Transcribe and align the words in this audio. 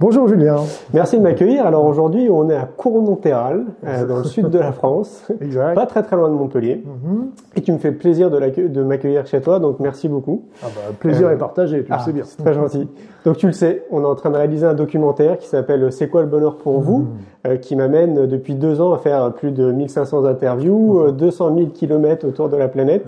Bonjour 0.00 0.28
Julien. 0.28 0.58
Merci 0.94 1.18
de 1.18 1.22
m'accueillir. 1.24 1.66
Alors 1.66 1.84
aujourd'hui, 1.84 2.28
on 2.30 2.48
est 2.48 2.54
à 2.54 2.66
Cournonterral, 2.76 3.64
euh, 3.84 4.06
dans 4.08 4.18
le 4.18 4.24
sud 4.24 4.48
de 4.48 4.58
la 4.58 4.70
France, 4.70 5.26
exact. 5.40 5.74
pas 5.74 5.86
très 5.86 6.04
très 6.04 6.14
loin 6.14 6.28
de 6.28 6.34
Montpellier. 6.34 6.84
Mhm. 6.84 7.30
Et 7.56 7.62
tu 7.62 7.72
me 7.72 7.78
fais 7.78 7.90
plaisir 7.90 8.30
de, 8.30 8.38
de 8.68 8.82
m'accueillir 8.84 9.26
chez 9.26 9.40
toi, 9.40 9.58
donc 9.58 9.80
merci 9.80 10.08
beaucoup. 10.08 10.44
Ah 10.62 10.66
bah, 10.72 10.94
plaisir 11.00 11.26
euh, 11.26 11.32
est 11.32 11.36
partagé, 11.36 11.82
tu 11.82 11.90
le 11.90 11.96
ah, 11.98 12.04
sais 12.04 12.12
bien. 12.12 12.22
C'est 12.24 12.40
très 12.40 12.54
gentil. 12.54 12.86
Donc 13.24 13.38
tu 13.38 13.46
le 13.48 13.52
sais, 13.52 13.86
on 13.90 14.02
est 14.02 14.06
en 14.06 14.14
train 14.14 14.30
de 14.30 14.36
réaliser 14.36 14.66
un 14.66 14.74
documentaire 14.74 15.36
qui 15.36 15.48
s'appelle 15.48 15.90
C'est 15.90 16.06
quoi 16.08 16.20
le 16.22 16.28
bonheur 16.28 16.58
pour 16.58 16.78
vous, 16.78 16.98
Mhm. 16.98 17.06
euh, 17.48 17.56
qui 17.56 17.74
m'amène 17.74 18.26
depuis 18.28 18.54
deux 18.54 18.80
ans 18.80 18.92
à 18.92 18.98
faire 18.98 19.32
plus 19.32 19.50
de 19.50 19.72
1500 19.72 20.24
interviews, 20.26 21.00
euh, 21.00 21.10
200 21.10 21.56
000 21.56 21.66
kilomètres 21.70 22.24
autour 22.24 22.48
de 22.48 22.56
la 22.56 22.68
planète 22.68 23.04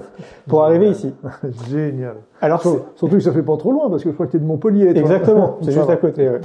pour 0.48 0.64
arriver 0.64 0.88
ici. 0.90 1.14
Génial. 1.70 2.14
Alors 2.40 2.62
Surtout 2.62 3.16
que 3.16 3.20
ça 3.20 3.30
fait 3.32 3.42
pas 3.42 3.56
trop 3.58 3.70
loin 3.70 3.88
parce 3.90 4.02
que 4.02 4.08
je 4.08 4.14
crois 4.14 4.26
que 4.26 4.32
tu 4.32 4.38
es 4.38 4.40
de 4.40 4.46
Montpellier. 4.46 4.92
toi. 4.92 5.00
Exactement, 5.02 5.58
c'est 5.62 5.70
juste 5.72 5.88
à 5.90 5.96
côté. 5.96 6.28
ouais. 6.28 6.40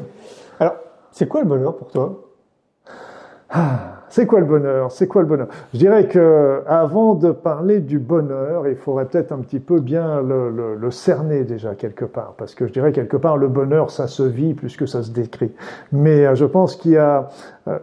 C'est 1.15 1.29
quoi 1.29 1.39
le 1.43 1.47
bonheur 1.47 1.77
pour 1.77 1.91
toi? 1.91 2.25
C'est 4.09 4.25
quoi 4.25 4.41
le 4.41 4.45
bonheur? 4.45 4.91
C'est 4.91 5.07
quoi 5.07 5.21
le 5.21 5.27
bonheur? 5.29 5.47
Je 5.73 5.79
dirais 5.79 6.09
que 6.09 6.61
avant 6.67 7.15
de 7.15 7.31
parler 7.31 7.79
du 7.79 7.99
bonheur, 7.99 8.67
il 8.67 8.75
faudrait 8.75 9.05
peut-être 9.05 9.31
un 9.31 9.39
petit 9.39 9.59
peu 9.61 9.79
bien 9.79 10.21
le, 10.21 10.49
le- 10.49 10.75
le 10.75 10.91
cerner 10.91 11.45
déjà 11.45 11.73
quelque 11.73 12.03
part, 12.03 12.33
parce 12.37 12.53
que 12.53 12.67
je 12.67 12.73
dirais 12.73 12.91
quelque 12.91 13.15
part 13.15 13.37
le 13.37 13.47
bonheur 13.47 13.91
ça 13.91 14.07
se 14.07 14.23
vit 14.23 14.53
plus 14.55 14.75
que 14.75 14.85
ça 14.85 15.03
se 15.03 15.11
décrit. 15.11 15.53
Mais 15.93 16.25
euh, 16.25 16.35
je 16.35 16.45
pense 16.45 16.75
qu'il 16.75 16.91
y 16.91 16.97
a 16.97 17.29
euh, 17.69 17.79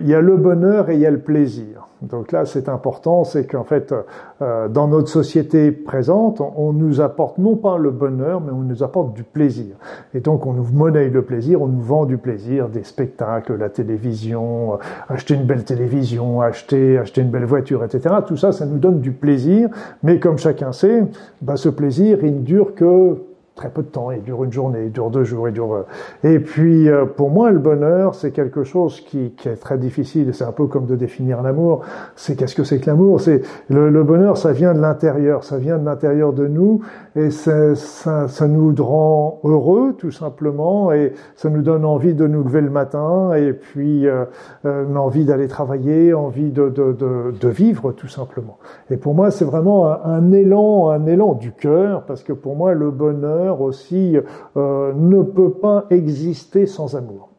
il 0.00 0.06
y 0.06 0.14
a 0.14 0.20
le 0.20 0.36
bonheur 0.36 0.88
et 0.88 0.94
il 0.94 1.00
y 1.00 1.06
a 1.06 1.10
le 1.10 1.18
plaisir. 1.20 1.85
Donc 2.02 2.30
là, 2.30 2.44
c'est 2.44 2.68
important, 2.68 3.24
c'est 3.24 3.46
qu'en 3.46 3.64
fait, 3.64 3.94
euh, 4.42 4.68
dans 4.68 4.86
notre 4.86 5.08
société 5.08 5.72
présente, 5.72 6.40
on, 6.40 6.74
nous 6.74 7.00
apporte 7.00 7.38
non 7.38 7.56
pas 7.56 7.78
le 7.78 7.90
bonheur, 7.90 8.42
mais 8.42 8.52
on 8.52 8.60
nous 8.60 8.82
apporte 8.82 9.14
du 9.14 9.22
plaisir. 9.22 9.76
Et 10.12 10.20
donc, 10.20 10.44
on 10.44 10.52
nous 10.52 10.66
monnaie 10.72 11.08
le 11.08 11.22
plaisir, 11.22 11.62
on 11.62 11.68
nous 11.68 11.80
vend 11.80 12.04
du 12.04 12.18
plaisir, 12.18 12.68
des 12.68 12.84
spectacles, 12.84 13.56
la 13.56 13.70
télévision, 13.70 14.74
euh, 14.74 14.76
acheter 15.08 15.34
une 15.34 15.44
belle 15.44 15.64
télévision, 15.64 16.42
acheter, 16.42 16.98
acheter 16.98 17.22
une 17.22 17.30
belle 17.30 17.46
voiture, 17.46 17.82
etc. 17.82 18.16
Tout 18.26 18.36
ça, 18.36 18.52
ça 18.52 18.66
nous 18.66 18.78
donne 18.78 19.00
du 19.00 19.12
plaisir. 19.12 19.70
Mais 20.02 20.20
comme 20.20 20.36
chacun 20.36 20.72
sait, 20.72 21.04
bah, 21.40 21.56
ce 21.56 21.70
plaisir, 21.70 22.18
il 22.22 22.36
ne 22.36 22.42
dure 22.42 22.74
que 22.74 23.16
très 23.56 23.70
peu 23.70 23.82
de 23.82 23.88
temps. 23.88 24.10
Il 24.12 24.22
dure 24.22 24.44
une 24.44 24.52
journée, 24.52 24.84
il 24.84 24.92
dure 24.92 25.10
deux 25.10 25.24
jours, 25.24 25.48
il 25.48 25.54
dure. 25.54 25.74
euh, 25.74 25.82
Et 26.22 26.38
puis, 26.38 26.88
euh, 26.88 27.06
pour 27.06 27.30
moi, 27.30 27.50
le 27.50 27.58
bonheur, 27.58 28.14
c'est 28.14 28.30
quelque 28.30 28.62
chose 28.62 29.00
qui, 29.00 29.32
qui 29.32 29.48
est 29.48 29.56
très 29.56 29.78
difficile. 29.78 30.32
C'est 30.34 30.44
un 30.44 30.52
peu 30.52 30.66
comme 30.66 30.86
de 30.86 30.94
définir 30.94 31.42
l'amour. 31.42 31.80
C'est 32.14 32.36
qu'est-ce 32.36 32.54
que 32.54 32.64
c'est 32.64 32.78
que 32.78 32.86
l'amour? 32.88 33.20
C'est 33.20 33.40
le, 33.68 33.90
le 33.90 34.04
bonheur, 34.04 34.36
ça 34.36 34.52
vient 34.52 34.74
de 34.74 34.80
l'intérieur, 34.80 35.42
ça 35.42 35.58
vient 35.58 35.78
de 35.78 35.84
l'intérieur 35.84 36.32
de 36.32 36.46
nous, 36.46 36.82
et 37.16 37.30
ça, 37.30 37.74
ça 37.74 38.46
nous 38.46 38.74
rend 38.78 39.40
heureux, 39.44 39.94
tout 39.96 40.10
simplement, 40.10 40.92
et 40.92 41.14
ça 41.34 41.48
nous 41.48 41.62
donne 41.62 41.84
envie 41.84 42.14
de 42.14 42.26
nous 42.26 42.42
lever 42.42 42.60
le 42.60 42.70
matin, 42.70 43.32
et 43.34 43.52
puis 43.54 44.06
euh, 44.06 44.24
euh, 44.66 44.94
envie 44.94 45.24
d'aller 45.24 45.48
travailler, 45.48 46.12
envie 46.12 46.50
de, 46.50 46.68
de, 46.68 46.92
de, 46.92 47.48
vivre, 47.48 47.92
tout 47.92 48.08
simplement. 48.08 48.58
Et 48.90 48.96
pour 48.98 49.14
moi, 49.14 49.30
c'est 49.30 49.44
vraiment 49.46 49.86
un 50.04 50.30
élan, 50.32 50.90
un 50.90 51.06
élan 51.06 51.32
du 51.34 51.52
cœur, 51.52 52.02
parce 52.06 52.22
que 52.22 52.34
pour 52.34 52.54
moi, 52.54 52.74
le 52.74 52.90
bonheur 52.90 53.45
aussi 53.52 54.16
euh, 54.56 54.92
ne 54.94 55.22
peut 55.22 55.52
pas 55.52 55.86
exister 55.90 56.66
sans 56.66 56.96
amour. 56.96 57.30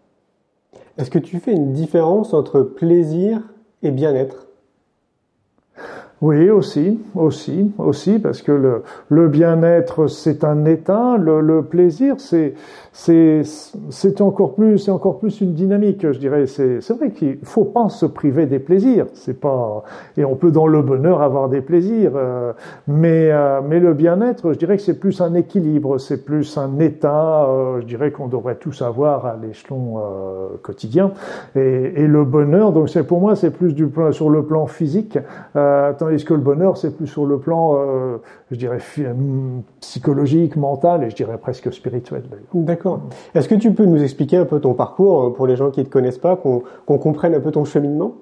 Est-ce 0.98 1.12
que 1.12 1.20
tu 1.20 1.40
fais 1.40 1.54
une 1.54 1.74
différence 1.74 2.34
entre 2.34 2.62
plaisir 2.62 3.42
et 3.84 3.92
bien-être? 3.92 4.47
Oui, 6.20 6.50
aussi, 6.50 7.00
aussi, 7.14 7.72
aussi, 7.78 8.18
parce 8.18 8.42
que 8.42 8.52
le, 8.52 8.82
le 9.10 9.28
bien-être, 9.28 10.08
c'est 10.08 10.44
un 10.44 10.66
état, 10.66 11.16
le, 11.16 11.42
le 11.42 11.62
plaisir, 11.62 12.16
c'est, 12.18 12.56
c'est, 12.92 13.44
c'est 13.92 14.20
encore 14.22 14.56
plus, 14.56 14.80
c'est 14.80 14.90
encore 14.90 15.20
plus 15.20 15.42
une 15.42 15.54
dynamique, 15.54 16.12
je 16.12 16.18
dirais. 16.18 16.48
C'est, 16.48 16.82
c'est 16.82 16.98
vrai 16.98 17.12
qu'il 17.12 17.38
faut 17.44 17.66
pas 17.66 17.90
se 17.90 18.08
priver 18.08 18.48
des 18.48 18.58
plaisirs. 18.58 19.06
C'est 19.14 19.40
pas, 19.40 19.84
et 20.18 20.26
on 20.26 20.36
peut 20.36 20.50
dans 20.50 20.66
le 20.66 20.82
bonheur 20.82 21.22
avoir 21.22 21.50
des 21.50 21.62
plaisirs, 21.62 22.14
euh, 22.16 22.52
mais, 22.88 23.30
euh, 23.32 23.62
mais 23.64 23.80
le 23.80 23.94
bien-être, 23.94 24.54
je 24.54 24.58
dirais 24.58 24.78
que 24.78 24.82
c'est 24.82 25.00
plus 25.00 25.22
un 25.22 25.36
équilibre, 25.36 26.00
c'est 26.00 26.26
plus 26.26 26.58
un 26.58 26.80
état, 26.80 27.46
euh, 27.46 27.80
je 27.82 27.86
dirais 27.86 28.10
qu'on 28.10 28.28
devrait 28.28 28.56
tous 28.56 28.82
avoir 28.82 29.28
à 29.28 29.36
l'échelon 29.40 30.00
euh, 30.00 30.48
quotidien. 30.64 31.12
Et, 31.56 31.94
et 32.02 32.08
le 32.08 32.26
bonheur, 32.26 32.72
donc 32.72 32.90
c'est 32.90 33.04
pour 33.04 33.20
moi, 33.20 33.36
c'est 33.36 33.52
plus 33.52 33.76
du 33.76 33.86
plan, 33.86 34.12
sur 34.12 34.32
le 34.32 34.42
plan 34.42 34.66
physique, 34.66 35.20
euh, 35.56 35.94
tandis 36.08 36.26
que 36.26 36.34
le 36.34 36.40
bonheur, 36.40 36.78
c'est 36.78 36.96
plus 36.96 37.08
sur 37.08 37.26
le 37.26 37.40
plan, 37.40 37.76
euh, 37.76 38.18
je 38.52 38.56
dirais, 38.56 38.80
psychologique, 39.82 40.56
mental, 40.56 41.04
et 41.04 41.10
je 41.10 41.16
dirais 41.16 41.38
presque 41.38 41.72
spirituel. 41.74 42.24
d'ailleurs. 42.30 42.48
D'accord. 42.54 43.02
Est-ce 43.36 43.50
que 43.50 43.56
tu 43.56 43.72
peux 43.74 43.86
nous 43.86 44.02
expliquer 44.02 44.38
un 44.38 44.46
peu 44.46 44.60
ton 44.60 44.74
parcours 44.74 45.26
euh, 45.26 45.34
pour 45.34 45.48
les 45.48 45.56
gens 45.56 45.72
qui 45.72 45.82
ne 45.82 45.86
te 45.86 45.90
connaissent 45.90 46.18
pas, 46.18 46.36
qu'on 46.36 46.64
qu'on 46.86 46.98
comprenne 46.98 47.34
un 47.36 47.40
peu 47.40 47.52
ton 47.52 47.66
cheminement? 47.66 48.16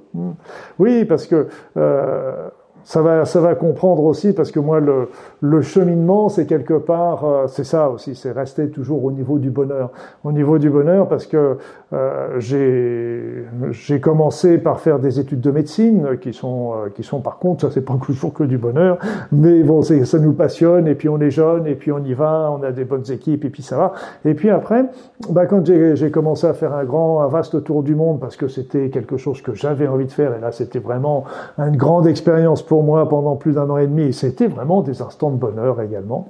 Oui, 0.80 1.06
parce 1.06 1.28
que 1.28 1.48
euh, 1.78 2.50
ça 2.86 3.02
va, 3.02 3.26
ça 3.26 3.42
va 3.42 3.56
comprendre 3.56 4.04
aussi, 4.04 4.32
parce 4.32 4.52
que 4.52 4.60
moi, 4.60 4.80
le, 4.80 5.10
le 5.42 5.62
cheminement, 5.64 6.30
c'est 6.30 6.46
quelque 6.46 6.76
part, 6.76 7.26
euh, 7.26 7.48
c'est 7.48 7.64
ça 7.64 7.90
aussi, 7.90 8.14
c'est 8.16 8.32
rester 8.32 8.70
toujours 8.70 9.04
au 9.04 9.12
niveau 9.12 9.40
du 9.40 9.50
bonheur. 9.50 9.90
Au 10.24 10.32
niveau 10.32 10.60
du 10.60 10.70
bonheur, 10.70 11.08
parce 11.08 11.26
que 11.26 11.58
euh, 11.94 12.28
j'ai 12.40 13.44
j'ai 13.72 14.00
commencé 14.00 14.60
par 14.60 14.80
faire 14.80 15.00
des 15.00 15.20
études 15.20 15.42
de 15.42 15.50
médecine, 15.52 16.18
qui 16.22 16.32
sont, 16.32 16.74
euh, 16.74 16.90
qui 16.94 17.02
sont 17.04 17.22
par 17.22 17.40
contre, 17.40 17.62
ça 17.68 17.72
c'est 17.74 17.82
pas 17.86 17.98
toujours 18.06 18.34
que 18.34 18.44
du 18.44 18.60
bonheur, 18.60 19.00
mais 19.32 19.64
bon, 19.64 19.82
c'est- 19.82 20.06
ça 20.06 20.20
nous 20.20 20.34
passionne, 20.34 20.88
et 20.88 20.94
puis 20.96 21.10
on 21.10 21.20
est 21.20 21.32
jeune, 21.32 21.66
et 21.68 21.76
puis 21.76 21.92
on 21.92 22.00
y 22.04 22.14
va, 22.14 22.52
on 22.58 22.62
a 22.64 22.72
des 22.72 22.86
bonnes 22.86 23.10
équipes, 23.12 23.46
et 23.46 23.50
puis 23.50 23.64
ça 23.64 23.78
va. 23.78 23.94
Et 24.26 24.36
puis 24.36 24.52
après, 24.52 24.86
bah, 25.32 25.48
quand 25.48 25.66
j'ai 25.66 25.96
j'ai 25.96 26.12
commencé 26.12 26.46
à 26.46 26.54
faire 26.54 26.74
un 26.76 26.84
grand, 26.86 27.22
un 27.22 27.28
vaste 27.28 27.64
tour 27.64 27.82
du 27.82 27.96
monde, 27.96 28.20
parce 28.20 28.36
que 28.38 28.48
c'était 28.48 28.90
quelque 28.90 29.18
chose 29.18 29.42
que 29.42 29.56
j'avais 29.56 29.88
envie 29.88 30.06
de 30.06 30.12
faire, 30.12 30.36
et 30.38 30.40
là 30.40 30.52
c'était 30.52 30.80
vraiment 30.80 31.24
une 31.58 31.78
grande 31.78 32.06
expérience 32.08 32.62
pour 32.62 32.75
moi 32.82 33.08
pendant 33.10 33.36
plus 33.36 33.54
d'un 33.54 33.70
an 33.70 33.78
et 33.78 33.88
demi, 33.88 34.04
et 34.04 34.12
c'était 34.12 34.48
vraiment 34.48 34.82
des 34.82 35.02
instants 35.02 35.32
de 35.32 35.38
bonheur 35.38 35.82
également. 35.82 36.30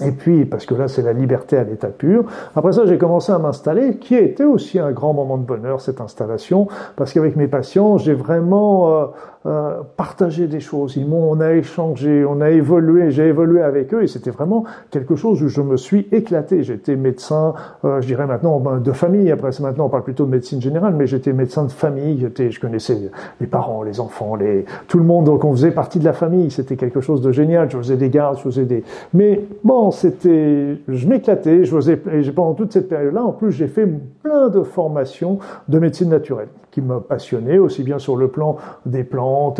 Et 0.00 0.10
puis, 0.10 0.46
parce 0.46 0.64
que 0.64 0.74
là, 0.74 0.88
c'est 0.88 1.02
la 1.02 1.12
liberté 1.12 1.58
à 1.58 1.64
l'état 1.64 1.88
pur. 1.88 2.24
Après 2.56 2.72
ça, 2.72 2.86
j'ai 2.86 2.96
commencé 2.96 3.30
à 3.30 3.38
m'installer, 3.38 3.98
qui 3.98 4.16
a 4.16 4.20
été 4.20 4.42
aussi 4.42 4.78
un 4.78 4.90
grand 4.90 5.12
moment 5.12 5.36
de 5.36 5.44
bonheur, 5.44 5.82
cette 5.82 6.00
installation, 6.00 6.66
parce 6.96 7.12
qu'avec 7.12 7.36
mes 7.36 7.46
patients, 7.46 7.98
j'ai 7.98 8.14
vraiment 8.14 8.90
euh, 8.90 9.06
euh, 9.44 9.80
partagé 9.96 10.46
des 10.46 10.60
choses. 10.60 10.96
Ils 10.96 11.06
m'ont, 11.06 11.30
on 11.30 11.40
a 11.40 11.52
échangé, 11.54 12.24
on 12.24 12.40
a 12.40 12.50
évolué, 12.50 13.10
j'ai 13.10 13.26
évolué 13.26 13.60
avec 13.60 13.92
eux, 13.92 14.04
et 14.04 14.06
c'était 14.06 14.30
vraiment 14.30 14.64
quelque 14.90 15.16
chose 15.16 15.42
où 15.42 15.48
je 15.48 15.60
me 15.60 15.76
suis 15.76 16.06
éclaté. 16.12 16.62
J'étais 16.62 16.94
médecin, 16.94 17.54
euh, 17.84 18.00
je 18.00 18.06
dirais 18.06 18.26
maintenant 18.26 18.60
ben, 18.60 18.78
de 18.78 18.92
famille. 18.92 19.30
Après, 19.32 19.50
c'est 19.50 19.62
maintenant 19.62 19.86
on 19.86 19.88
parle 19.88 20.04
plutôt 20.04 20.26
de 20.26 20.30
médecine 20.30 20.60
générale, 20.60 20.94
mais 20.96 21.06
j'étais 21.06 21.32
médecin 21.32 21.64
de 21.64 21.72
famille. 21.72 22.20
J'étais, 22.20 22.50
je 22.50 22.60
connaissais 22.60 22.96
les 23.40 23.46
parents, 23.46 23.82
les 23.82 23.98
enfants, 23.98 24.36
les 24.36 24.64
tout 24.86 24.98
le 24.98 25.04
monde. 25.04 25.24
Donc 25.26 25.44
on 25.44 25.52
faisait 25.52 25.72
partie 25.72 25.98
de 25.98 26.04
la 26.04 26.12
famille. 26.12 26.50
C'était 26.50 26.76
quelque 26.76 27.00
chose 27.00 27.20
de 27.20 27.32
génial. 27.32 27.70
Je 27.70 27.78
faisais 27.78 27.96
des 27.96 28.10
gardes, 28.10 28.36
je 28.38 28.42
faisais 28.42 28.64
des. 28.64 28.84
Mais 29.12 29.40
bon, 29.64 29.90
c'était, 29.90 30.78
je 30.86 31.08
m'éclatais. 31.08 31.64
Je 31.64 31.74
faisais, 31.74 32.00
et 32.12 32.30
pendant 32.30 32.54
toute 32.54 32.72
cette 32.72 32.88
période-là, 32.88 33.24
en 33.24 33.32
plus, 33.32 33.50
j'ai 33.50 33.66
fait 33.66 33.88
plein 34.22 34.48
de 34.48 34.62
formations 34.62 35.38
de 35.68 35.78
médecine 35.78 36.10
naturelle 36.10 36.48
qui 36.72 36.80
me 36.80 37.00
passionnaient 37.00 37.58
aussi 37.58 37.82
bien 37.82 37.98
sur 37.98 38.16
le 38.16 38.28
plan 38.28 38.56
des 38.86 39.04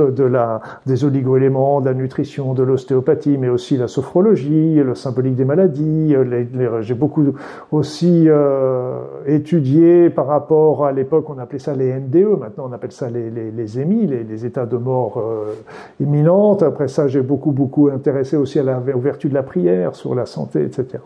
de 0.00 0.24
la, 0.24 0.60
des 0.86 1.04
oligoéléments, 1.04 1.80
de 1.80 1.86
la 1.86 1.94
nutrition, 1.94 2.54
de 2.54 2.62
l'ostéopathie, 2.62 3.36
mais 3.38 3.48
aussi 3.48 3.76
la 3.76 3.88
sophrologie, 3.88 4.74
le 4.74 4.94
symbolique 4.94 5.36
des 5.36 5.44
maladies. 5.44 6.14
les- 6.24 6.48
j'ai 6.80 6.94
beaucoup 6.94 7.24
aussi 7.70 8.24
euh, 8.28 8.98
étudié 9.26 10.10
par 10.10 10.26
rapport 10.26 10.86
à 10.86 10.92
l'époque, 10.92 11.28
on 11.28 11.38
appelait 11.38 11.58
ça 11.58 11.74
les 11.74 11.92
NDE, 11.92 12.38
maintenant 12.40 12.66
on 12.68 12.72
appelle 12.72 12.92
ça 12.92 13.08
les, 13.10 13.30
les, 13.30 13.50
les 13.50 13.80
EMI, 13.80 14.06
les, 14.06 14.24
les 14.24 14.46
états 14.46 14.66
de 14.66 14.76
mort 14.76 15.18
euh, 15.18 15.52
imminente. 16.00 16.62
Après 16.62 16.88
ça, 16.88 17.08
j'ai 17.08 17.22
beaucoup, 17.22 17.52
beaucoup 17.52 17.88
intéressé 17.88 18.36
aussi 18.36 18.58
à 18.58 18.62
la, 18.62 18.78
aux 18.78 19.00
de 19.28 19.34
la 19.34 19.42
prière, 19.42 19.94
sur 19.94 20.14
la 20.14 20.26
santé, 20.26 20.62
etc. 20.64 21.02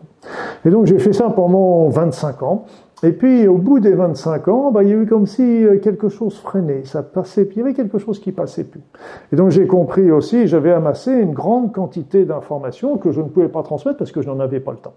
Et 0.65 0.69
donc 0.69 0.85
j'ai 0.85 0.99
fait 0.99 1.13
ça 1.13 1.29
pendant 1.29 1.89
25 1.89 2.43
ans. 2.43 2.65
Et 3.03 3.11
puis 3.11 3.47
au 3.47 3.57
bout 3.57 3.79
des 3.79 3.93
25 3.93 4.47
ans, 4.47 4.71
bah, 4.71 4.83
il 4.83 4.89
y 4.89 4.93
a 4.93 4.95
eu 4.95 5.05
comme 5.05 5.27
si 5.27 5.63
euh, 5.63 5.77
quelque 5.77 6.09
chose 6.09 6.37
freinait, 6.39 6.83
ça 6.83 7.03
passait, 7.03 7.45
puis 7.45 7.57
il 7.57 7.59
y 7.59 7.61
avait 7.61 7.73
quelque 7.73 7.99
chose 7.99 8.19
qui 8.19 8.31
passait 8.31 8.63
plus. 8.63 8.81
Et 9.31 9.35
donc 9.35 9.51
j'ai 9.51 9.67
compris 9.67 10.09
aussi, 10.09 10.47
j'avais 10.47 10.71
amassé 10.71 11.11
une 11.11 11.33
grande 11.33 11.73
quantité 11.73 12.25
d'informations 12.25 12.97
que 12.97 13.11
je 13.11 13.21
ne 13.21 13.27
pouvais 13.27 13.49
pas 13.49 13.61
transmettre 13.61 13.97
parce 13.97 14.11
que 14.11 14.21
je 14.21 14.27
n'en 14.27 14.39
avais 14.39 14.59
pas 14.59 14.71
le 14.71 14.79
temps. 14.79 14.95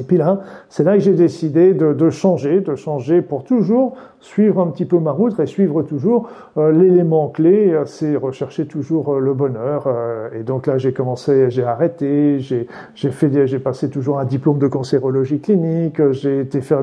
Et 0.00 0.02
puis 0.02 0.16
là, 0.16 0.40
c'est 0.68 0.82
là 0.82 0.94
que 0.94 1.00
j'ai 1.00 1.12
décidé 1.12 1.72
de, 1.72 1.92
de 1.92 2.10
changer, 2.10 2.60
de 2.60 2.74
changer 2.74 3.22
pour 3.22 3.44
toujours 3.44 3.94
suivre 4.24 4.60
un 4.60 4.68
petit 4.68 4.84
peu 4.84 4.98
ma 4.98 5.12
route 5.12 5.38
et 5.38 5.46
suivre 5.46 5.82
toujours 5.82 6.28
l'élément 6.56 7.28
clé, 7.28 7.78
c'est 7.84 8.16
rechercher 8.16 8.66
toujours 8.66 9.20
le 9.20 9.34
bonheur. 9.34 9.88
et 10.34 10.42
donc 10.42 10.66
là, 10.66 10.78
j'ai 10.78 10.92
commencé, 10.92 11.50
j'ai 11.50 11.64
arrêté, 11.64 12.38
j'ai 12.38 13.10
fait, 13.10 13.46
j'ai 13.46 13.58
passé 13.58 13.90
toujours 13.90 14.18
un 14.18 14.24
diplôme 14.24 14.58
de 14.58 14.66
cancérologie 14.66 15.40
clinique, 15.40 16.00
j'ai 16.10 16.40
été 16.40 16.60
faire 16.60 16.80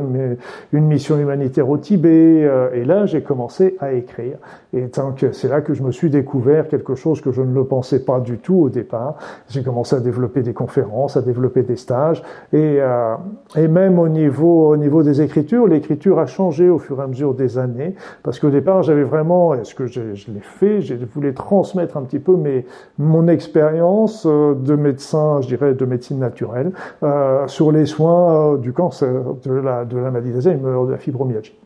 une, 0.72 0.86
mission 0.86 1.18
humanitaire 1.18 1.70
au 1.70 1.78
Tibet, 1.78 2.48
et 2.74 2.84
là, 2.86 3.06
j'ai 3.06 3.22
commencé 3.22 3.76
à 3.80 3.94
écrire. 3.94 4.38
Et 4.74 4.90
c'est 5.32 5.48
là 5.48 5.62
que 5.62 5.74
je 5.74 5.84
me 5.84 5.92
suis 5.92 6.10
découvert 6.10 6.68
quelque 6.68 6.96
chose 6.96 7.22
que 7.22 7.32
je 7.32 7.42
ne 7.42 7.54
le 7.54 7.66
pensais 7.66 8.04
pas 8.06 8.20
du 8.20 8.38
tout 8.38 8.56
au 8.56 8.70
départ. 8.70 9.16
J'ai 9.50 9.64
commencé 9.64 9.96
à 9.96 10.00
développer 10.00 10.44
des 10.44 10.54
conférences, 10.54 11.18
à 11.18 11.22
développer 11.22 11.64
des 11.64 11.76
stages, 11.76 12.24
et, 12.54 12.78
euh, 12.80 13.16
et 13.56 13.68
même 13.68 14.00
au 14.00 14.08
niveau, 14.08 14.70
au 14.70 14.78
niveau 14.78 15.04
des 15.04 15.22
écritures, 15.22 15.68
l'écriture 15.68 16.20
a 16.20 16.26
changé 16.26 16.70
au 16.70 16.78
fur 16.78 17.00
et 17.00 17.04
à 17.04 17.08
mesure 17.08 17.31
des 17.34 17.58
années, 17.58 17.96
parce 18.24 18.40
qu'au 18.40 18.50
départ, 18.50 18.84
j'avais 18.84 19.04
vraiment, 19.04 19.54
est-ce 19.54 19.76
que 19.76 19.88
je, 19.88 20.02
l'ai 20.02 20.42
fait, 20.42 20.82
je 20.82 20.96
voulais 21.14 21.34
transmettre 21.34 21.98
un 21.98 22.04
petit 22.04 22.20
peu 22.20 22.36
mes, 22.36 22.66
mon 22.98 23.28
expérience 23.28 24.26
euh, 24.26 24.56
de 24.56 24.76
médecin, 24.76 25.42
je 25.42 25.48
dirais, 25.48 25.74
de 25.74 25.86
médecine 25.86 26.20
naturelle, 26.20 26.72
euh, 27.04 27.48
sur 27.48 27.72
les 27.72 27.86
soins 27.86 28.54
euh, 28.54 28.58
du 28.58 28.74
cancer, 28.74 29.10
de 29.44 29.54
la, 29.54 29.86
de 29.86 29.98
la 29.98 30.12
maladie 30.12 30.32
de 30.32 30.92
la 30.92 30.98
fibromyalgie. 30.98 31.58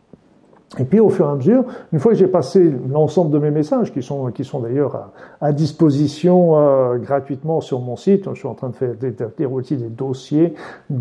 Et 0.78 0.84
puis 0.84 0.98
au 0.98 1.08
fur 1.08 1.26
et 1.26 1.30
à 1.30 1.34
mesure, 1.36 1.64
une 1.92 2.00
fois 2.00 2.10
que 2.12 2.18
j'ai 2.18 2.26
passé 2.26 2.72
l'ensemble 2.90 3.30
de 3.30 3.38
mes 3.38 3.52
messages, 3.52 3.92
qui 3.92 4.02
sont, 4.02 4.32
qui 4.32 4.42
sont 4.44 4.58
d'ailleurs 4.58 5.12
à, 5.40 5.46
à, 5.46 5.52
disposition 5.52 6.58
euh, 6.58 6.98
gratuitement 6.98 7.60
sur 7.60 7.80
mon 7.80 7.94
site, 7.94 8.28
je 8.28 8.38
suis 8.38 8.48
en 8.48 8.54
train 8.54 8.70
de 8.70 8.74
faire 8.74 8.94
d'établir 8.94 9.52
aussi 9.52 9.76
des 9.76 9.88
dossiers 9.88 10.54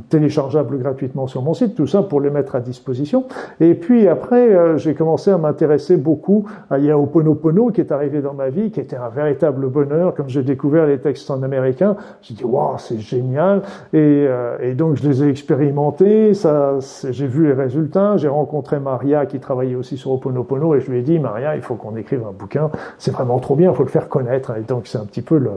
téléchargeables 0.09 0.77
gratuitement 0.77 1.25
sur 1.25 1.41
mon 1.41 1.56
site, 1.56 1.73
tout 1.73 1.88
ça 1.88 2.03
pour 2.03 2.21
les 2.21 2.29
mettre 2.29 2.56
à 2.56 2.59
disposition. 2.59 3.25
Et 3.59 3.73
puis 3.73 4.07
après, 4.07 4.53
euh, 4.53 4.77
j'ai 4.77 4.94
commencé 4.94 5.31
à 5.31 5.38
m'intéresser 5.39 5.97
beaucoup 5.97 6.45
à 6.69 6.77
Yaoponopono 6.77 7.71
qui 7.71 7.81
est 7.81 7.91
arrivé 7.91 8.21
dans 8.21 8.35
ma 8.35 8.50
vie, 8.50 8.69
qui 8.69 8.79
était 8.79 8.97
un 8.97 9.09
véritable 9.09 9.67
bonheur. 9.67 10.13
Quand 10.15 10.27
j'ai 10.27 10.44
découvert 10.44 10.85
les 10.85 11.00
textes 11.00 11.31
en 11.31 11.41
américain, 11.41 11.97
j'ai 12.21 12.35
dit 12.35 12.44
waouh, 12.44 12.77
c'est 12.77 13.00
génial. 13.00 13.63
Et, 13.94 13.97
euh, 14.29 14.57
et, 14.62 14.75
donc 14.75 14.95
je 14.97 15.09
les 15.09 15.23
ai 15.23 15.29
expérimentés, 15.29 16.35
ça, 16.35 16.75
j'ai 17.09 17.27
vu 17.27 17.47
les 17.47 17.53
résultats, 17.53 18.17
j'ai 18.17 18.27
rencontré 18.27 18.79
Maria 18.79 19.25
qui 19.25 19.39
travaille 19.39 19.55
travaillé 19.56 19.78
aussi 19.78 19.96
sur 19.96 20.12
Oponopono 20.12 20.75
et 20.75 20.81
je 20.81 20.92
lui 20.92 21.00
ai 21.00 21.02
dit, 21.02 21.18
Maria, 21.18 21.56
il 21.56 21.62
faut 21.62 21.75
qu'on 21.75 21.96
écrive 21.96 22.22
un 22.28 22.34
bouquin. 22.38 22.69
C'est 22.98 23.12
vraiment 23.12 23.40
trop 23.40 23.56
bien, 23.56 23.72
il 23.72 23.75
faut 23.75 23.84
le 23.84 23.90
faire 23.90 24.10
connaître. 24.10 24.52
Et 24.57 24.62
donc, 24.62 24.86
c'est 24.86 24.98
un 24.98 25.06
petit 25.06 25.22
peu 25.22 25.38
le, 25.38 25.52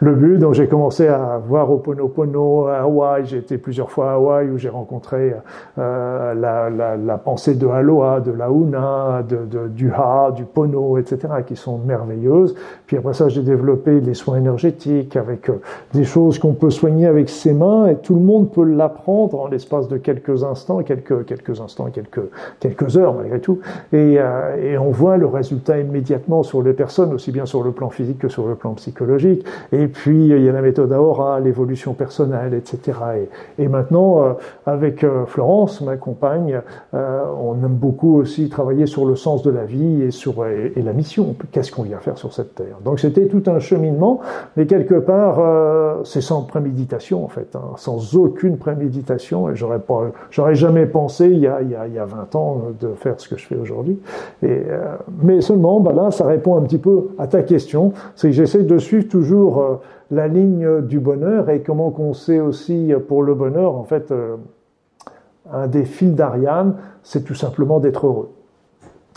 le 0.00 0.14
but. 0.14 0.38
Donc, 0.38 0.54
j'ai 0.54 0.66
commencé 0.66 1.06
à 1.06 1.40
voir 1.46 1.70
Oponopono 1.70 2.66
à 2.66 2.78
Hawaï. 2.78 3.26
J'ai 3.26 3.38
été 3.38 3.56
plusieurs 3.56 3.92
fois 3.92 4.10
à 4.10 4.14
Hawaï 4.14 4.50
où 4.50 4.58
j'ai 4.58 4.68
rencontré 4.68 5.34
euh, 5.78 6.34
la, 6.34 6.68
la, 6.68 6.96
la, 6.96 7.18
pensée 7.18 7.54
de 7.54 7.68
Aloha, 7.68 8.18
de 8.18 8.32
Launa, 8.32 9.22
de, 9.22 9.36
de, 9.48 9.68
du 9.68 9.92
Ha, 9.92 10.32
du 10.34 10.44
Pono, 10.44 10.98
etc., 10.98 11.18
qui 11.46 11.54
sont 11.54 11.78
merveilleuses. 11.78 12.56
Puis 12.88 12.96
après 12.96 13.14
ça, 13.14 13.28
j'ai 13.28 13.42
développé 13.42 14.00
les 14.00 14.14
soins 14.14 14.38
énergétiques 14.38 15.14
avec 15.14 15.48
euh, 15.48 15.60
des 15.92 16.04
choses 16.04 16.40
qu'on 16.40 16.54
peut 16.54 16.70
soigner 16.70 17.06
avec 17.06 17.28
ses 17.28 17.52
mains 17.52 17.86
et 17.86 17.94
tout 17.94 18.14
le 18.14 18.20
monde 18.20 18.50
peut 18.50 18.64
l'apprendre 18.64 19.40
en 19.40 19.46
l'espace 19.46 19.86
de 19.86 19.96
quelques 19.96 20.42
instants, 20.42 20.82
quelques, 20.82 21.24
quelques 21.26 21.60
instants, 21.60 21.86
quelques, 21.92 22.28
quelques 22.58 22.96
heures 22.96 23.14
malgré 23.14 23.40
Et, 23.92 24.16
euh, 24.18 24.72
et, 24.72 24.78
on 24.78 24.90
voit 24.90 25.16
le 25.16 25.26
résultat 25.26 25.78
immédiatement 25.78 26.42
sur 26.42 26.62
les 26.62 26.72
personnes, 26.72 27.12
aussi 27.12 27.32
bien 27.32 27.46
sur 27.46 27.62
le 27.62 27.72
plan 27.72 27.90
physique 27.90 28.18
que 28.18 28.28
sur 28.28 28.46
le 28.46 28.54
plan 28.54 28.74
psychologique. 28.74 29.44
Et 29.72 29.86
puis, 29.86 30.28
il 30.28 30.42
y 30.42 30.48
a 30.48 30.52
la 30.52 30.62
méthode 30.62 30.92
Aora, 30.92 31.40
l'évolution 31.40 31.94
personnelle, 31.94 32.54
etc. 32.54 32.98
Et, 33.58 33.62
et 33.64 33.68
maintenant, 33.68 34.22
euh, 34.22 34.32
avec 34.66 35.04
euh, 35.04 35.26
Florence, 35.26 35.80
ma 35.80 35.96
compagne, 35.96 36.60
on 36.92 37.54
aime 37.64 37.74
beaucoup 37.74 38.18
aussi 38.18 38.48
travailler 38.48 38.86
sur 38.86 39.06
le 39.06 39.16
sens 39.16 39.42
de 39.42 39.50
la 39.50 39.64
vie 39.64 40.02
et 40.02 40.10
sur 40.10 40.46
et, 40.46 40.72
la 40.82 40.92
mission. 40.92 41.34
Qu'est-ce 41.52 41.72
qu'on 41.72 41.82
vient 41.82 41.98
faire 41.98 42.18
sur 42.18 42.32
cette 42.32 42.54
terre? 42.54 42.78
Donc, 42.84 43.00
c'était 43.00 43.26
tout 43.26 43.42
un 43.46 43.58
cheminement, 43.58 44.20
mais 44.56 44.66
quelque 44.66 44.94
part, 44.94 46.04
c'est 46.04 46.20
sans 46.20 46.42
préméditation, 46.42 47.24
en 47.24 47.28
fait, 47.28 47.54
hein, 47.56 47.72
sans 47.76 48.16
aucune 48.16 48.58
préméditation. 48.58 49.50
Et 49.50 49.56
j'aurais 49.56 49.80
pas, 49.80 50.12
j'aurais 50.30 50.54
jamais 50.54 50.86
pensé, 50.86 51.26
il 51.26 51.38
y, 51.38 51.46
a, 51.46 51.62
il, 51.62 51.70
y 51.70 51.74
a, 51.74 51.86
il 51.86 51.94
y 51.94 51.98
a 51.98 52.04
20 52.04 52.34
ans, 52.36 52.62
de 52.80 52.94
faire 52.94 53.14
ce 53.18 53.28
que 53.28 53.33
je 53.36 53.46
fais 53.46 53.56
aujourd'hui. 53.56 53.98
Euh, 54.42 54.96
mais 55.22 55.40
seulement, 55.40 55.80
bah 55.80 55.92
là, 55.92 56.10
ça 56.10 56.26
répond 56.26 56.56
un 56.56 56.62
petit 56.62 56.78
peu 56.78 57.08
à 57.18 57.26
ta 57.26 57.42
question. 57.42 57.92
C'est 58.14 58.28
que 58.28 58.34
j'essaie 58.34 58.62
de 58.62 58.78
suivre 58.78 59.08
toujours 59.08 59.60
euh, 59.60 59.74
la 60.10 60.28
ligne 60.28 60.82
du 60.82 61.00
bonheur 61.00 61.50
et 61.50 61.60
comment 61.60 61.90
qu'on 61.90 62.12
sait 62.12 62.40
aussi 62.40 62.92
pour 63.08 63.22
le 63.22 63.34
bonheur, 63.34 63.76
en 63.76 63.84
fait, 63.84 64.10
euh, 64.10 64.36
un 65.52 65.66
des 65.66 65.84
fils 65.84 66.14
d'Ariane, 66.14 66.76
c'est 67.02 67.24
tout 67.24 67.34
simplement 67.34 67.80
d'être 67.80 68.06
heureux. 68.06 68.33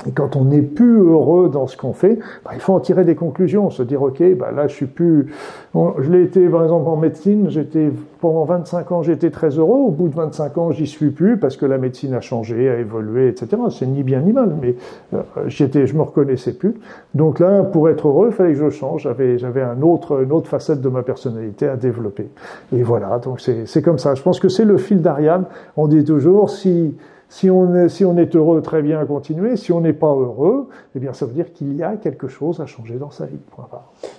Et 0.06 0.12
quand 0.12 0.36
on 0.36 0.46
n'est 0.46 0.62
plus 0.62 1.00
heureux 1.00 1.50
dans 1.50 1.66
ce 1.66 1.76
qu'on 1.76 1.94
fait, 1.94 2.20
bah, 2.46 2.52
il 2.54 2.60
faut 2.60 2.74
en 2.74 2.80
tirer 2.80 3.04
des 3.04 3.16
conclusions, 3.16 3.72
se 3.72 3.82
dire 3.82 4.04
ok, 4.04 4.22
bah 4.38 4.52
là 4.52 4.68
je 4.68 4.76
suis 4.76 4.86
plus. 4.86 5.34
je 5.74 6.10
l'ai 6.12 6.22
été 6.22 6.48
par 6.50 6.62
exemple 6.62 6.88
en 6.88 6.98
médecine, 6.98 7.50
j'étais 7.50 7.92
pendant 8.22 8.46
25 8.46 8.92
ans 8.92 9.02
j'étais 9.02 9.32
très 9.32 9.50
heureux. 9.50 9.80
Au 9.80 9.90
bout 9.90 10.08
de 10.08 10.16
25 10.16 10.58
ans 10.60 10.72
j'y 10.72 10.86
suis 10.86 11.10
plus 11.10 11.38
parce 11.38 11.58
que 11.58 11.66
la 11.66 11.80
médecine 11.80 12.14
a 12.14 12.22
changé, 12.22 12.70
a 12.70 12.78
évolué, 12.78 13.28
etc. 13.28 13.58
C'est 13.72 13.88
ni 13.88 14.04
bien 14.04 14.22
ni 14.22 14.34
mal, 14.34 14.56
mais 14.62 14.76
euh, 15.16 15.22
j'étais, 15.48 15.88
je 15.88 15.96
me 15.96 16.04
reconnaissais 16.04 16.54
plus. 16.54 16.76
Donc 17.16 17.40
là, 17.40 17.64
pour 17.64 17.90
être 17.90 18.08
heureux, 18.08 18.28
il 18.30 18.34
fallait 18.34 18.54
que 18.54 18.60
je 18.60 18.70
change. 18.70 19.02
J'avais, 19.02 19.40
j'avais 19.40 19.64
un 19.64 19.82
autre, 19.82 20.22
une 20.22 20.32
autre 20.32 20.48
facette 20.48 20.80
de 20.80 20.90
ma 20.90 21.02
personnalité 21.02 21.68
à 21.68 21.76
développer. 21.76 22.28
Et 22.72 22.84
voilà, 22.84 23.18
donc 23.18 23.42
c'est, 23.42 23.66
c'est 23.66 23.82
comme 23.82 23.98
ça. 23.98 24.14
Je 24.14 24.22
pense 24.22 24.40
que 24.40 24.50
c'est 24.50 24.66
le 24.66 24.78
fil 24.78 25.02
d'Ariane. 25.02 25.46
On 25.76 25.88
dit 25.88 26.04
toujours 26.04 26.52
si 26.52 26.96
si 27.30 27.50
on, 27.50 27.76
est, 27.76 27.90
si 27.90 28.06
on 28.06 28.18
est 28.18 28.36
heureux, 28.36 28.62
très 28.62 28.82
bien 28.82 29.06
continuer. 29.06 29.58
Si 29.58 29.72
on 29.72 29.82
n'est 29.82 29.94
pas 29.94 30.08
heureux, 30.08 30.70
eh 30.96 31.00
bien, 31.00 31.14
ça 31.14 31.26
veut 31.26 31.34
dire 31.34 31.52
qu'il 31.52 31.76
y 31.76 31.84
a 31.84 31.98
quelque 31.98 32.28
chose 32.28 32.62
à 32.62 32.66
changer 32.66 32.96
dans 32.96 33.12
sa 33.12 33.26
vie. 33.26 33.40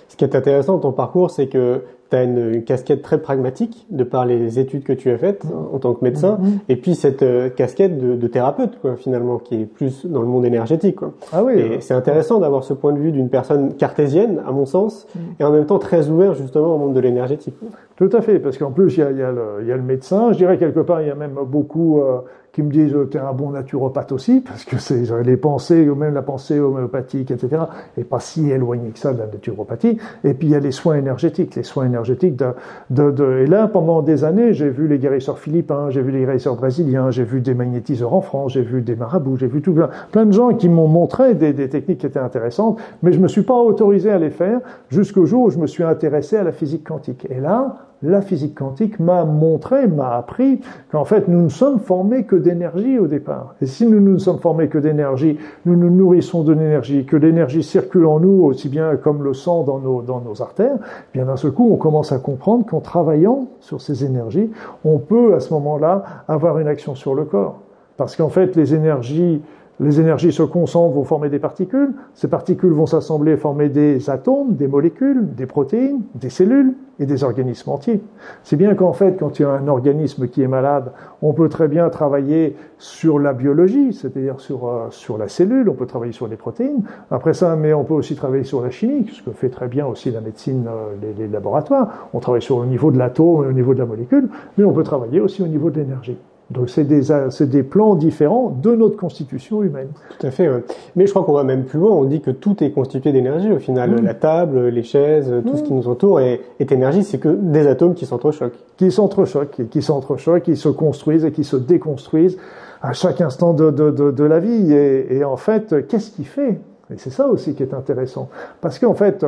Ce 0.07 0.15
qui 0.15 0.23
est 0.23 0.35
intéressant 0.35 0.73
dans 0.73 0.79
ton 0.79 0.91
parcours, 0.91 1.31
c'est 1.31 1.47
que 1.47 1.83
tu 2.09 2.15
as 2.15 2.23
une, 2.23 2.63
casquette 2.63 3.01
très 3.01 3.21
pragmatique 3.21 3.85
de 3.89 4.03
par 4.03 4.25
les 4.25 4.59
études 4.59 4.83
que 4.83 4.93
tu 4.93 5.09
as 5.11 5.17
faites 5.17 5.43
en 5.73 5.77
tant 5.79 5.93
que 5.93 6.03
médecin, 6.03 6.39
mm-hmm. 6.41 6.59
et 6.69 6.75
puis 6.75 6.95
cette 6.95 7.23
euh, 7.23 7.49
casquette 7.49 7.97
de, 7.97 8.15
de, 8.15 8.27
thérapeute, 8.27 8.79
quoi, 8.81 8.95
finalement, 8.95 9.37
qui 9.37 9.61
est 9.61 9.65
plus 9.65 10.05
dans 10.05 10.21
le 10.21 10.27
monde 10.27 10.45
énergétique. 10.45 10.97
Quoi. 10.97 11.13
Ah 11.31 11.43
oui. 11.43 11.53
Et 11.59 11.81
c'est 11.81 11.93
intéressant 11.93 12.39
d'avoir 12.39 12.63
ce 12.63 12.73
point 12.73 12.93
de 12.93 12.99
vue 12.99 13.11
d'une 13.11 13.29
personne 13.29 13.73
cartésienne, 13.75 14.41
à 14.47 14.51
mon 14.51 14.65
sens, 14.65 15.07
mm. 15.15 15.19
et 15.39 15.43
en 15.43 15.51
même 15.51 15.65
temps 15.65 15.79
très 15.79 16.09
ouvert 16.09 16.33
justement 16.33 16.75
au 16.75 16.77
monde 16.77 16.93
de 16.93 16.99
l'énergétique. 16.99 17.55
Tout 17.95 18.09
à 18.13 18.21
fait, 18.21 18.39
parce 18.39 18.57
qu'en 18.57 18.71
plus 18.71 18.95
il 18.97 18.99
y 19.01 19.03
a, 19.03 19.11
y, 19.11 19.21
a 19.21 19.31
le, 19.31 19.67
y 19.67 19.71
a, 19.71 19.75
le 19.75 19.83
médecin, 19.83 20.31
je 20.31 20.37
dirais 20.37 20.57
quelque 20.57 20.79
part 20.79 21.01
il 21.01 21.07
y 21.07 21.11
a 21.11 21.15
même 21.15 21.37
beaucoup 21.45 21.99
euh, 21.99 22.21
qui 22.53 22.63
me 22.63 22.71
disent 22.71 22.95
tu 23.11 23.17
es 23.17 23.19
un 23.19 23.33
bon 23.33 23.51
naturopathe 23.51 24.11
aussi, 24.11 24.41
parce 24.47 24.65
que 24.65 24.77
c'est 24.77 25.03
les 25.23 25.37
pensées, 25.37 25.89
ou 25.89 25.95
même 25.95 26.13
la 26.13 26.21
pensée 26.21 26.59
homéopathique, 26.59 27.31
etc., 27.31 27.63
est 27.97 28.03
pas 28.03 28.19
si 28.19 28.49
éloignée 28.49 28.91
que 28.91 28.99
ça 28.99 29.13
de 29.13 29.19
la 29.19 29.27
naturopathie. 29.27 29.97
Et 30.23 30.33
puis 30.33 30.47
il 30.47 30.51
y 30.51 30.55
a 30.55 30.59
les 30.59 30.71
soins 30.71 30.95
énergétiques, 30.95 31.55
les 31.55 31.63
soins 31.63 31.85
énergétiques 31.85 31.98
et 32.07 33.45
là 33.45 33.67
pendant 33.67 34.01
des 34.01 34.23
années 34.23 34.53
j'ai 34.53 34.69
vu 34.69 34.87
les 34.87 34.97
guérisseurs 34.97 35.39
philippins, 35.39 35.89
j'ai 35.89 36.01
vu 36.01 36.11
les 36.11 36.21
guérisseurs 36.21 36.55
brésiliens, 36.55 37.11
j'ai 37.11 37.23
vu 37.23 37.41
des 37.41 37.53
magnétiseurs 37.53 38.13
en 38.13 38.21
France, 38.21 38.53
j'ai 38.53 38.61
vu 38.61 38.81
des 38.81 38.95
marabouts, 38.95 39.37
j'ai 39.37 39.47
vu 39.47 39.61
tout 39.61 39.73
plein, 40.11 40.25
de 40.25 40.31
gens 40.31 40.53
qui 40.53 40.69
m'ont 40.69 40.87
montré 40.87 41.35
des, 41.35 41.53
techniques 41.69 41.99
qui 41.99 42.05
étaient 42.05 42.19
intéressantes, 42.19 42.79
mais 43.03 43.11
je 43.11 43.19
me 43.19 43.27
suis 43.27 43.43
pas 43.43 43.55
autorisé 43.55 44.11
à 44.11 44.17
les 44.17 44.29
faire 44.29 44.59
jusqu'au 44.89 45.25
jour 45.25 45.45
où 45.45 45.49
je 45.49 45.57
me 45.57 45.67
suis 45.67 45.83
intéressé 45.83 46.37
à 46.37 46.43
la 46.43 46.51
physique 46.51 46.87
quantique. 46.87 47.27
Et 47.29 47.39
là, 47.39 47.88
la 48.01 48.21
physique 48.21 48.55
quantique 48.55 48.99
m'a 48.99 49.25
montré, 49.25 49.87
m'a 49.87 50.15
appris 50.15 50.61
qu'en 50.91 51.03
fait 51.03 51.27
nous 51.27 51.41
ne 51.41 51.49
sommes 51.49 51.79
formés 51.79 52.23
que 52.23 52.35
d'énergie 52.35 52.97
au 52.97 53.07
départ. 53.07 53.55
Et 53.61 53.65
si 53.65 53.85
nous 53.85 53.99
ne 53.99 54.17
sommes 54.17 54.39
formés 54.39 54.69
que 54.69 54.77
d'énergie, 54.77 55.37
nous 55.65 55.75
nous 55.75 55.89
nourrissons 55.89 56.43
de 56.43 56.53
l'énergie, 56.53 57.05
que 57.05 57.17
l'énergie 57.17 57.63
circule 57.63 58.05
en 58.05 58.19
nous 58.19 58.43
aussi 58.43 58.69
bien 58.69 58.95
comme 58.95 59.23
le 59.23 59.33
sang 59.33 59.63
dans 59.63 59.79
nos, 59.79 60.01
dans 60.01 60.21
nos 60.21 60.41
artères, 60.41 60.77
eh 60.79 61.17
bien 61.17 61.25
d'un 61.25 61.35
seul 61.35 61.51
coup 61.51 61.69
on 61.71 61.77
commence 61.77 62.11
à 62.11 62.19
comprendre 62.19 62.65
qu'en 62.65 62.79
travaillant 62.79 63.47
sur 63.59 63.81
ces 63.81 64.05
énergies, 64.05 64.49
on 64.85 64.97
peut 64.97 65.33
à 65.33 65.39
ce 65.39 65.53
moment-là 65.53 66.03
avoir 66.27 66.59
une 66.59 66.67
action 66.67 66.95
sur 66.95 67.15
le 67.15 67.25
corps. 67.25 67.59
Parce 67.97 68.15
qu'en 68.15 68.29
fait 68.29 68.55
les 68.55 68.73
énergies 68.73 69.41
les 69.79 70.01
énergies 70.01 70.33
se 70.33 70.43
concentrent, 70.43 70.93
vont 70.93 71.03
former 71.03 71.29
des 71.29 71.39
particules. 71.39 71.93
Ces 72.13 72.27
particules 72.27 72.71
vont 72.71 72.85
s'assembler 72.85 73.37
former 73.37 73.69
des 73.69 74.09
atomes, 74.09 74.55
des 74.55 74.67
molécules, 74.67 75.33
des 75.35 75.45
protéines, 75.45 76.01
des 76.15 76.29
cellules 76.29 76.73
et 76.99 77.05
des 77.05 77.23
organismes 77.23 77.69
entiers. 77.69 78.01
C'est 78.43 78.57
bien 78.57 78.75
qu'en 78.75 78.91
fait, 78.91 79.17
quand 79.17 79.39
il 79.39 79.43
y 79.43 79.45
a 79.45 79.51
un 79.51 79.69
organisme 79.69 80.27
qui 80.27 80.41
est 80.41 80.47
malade, 80.47 80.91
on 81.21 81.31
peut 81.31 81.47
très 81.47 81.69
bien 81.69 81.89
travailler 81.89 82.57
sur 82.77 83.19
la 83.19 83.31
biologie, 83.31 83.93
c'est-à-dire 83.93 84.41
sur, 84.41 84.67
euh, 84.67 84.87
sur 84.89 85.17
la 85.17 85.29
cellule, 85.29 85.69
on 85.69 85.75
peut 85.75 85.85
travailler 85.85 86.11
sur 86.11 86.27
les 86.27 86.35
protéines. 86.35 86.83
Après 87.09 87.33
ça, 87.33 87.55
mais 87.55 87.73
on 87.73 87.85
peut 87.85 87.93
aussi 87.93 88.15
travailler 88.15 88.43
sur 88.43 88.61
la 88.61 88.71
chimie, 88.71 89.09
ce 89.13 89.23
que 89.23 89.31
fait 89.31 89.49
très 89.49 89.69
bien 89.69 89.85
aussi 89.87 90.11
la 90.11 90.19
médecine, 90.19 90.65
euh, 90.67 90.95
les, 91.01 91.13
les 91.13 91.29
laboratoires. 91.29 92.09
On 92.13 92.19
travaille 92.19 92.41
sur 92.41 92.59
le 92.59 92.67
niveau 92.67 92.91
de 92.91 92.97
l'atome 92.97 93.45
et 93.45 93.47
au 93.47 93.53
niveau 93.53 93.73
de 93.73 93.79
la 93.79 93.85
molécule, 93.85 94.27
mais 94.57 94.65
on 94.65 94.73
peut 94.73 94.83
travailler 94.83 95.21
aussi 95.21 95.41
au 95.41 95.47
niveau 95.47 95.69
de 95.69 95.79
l'énergie. 95.79 96.17
Donc 96.51 96.69
c'est 96.69 96.83
des, 96.83 97.01
des 97.45 97.63
plans 97.63 97.93
différents 97.95 98.49
de 98.49 98.73
notre 98.73 98.97
constitution 98.97 99.61
humaine. 99.61 99.89
Tout 100.17 100.25
à 100.25 100.31
fait. 100.31 100.49
Ouais. 100.49 100.63
Mais 100.95 101.05
je 101.05 101.11
crois 101.11 101.23
qu'on 101.23 101.33
va 101.33 101.43
même 101.43 101.63
plus 101.63 101.79
loin. 101.79 101.91
On 101.91 102.05
dit 102.05 102.21
que 102.21 102.31
tout 102.31 102.63
est 102.63 102.71
constitué 102.71 103.11
d'énergie 103.11 103.51
au 103.51 103.59
final. 103.59 103.91
Mm. 103.91 104.03
La 104.03 104.13
table, 104.15 104.67
les 104.67 104.83
chaises, 104.83 105.31
tout 105.45 105.57
ce 105.57 105.63
qui 105.63 105.73
mm. 105.73 105.75
nous 105.75 105.87
entoure 105.87 106.21
est, 106.21 106.41
est 106.59 106.71
énergie. 106.71 107.03
C'est 107.03 107.19
que 107.19 107.29
des 107.29 107.67
atomes 107.67 107.93
qui 107.93 108.05
s'entrechoquent. 108.07 108.57
Qui 108.77 108.91
s'entrechoquent, 108.91 109.69
qui 109.69 109.81
s'entrechoquent, 109.81 110.43
qui 110.43 110.55
se 110.55 110.69
construisent 110.69 111.25
et 111.25 111.31
qui 111.31 111.43
se 111.43 111.55
déconstruisent 111.55 112.37
à 112.81 112.93
chaque 112.93 113.21
instant 113.21 113.53
de, 113.53 113.69
de, 113.69 113.91
de, 113.91 114.09
de 114.09 114.23
la 114.23 114.39
vie. 114.39 114.73
Et, 114.73 115.17
et 115.17 115.23
en 115.23 115.37
fait, 115.37 115.87
qu'est-ce 115.87 116.09
qui 116.11 116.23
fait? 116.23 116.59
Et 116.91 116.97
c'est 116.97 117.11
ça 117.11 117.27
aussi 117.27 117.53
qui 117.53 117.61
est 117.61 117.75
intéressant. 117.75 118.29
Parce 118.61 118.79
qu'en 118.79 118.95
fait, 118.95 119.23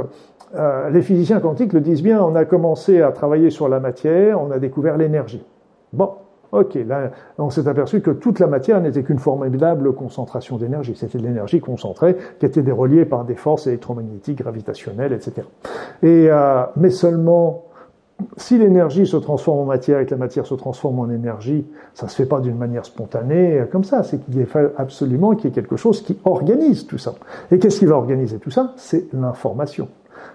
euh, 0.56 0.90
les 0.90 1.04
physiciens 1.04 1.40
quantiques 1.40 1.74
le 1.74 1.82
disent 1.82 2.01
bien, 2.01 2.24
on 2.24 2.34
a 2.34 2.46
commencé 2.46 3.01
à 3.04 3.12
travailler 3.12 3.51
sur 3.51 3.70
la 3.70 3.80
matière, 3.80 4.42
on 4.42 4.50
a 4.50 4.58
découvert 4.58 4.98
l'énergie. 4.98 5.44
Bon, 5.94 6.10
ok, 6.51 6.75
là, 6.88 7.12
on 7.38 7.50
s'est 7.50 7.67
aperçu 7.67 8.01
que 8.01 8.12
toute 8.12 8.39
la 8.39 8.48
matière 8.48 8.81
n'était 8.81 9.03
qu'une 9.03 9.20
formidable 9.20 9.93
concentration 9.93 10.58
d'énergie. 10.58 10.93
C'était 10.96 11.17
de 11.17 11.24
l'énergie 11.24 11.60
concentrée 11.60 12.17
qui 12.39 12.46
était 12.46 12.62
déreliée 12.62 13.05
par 13.05 13.25
des 13.25 13.36
forces 13.36 13.67
électromagnétiques, 13.67 14.39
gravitationnelles, 14.39 15.13
etc. 15.13 15.48
Et, 16.03 16.27
euh, 16.29 16.63
mais 16.75 16.89
seulement 16.89 17.65
si 18.38 18.58
l'énergie 18.58 19.08
se 19.08 19.17
transforme 19.17 19.60
en 19.60 19.65
matière 19.65 20.00
et 20.00 20.05
que 20.05 20.12
la 20.12 20.17
matière 20.17 20.46
se 20.46 20.53
transforme 20.53 21.00
en 21.00 21.10
énergie, 21.10 21.65
ça 21.93 22.08
se 22.08 22.15
fait 22.15 22.25
pas 22.25 22.39
d'une 22.39 22.58
manière 22.58 22.86
spontanée 22.86 23.60
euh, 23.60 23.65
comme 23.65 23.84
ça. 23.84 24.03
C'est 24.03 24.20
qu'il 24.20 24.46
faut 24.46 24.60
absolument 24.77 25.36
qu'il 25.36 25.46
y 25.46 25.48
ait 25.48 25.55
quelque 25.55 25.77
chose 25.77 26.01
qui 26.01 26.17
organise 26.25 26.88
tout 26.88 26.98
ça. 26.98 27.15
Et 27.51 27.60
qu'est-ce 27.60 27.79
qui 27.79 27.86
va 27.86 27.96
organiser 27.96 28.38
tout 28.38 28.51
ça? 28.51 28.74
C'est 28.77 29.12
l'information. 29.13 29.88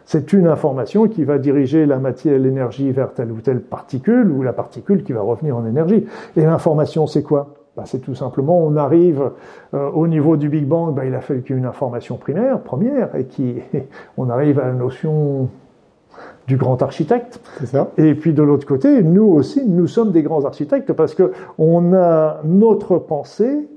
C'est 0.05 0.33
une 0.33 0.47
information 0.47 1.09
qui 1.09 1.25
va 1.25 1.39
diriger 1.39 1.87
la 1.87 1.99
matière, 1.99 2.39
l'énergie 2.39 2.93
vers 2.93 3.13
telle 3.13 3.33
ou 3.33 3.41
telle 3.41 3.61
particule, 3.61 4.31
ou 4.31 4.43
la 4.43 4.53
particule 4.53 5.03
qui 5.03 5.13
va 5.13 5.21
revenir 5.21 5.57
en 5.57 5.67
énergie. 5.67 6.07
Et 6.37 6.43
l'information, 6.43 7.07
c'est 7.07 7.23
quoi? 7.23 7.55
Ben, 7.77 7.85
C'est 7.87 7.99
tout 7.99 8.15
simplement, 8.15 8.59
on 8.59 8.77
arrive 8.77 9.31
euh, 9.75 9.91
au 9.91 10.07
niveau 10.07 10.37
du 10.37 10.49
Big 10.49 10.67
Bang, 10.67 10.95
ben, 10.95 11.05
il 11.05 11.15
a 11.15 11.21
fallu 11.21 11.43
qu'il 11.43 11.57
y 11.57 11.59
ait 11.59 11.61
une 11.61 11.67
information 11.67 12.17
primaire, 12.17 12.61
première, 12.61 13.15
et 13.17 13.25
qui, 13.25 13.57
on 14.17 14.31
arrive 14.31 14.59
à 14.59 14.67
la 14.67 14.73
notion 14.73 15.49
du 16.47 16.57
grand 16.57 16.81
architecte. 16.83 17.41
Ça. 17.65 17.91
Et 17.99 18.15
puis 18.15 18.33
de 18.33 18.43
l'autre 18.43 18.67
côté, 18.67 19.03
nous 19.03 19.25
aussi, 19.25 19.67
nous 19.67 19.87
sommes 19.87 20.13
des 20.13 20.23
grands 20.23 20.45
architectes 20.45 20.93
parce 20.93 21.15
que 21.15 21.33
on 21.59 21.93
a 21.93 22.41
notre 22.45 22.99
pensée 22.99 23.69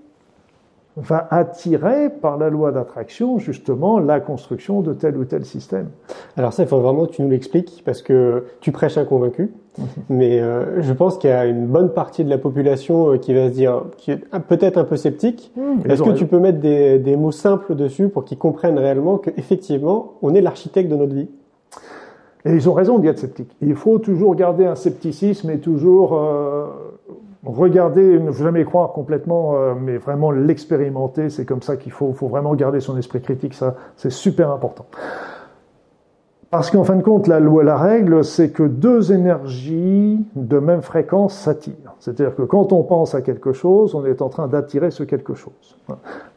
va 1.01 1.27
attirer 1.31 2.09
par 2.09 2.37
la 2.37 2.49
loi 2.49 2.71
d'attraction 2.71 3.39
justement 3.39 3.99
la 3.99 4.19
construction 4.19 4.81
de 4.81 4.93
tel 4.93 5.17
ou 5.17 5.25
tel 5.25 5.45
système. 5.45 5.89
Alors 6.37 6.53
ça, 6.53 6.63
il 6.63 6.69
faut 6.69 6.79
vraiment 6.79 7.05
que 7.05 7.11
tu 7.11 7.21
nous 7.21 7.29
l'expliques 7.29 7.81
parce 7.85 8.01
que 8.01 8.45
tu 8.59 8.71
prêches 8.71 8.97
un 8.97 9.05
convaincu, 9.05 9.51
mmh. 9.77 9.83
mais 10.09 10.39
euh, 10.39 10.81
je 10.81 10.93
pense 10.93 11.17
qu'il 11.17 11.29
y 11.29 11.33
a 11.33 11.45
une 11.45 11.67
bonne 11.67 11.89
partie 11.93 12.23
de 12.23 12.29
la 12.29 12.37
population 12.37 13.13
euh, 13.13 13.17
qui 13.17 13.33
va 13.33 13.47
se 13.47 13.53
dire, 13.53 13.83
qui 13.97 14.11
est 14.11 14.23
peut-être 14.47 14.77
un 14.77 14.83
peu 14.83 14.97
sceptique. 14.97 15.51
Mmh, 15.55 15.89
Est-ce 15.89 16.03
que 16.03 16.11
tu 16.11 16.25
peux 16.25 16.39
mettre 16.39 16.59
des, 16.59 16.99
des 16.99 17.15
mots 17.15 17.31
simples 17.31 17.75
dessus 17.75 18.09
pour 18.09 18.25
qu'ils 18.25 18.37
comprennent 18.37 18.79
réellement 18.79 19.17
qu'effectivement, 19.17 20.13
on 20.21 20.33
est 20.33 20.41
l'architecte 20.41 20.89
de 20.89 20.95
notre 20.95 21.13
vie? 21.13 21.29
Et 22.45 22.53
ils 22.53 22.69
ont 22.69 22.73
raison 22.73 22.99
d'y 22.99 23.07
être 23.07 23.19
sceptiques. 23.19 23.55
Il 23.61 23.75
faut 23.75 23.99
toujours 23.99 24.33
garder 24.33 24.65
un 24.65 24.75
scepticisme 24.75 25.49
et 25.49 25.59
toujours 25.59 26.17
euh, 26.17 26.67
regarder, 27.45 28.19
ne 28.19 28.31
jamais 28.31 28.65
croire 28.65 28.91
complètement, 28.91 29.55
euh, 29.55 29.73
mais 29.79 29.97
vraiment 29.97 30.31
l'expérimenter. 30.31 31.29
C'est 31.29 31.45
comme 31.45 31.61
ça 31.61 31.77
qu'il 31.77 31.91
faut, 31.91 32.13
faut 32.13 32.27
vraiment 32.27 32.53
garder 32.55 32.79
son 32.79 32.97
esprit 32.97 33.21
critique. 33.21 33.53
Ça, 33.53 33.75
c'est 33.95 34.11
super 34.11 34.51
important. 34.51 34.85
Parce 36.49 36.71
qu'en 36.71 36.83
fin 36.83 36.95
de 36.95 37.03
compte, 37.03 37.27
la 37.27 37.39
loi, 37.39 37.63
la 37.63 37.77
règle, 37.77 38.23
c'est 38.23 38.49
que 38.49 38.63
deux 38.63 39.11
énergies 39.11 40.25
de 40.35 40.57
même 40.57 40.81
fréquence 40.81 41.35
s'attirent. 41.35 41.95
C'est-à-dire 41.99 42.35
que 42.35 42.41
quand 42.41 42.73
on 42.73 42.81
pense 42.81 43.13
à 43.13 43.21
quelque 43.21 43.53
chose, 43.53 43.93
on 43.93 44.03
est 44.03 44.23
en 44.23 44.29
train 44.29 44.47
d'attirer 44.47 44.89
ce 44.89 45.03
quelque 45.03 45.35
chose. 45.35 45.77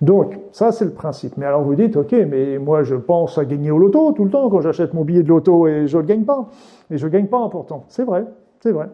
Donc, 0.02 0.38
ça, 0.52 0.70
c'est 0.70 0.84
le 0.84 0.90
principe. 0.90 1.38
Mais 1.38 1.46
alors 1.46 1.62
vous 1.62 1.74
dites, 1.74 1.96
OK, 1.96 2.12
mais 2.12 2.58
moi, 2.58 2.82
je 2.82 2.94
pense 2.94 3.38
à 3.38 3.46
gagner 3.46 3.70
au 3.70 3.78
loto 3.78 4.12
tout 4.12 4.24
le 4.24 4.30
temps 4.30 4.50
quand 4.50 4.60
j'achète 4.60 4.92
mon 4.92 5.02
billet 5.02 5.22
de 5.22 5.28
loto 5.28 5.66
et 5.66 5.86
je 5.86 5.96
ne 5.96 6.02
le 6.02 6.08
gagne 6.08 6.24
pas. 6.24 6.46
Et 6.90 6.98
je 6.98 7.06
ne 7.06 7.10
gagne 7.10 7.28
pas 7.28 7.48
pourtant. 7.48 7.84
C'est 7.88 8.04
vrai, 8.04 8.26
c'est 8.60 8.72
vrai. 8.72 8.90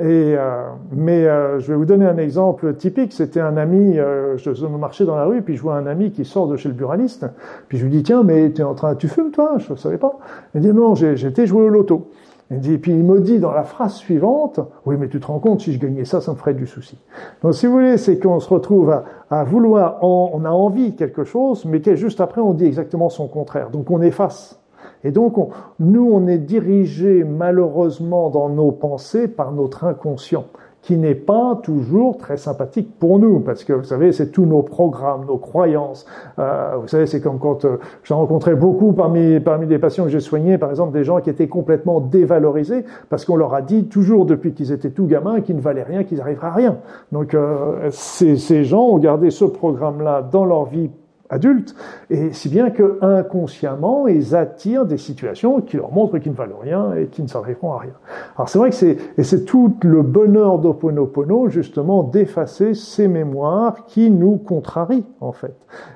Et, 0.00 0.34
euh, 0.36 0.68
mais 0.92 1.24
euh, 1.26 1.60
je 1.60 1.68
vais 1.68 1.76
vous 1.76 1.84
donner 1.84 2.06
un 2.06 2.16
exemple 2.18 2.74
typique. 2.74 3.12
C'était 3.12 3.40
un 3.40 3.56
ami, 3.56 3.98
euh, 3.98 4.36
je 4.36 4.66
marchais 4.66 5.04
dans 5.04 5.16
la 5.16 5.24
rue, 5.24 5.42
puis 5.42 5.56
je 5.56 5.62
vois 5.62 5.76
un 5.76 5.86
ami 5.86 6.10
qui 6.10 6.24
sort 6.24 6.48
de 6.48 6.56
chez 6.56 6.68
le 6.68 6.74
buraliste. 6.74 7.26
Puis 7.68 7.78
je 7.78 7.84
lui 7.84 7.90
dis 7.90 8.02
tiens, 8.02 8.22
mais 8.24 8.46
es 8.46 8.62
en 8.62 8.74
train, 8.74 8.94
tu 8.96 9.08
fumes 9.08 9.30
toi? 9.30 9.58
Je 9.58 9.72
ne 9.72 9.78
savais 9.78 9.98
pas. 9.98 10.18
Il 10.54 10.62
dit 10.62 10.72
non, 10.72 10.94
j'étais 10.94 11.46
joué 11.46 11.62
au 11.62 11.68
loto. 11.68 12.10
Il 12.50 12.60
dit, 12.60 12.74
et 12.74 12.78
puis 12.78 12.92
il 12.92 13.04
me 13.04 13.20
dit 13.20 13.38
dans 13.38 13.52
la 13.52 13.62
phrase 13.62 13.94
suivante, 13.94 14.60
oui, 14.84 14.96
mais 14.98 15.08
tu 15.08 15.18
te 15.18 15.26
rends 15.26 15.38
compte, 15.38 15.62
si 15.62 15.72
je 15.72 15.78
gagnais 15.80 16.04
ça, 16.04 16.20
ça 16.20 16.32
me 16.32 16.36
ferait 16.36 16.52
du 16.52 16.66
souci. 16.66 16.98
Donc, 17.42 17.54
si 17.54 17.66
vous 17.66 17.72
voulez, 17.72 17.96
c'est 17.96 18.18
qu'on 18.18 18.38
se 18.38 18.52
retrouve 18.52 18.90
à, 18.90 19.04
à 19.30 19.44
vouloir, 19.44 20.04
on 20.04 20.44
a 20.44 20.50
envie 20.50 20.94
quelque 20.94 21.24
chose, 21.24 21.64
mais 21.64 21.80
juste 21.96 22.20
après, 22.20 22.42
on 22.42 22.52
dit 22.52 22.66
exactement 22.66 23.08
son 23.08 23.28
contraire. 23.28 23.70
Donc, 23.70 23.90
on 23.90 24.02
efface 24.02 24.60
et 25.04 25.10
donc, 25.10 25.36
nous, 25.78 26.10
on 26.10 26.26
est 26.26 26.38
dirigé 26.38 27.24
malheureusement 27.24 28.30
dans 28.30 28.48
nos 28.48 28.72
pensées 28.72 29.28
par 29.28 29.52
notre 29.52 29.84
inconscient, 29.84 30.46
qui 30.80 30.96
n'est 30.96 31.14
pas 31.14 31.60
toujours 31.62 32.16
très 32.18 32.36
sympathique 32.36 32.98
pour 32.98 33.18
nous, 33.18 33.40
parce 33.40 33.64
que 33.64 33.72
vous 33.72 33.84
savez, 33.84 34.12
c'est 34.12 34.30
tous 34.30 34.44
nos 34.44 34.62
programmes, 34.62 35.26
nos 35.26 35.38
croyances. 35.38 36.06
Euh, 36.38 36.76
vous 36.80 36.88
savez, 36.88 37.06
c'est 37.06 37.20
comme 37.22 37.38
quand 37.38 37.64
euh, 37.64 37.78
j'ai 38.02 38.14
rencontré 38.14 38.54
beaucoup 38.54 38.92
parmi 38.92 39.40
parmi 39.40 39.66
des 39.66 39.78
patients 39.78 40.04
que 40.04 40.10
j'ai 40.10 40.20
soignés, 40.20 40.58
par 40.58 40.70
exemple, 40.70 40.92
des 40.92 41.04
gens 41.04 41.20
qui 41.20 41.30
étaient 41.30 41.48
complètement 41.48 42.00
dévalorisés 42.00 42.84
parce 43.08 43.24
qu'on 43.24 43.36
leur 43.36 43.54
a 43.54 43.62
dit 43.62 43.84
toujours 43.84 44.26
depuis 44.26 44.52
qu'ils 44.52 44.72
étaient 44.72 44.90
tout 44.90 45.06
gamins 45.06 45.40
qu'ils 45.40 45.56
ne 45.56 45.62
valaient 45.62 45.82
rien, 45.82 46.04
qu'ils 46.04 46.18
n'arriveraient 46.18 46.48
à 46.48 46.52
rien. 46.52 46.76
Donc, 47.12 47.32
euh, 47.32 47.88
ces, 47.90 48.36
ces 48.36 48.64
gens 48.64 48.82
ont 48.82 48.98
gardé 48.98 49.30
ce 49.30 49.46
programme-là 49.46 50.20
dans 50.20 50.44
leur 50.44 50.64
vie 50.64 50.90
adultes, 51.30 51.74
et 52.10 52.32
si 52.32 52.48
bien 52.48 52.70
que 52.70 52.98
inconsciemment, 53.02 54.06
ils 54.06 54.36
attirent 54.36 54.84
des 54.84 54.98
situations 54.98 55.60
qui 55.60 55.76
leur 55.76 55.90
montrent 55.90 56.18
qu'ils 56.18 56.32
ne 56.32 56.36
valent 56.36 56.58
rien 56.60 56.94
et 56.94 57.06
qui 57.06 57.22
ne 57.22 57.28
s'arriveront 57.28 57.72
à 57.72 57.78
rien. 57.78 57.94
Alors 58.36 58.48
c'est 58.48 58.58
vrai 58.58 58.70
que 58.70 58.76
c'est, 58.76 58.96
et 59.16 59.24
c'est 59.24 59.44
tout 59.44 59.74
le 59.82 60.02
bonheur 60.02 60.58
d'Oponopono, 60.58 61.48
justement, 61.48 62.02
d'effacer 62.02 62.74
ces 62.74 63.08
mémoires 63.08 63.86
qui 63.86 64.10
nous 64.10 64.36
contrarient, 64.36 65.06
en 65.20 65.32
fait. 65.32 65.54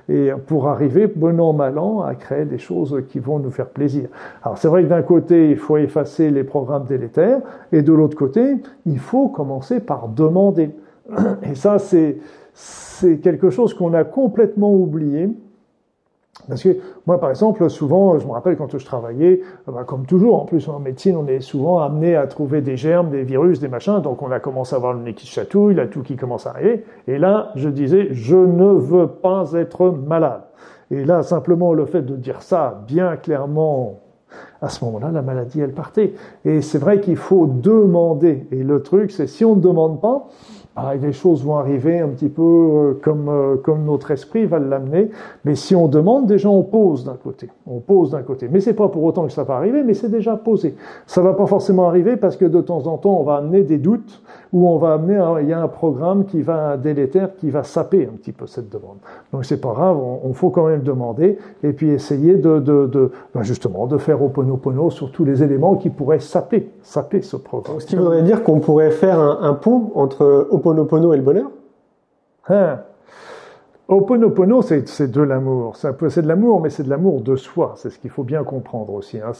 Et 0.08 0.30
pour 0.47 0.68
arriver, 0.68 1.06
bon 1.06 1.38
an, 1.40 1.52
mal 1.52 1.78
an, 1.78 2.00
à 2.00 2.14
créer 2.14 2.47
des 2.47 2.58
choses 2.58 3.04
qui 3.08 3.18
vont 3.18 3.38
nous 3.38 3.50
faire 3.50 3.68
plaisir. 3.68 4.08
Alors 4.42 4.58
c'est 4.58 4.68
vrai 4.68 4.82
que 4.82 4.88
d'un 4.88 5.02
côté, 5.02 5.50
il 5.50 5.58
faut 5.58 5.76
effacer 5.76 6.30
les 6.30 6.44
programmes 6.44 6.85
délétères, 6.85 7.40
et 7.70 7.82
de 7.82 7.92
l'autre 7.92 8.16
côté, 8.16 8.56
il 8.87 8.99
faut 8.99 9.28
commencer 9.28 9.80
par 9.80 10.08
demander. 10.08 10.70
Et 11.42 11.54
ça, 11.54 11.78
c'est, 11.78 12.18
c'est 12.60 13.18
quelque 13.18 13.50
chose 13.50 13.74
qu'on 13.74 13.94
a 13.94 14.02
complètement 14.02 14.74
oublié. 14.74 15.28
Parce 16.48 16.64
que 16.64 16.76
moi, 17.06 17.20
par 17.20 17.30
exemple, 17.30 17.70
souvent, 17.70 18.18
je 18.18 18.26
me 18.26 18.32
rappelle 18.32 18.56
quand 18.56 18.76
je 18.76 18.84
travaillais, 18.84 19.42
bah, 19.68 19.84
comme 19.86 20.06
toujours, 20.06 20.42
en 20.42 20.44
plus 20.44 20.68
en 20.68 20.80
médecine, 20.80 21.16
on 21.16 21.28
est 21.28 21.38
souvent 21.38 21.78
amené 21.78 22.16
à 22.16 22.26
trouver 22.26 22.60
des 22.60 22.76
germes, 22.76 23.10
des 23.10 23.22
virus, 23.22 23.60
des 23.60 23.68
machins, 23.68 24.00
donc 24.00 24.22
on 24.22 24.32
a 24.32 24.40
commencé 24.40 24.74
à 24.74 24.78
avoir 24.78 24.92
le 24.92 25.00
nez 25.00 25.14
qui 25.14 25.28
chatouille, 25.28 25.76
la 25.76 25.86
tout 25.86 26.02
qui 26.02 26.16
commence 26.16 26.48
à 26.48 26.50
arriver. 26.50 26.84
Et 27.06 27.18
là, 27.18 27.52
je 27.54 27.68
disais, 27.68 28.08
je 28.10 28.36
ne 28.36 28.72
veux 28.72 29.06
pas 29.06 29.52
être 29.52 29.90
malade. 29.90 30.42
Et 30.90 31.04
là, 31.04 31.22
simplement, 31.22 31.72
le 31.74 31.86
fait 31.86 32.02
de 32.02 32.16
dire 32.16 32.42
ça 32.42 32.82
bien 32.88 33.16
clairement, 33.16 34.00
à 34.60 34.68
ce 34.68 34.84
moment-là, 34.84 35.12
la 35.12 35.22
maladie, 35.22 35.60
elle 35.60 35.74
partait. 35.74 36.14
Et 36.44 36.60
c'est 36.60 36.78
vrai 36.78 37.00
qu'il 37.00 37.16
faut 37.16 37.46
demander. 37.46 38.48
Et 38.50 38.64
le 38.64 38.82
truc, 38.82 39.12
c'est 39.12 39.28
si 39.28 39.44
on 39.44 39.54
ne 39.54 39.60
demande 39.60 40.00
pas, 40.00 40.26
ah, 40.80 40.94
les 40.94 41.12
choses 41.12 41.44
vont 41.44 41.56
arriver 41.56 41.99
un 41.99 42.06
petit 42.08 42.28
peu 42.28 42.42
euh, 42.42 43.00
comme, 43.02 43.28
euh, 43.28 43.56
comme 43.56 43.85
notre 43.85 44.12
esprit 44.12 44.47
va 44.47 44.61
l'amener. 44.61 45.11
Mais 45.44 45.56
si 45.56 45.75
on 45.75 45.88
demande, 45.88 46.26
déjà 46.26 46.49
on 46.49 46.62
pose 46.62 47.04
d'un 47.04 47.16
côté. 47.16 47.49
On 47.66 47.80
pose 47.80 48.11
d'un 48.11 48.23
côté. 48.23 48.49
Mais 48.49 48.61
c'est 48.61 48.75
pas 48.75 48.87
pour 48.87 49.02
autant 49.02 49.26
que 49.26 49.32
ça 49.32 49.42
va 49.42 49.56
arriver, 49.56 49.82
mais 49.82 49.94
c'est 49.94 50.08
déjà 50.08 50.37
posé. 50.37 50.76
Ça 51.06 51.20
va 51.20 51.35
pas 51.35 51.47
forcément 51.47 51.88
arriver 51.88 52.16
parce 52.16 52.37
que 52.37 52.44
de 52.44 52.61
temps 52.61 52.87
en 52.87 52.97
temps, 52.97 53.18
on 53.18 53.25
va 53.25 53.37
amener 53.37 53.62
des 53.62 53.78
doutes 53.78 54.23
ou 54.52 54.68
on 54.68 54.78
va 54.78 54.94
amener, 54.94 55.20
il 55.42 55.49
y 55.49 55.52
a 55.52 55.61
un 55.61 55.68
programme 55.68 56.25
qui 56.25 56.42
va, 56.42 56.76
délétère, 56.76 57.35
qui 57.37 57.50
va 57.50 57.64
saper 57.64 58.08
un 58.11 58.16
petit 58.16 58.32
peu 58.32 58.47
cette 58.47 58.70
demande. 58.70 58.99
Donc 59.32 59.44
c'est 59.44 59.61
pas 59.61 59.73
grave, 59.73 59.99
on, 59.99 60.32
faut 60.32 60.50
quand 60.50 60.68
même 60.68 60.82
demander 60.82 61.38
et 61.64 61.73
puis 61.73 61.90
essayer 61.90 62.37
de, 62.37 62.61
de, 62.61 62.87
de 62.87 63.11
ben 63.35 63.42
justement, 63.42 63.87
de 63.87 63.99
faire 63.99 64.23
Oponopono 64.23 64.90
sur 64.90 65.11
tous 65.11 65.25
les 65.25 65.42
éléments 65.42 65.75
qui 65.75 65.90
pourraient 65.90 66.20
saper, 66.20 66.70
saper 66.82 67.20
ce 67.20 67.37
programme. 67.37 67.80
Ce 67.80 67.87
qui 67.87 67.97
voudrait 67.97 68.23
dire 68.23 68.44
qu'on 68.44 68.61
pourrait 68.61 68.92
faire 68.92 69.18
un, 69.18 69.40
un 69.42 69.54
pont 69.54 69.90
entre 69.97 70.47
Oponopono 70.50 70.67
Oponopono 70.68 71.14
et 71.14 71.16
le 71.16 71.22
bonheur? 71.22 71.50
Hein? 72.48 72.80
Oponopono, 73.88 74.60
c'est 74.60 75.10
de 75.10 75.22
l'amour. 75.22 75.76
C'est 75.76 76.20
de 76.20 76.28
l'amour, 76.28 76.60
mais 76.60 76.68
c'est 76.68 76.82
de 76.82 76.90
l'amour 76.90 77.22
de 77.22 77.37
soi. 77.37 77.72
C'est 77.76 77.88
ce 77.88 77.98
qu'il 77.98 78.10
faut 78.10 78.22
bien 78.22 78.44
comprendre 78.44 78.92
aussi. 78.92 79.18
Hein. 79.18 79.32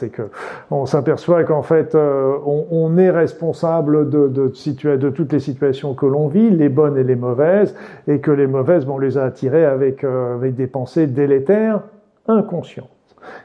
On 0.71 0.87
s'aperçoit 0.87 1.45
qu'en 1.45 1.63
fait, 1.63 1.95
euh, 1.95 2.39
on, 2.47 2.97
est 2.97 3.11
responsable 3.11 4.09
de, 4.09 5.11
toutes 5.11 5.33
les 5.35 5.41
situations 5.41 5.93
que 5.93 6.07
l'on 6.07 6.29
vit, 6.29 6.49
les 6.49 6.71
bonnes 6.71 6.97
et 6.97 7.05
les 7.05 7.17
mauvaises, 7.17 7.75
et 8.07 8.21
que 8.21 8.31
les 8.31 8.47
mauvaises, 8.47 8.89
on 8.89 8.97
les 8.97 9.19
a 9.19 9.25
attirées 9.25 9.67
avec, 9.67 10.03
euh, 10.03 10.37
avec 10.37 10.55
des 10.55 10.67
pensées 10.67 11.07
délétères, 11.07 11.83
inconscientes. 12.27 12.89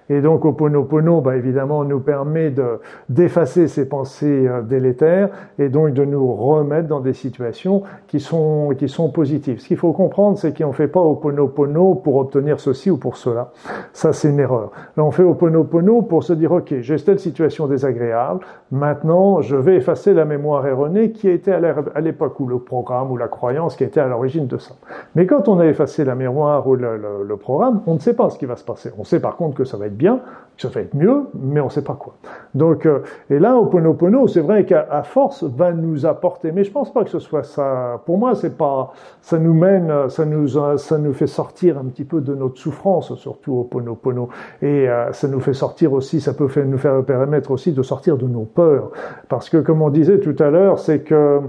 Et 0.10 0.22
donc 0.22 0.46
Oponopono, 0.46 1.22
bah, 1.22 1.36
évidemment, 1.36 1.84
nous 1.84 2.00
permet 2.00 2.50
de 2.50 2.80
d'effacer 3.10 3.68
ces 3.68 3.88
pensées 3.88 4.48
euh, 4.48 4.62
délétères 4.62 5.30
et 5.60 5.70
donc 5.70 5.94
de 5.94 6.06
nous 6.06 6.34
remettre 6.34 6.88
dans 6.88 7.00
des 7.00 7.14
situations 7.14 7.84
qui 8.08 8.20
sont 8.20 8.74
qui 8.78 8.90
sont 8.90 9.10
positives. 9.10 9.60
Ce 9.60 9.68
qu'il 9.68 9.78
faut 9.78 9.94
comprendre, 9.94 10.38
c'est 10.38 10.58
qu'on 10.58 10.72
fait 10.72 10.88
pas 10.88 11.02
Oponopono 11.02 11.96
pour 11.96 12.18
obtenir 12.18 12.60
ceci 12.60 12.90
ou 12.90 12.98
pour 12.98 13.18
cela. 13.18 13.52
Ça, 13.94 14.14
c'est 14.14 14.30
une 14.30 14.40
erreur. 14.40 14.72
Là, 14.98 15.04
on 15.04 15.12
fait 15.12 15.24
Oponopono 15.24 16.02
pour 16.02 16.24
se 16.24 16.34
dire, 16.34 16.52
ok, 16.52 16.76
j'ai 16.80 16.96
telle 17.04 17.20
situation 17.20 17.68
désagréable. 17.68 18.42
Maintenant, 18.72 19.42
je 19.42 19.56
vais 19.56 19.76
effacer 19.76 20.14
la 20.14 20.26
mémoire 20.26 20.66
erronée 20.66 21.12
qui 21.12 21.30
était 21.30 21.54
à 21.54 22.02
l'époque 22.02 22.40
ou 22.40 22.48
le 22.48 22.60
programme 22.60 23.12
ou 23.12 23.18
la 23.18 23.28
croyance 23.28 23.76
qui 23.76 23.84
était 23.84 24.00
à 24.00 24.08
l'origine 24.08 24.48
de 24.48 24.58
ça. 24.58 24.76
Mais 25.16 25.26
quand 25.26 25.48
on 25.48 25.60
a 25.60 25.66
effacé 25.66 26.04
la 26.04 26.16
mémoire 26.16 26.68
ou 26.68 26.76
le, 26.76 26.98
le 27.26 27.38
programme, 27.38 27.82
on 27.86 27.96
ne 27.96 28.00
sait 28.00 28.16
pas 28.16 28.30
ce 28.30 28.38
qui 28.38 28.46
va 28.46 28.56
se 28.56 28.64
passer. 28.64 28.92
On 28.98 29.04
sait 29.04 29.20
par 29.20 29.36
contre 29.36 29.56
que 29.56 29.64
ça 29.64 29.78
va 29.78 29.88
être 29.88 29.98
bien, 29.98 30.03
que 30.12 30.62
ça 30.62 30.70
va 30.70 30.82
être 30.82 30.94
mieux, 30.94 31.24
mais 31.34 31.60
on 31.62 31.66
ne 31.66 31.70
sait 31.70 31.82
pas 31.82 31.96
quoi. 31.96 32.14
Donc, 32.54 32.86
euh, 32.86 33.00
et 33.30 33.40
là, 33.40 33.58
Oponopono, 33.58 34.28
c'est 34.28 34.42
vrai 34.42 34.66
qu'à 34.66 35.04
force 35.04 35.44
va 35.44 35.72
nous 35.72 36.06
apporter, 36.06 36.52
mais 36.52 36.64
je 36.64 36.72
pense 36.72 36.94
pas 36.94 37.04
que 37.04 37.10
ce 37.10 37.20
soit 37.20 37.44
ça. 37.44 38.02
Pour 38.06 38.18
moi, 38.18 38.36
c'est 38.36 38.56
pas, 38.56 38.94
ça 39.22 39.40
nous 39.40 39.54
mène, 39.54 40.10
ça 40.10 40.26
nous, 40.26 40.48
ça 40.78 40.98
nous 40.98 41.14
fait 41.14 41.28
sortir 41.28 41.80
un 41.80 41.86
petit 41.86 42.04
peu 42.04 42.22
de 42.22 42.36
notre 42.36 42.60
souffrance, 42.60 43.16
surtout 43.16 43.60
Oponopono, 43.60 44.30
et 44.62 44.90
euh, 44.90 45.12
ça 45.12 45.28
nous 45.28 45.40
fait 45.40 45.54
sortir 45.54 45.94
aussi, 45.94 46.22
ça 46.22 46.34
peut 46.34 46.48
nous 46.64 46.78
faire 46.78 47.04
permettre 47.04 47.52
aussi 47.52 47.72
de 47.72 47.82
sortir 47.82 48.18
de 48.18 48.28
nos 48.28 48.44
peurs, 48.44 48.92
parce 49.30 49.50
que 49.50 49.58
comme 49.58 49.82
on 49.82 49.90
disait 49.90 50.20
tout 50.20 50.36
à 50.40 50.50
l'heure, 50.50 50.80
c'est 50.80 51.00
que 51.00 51.42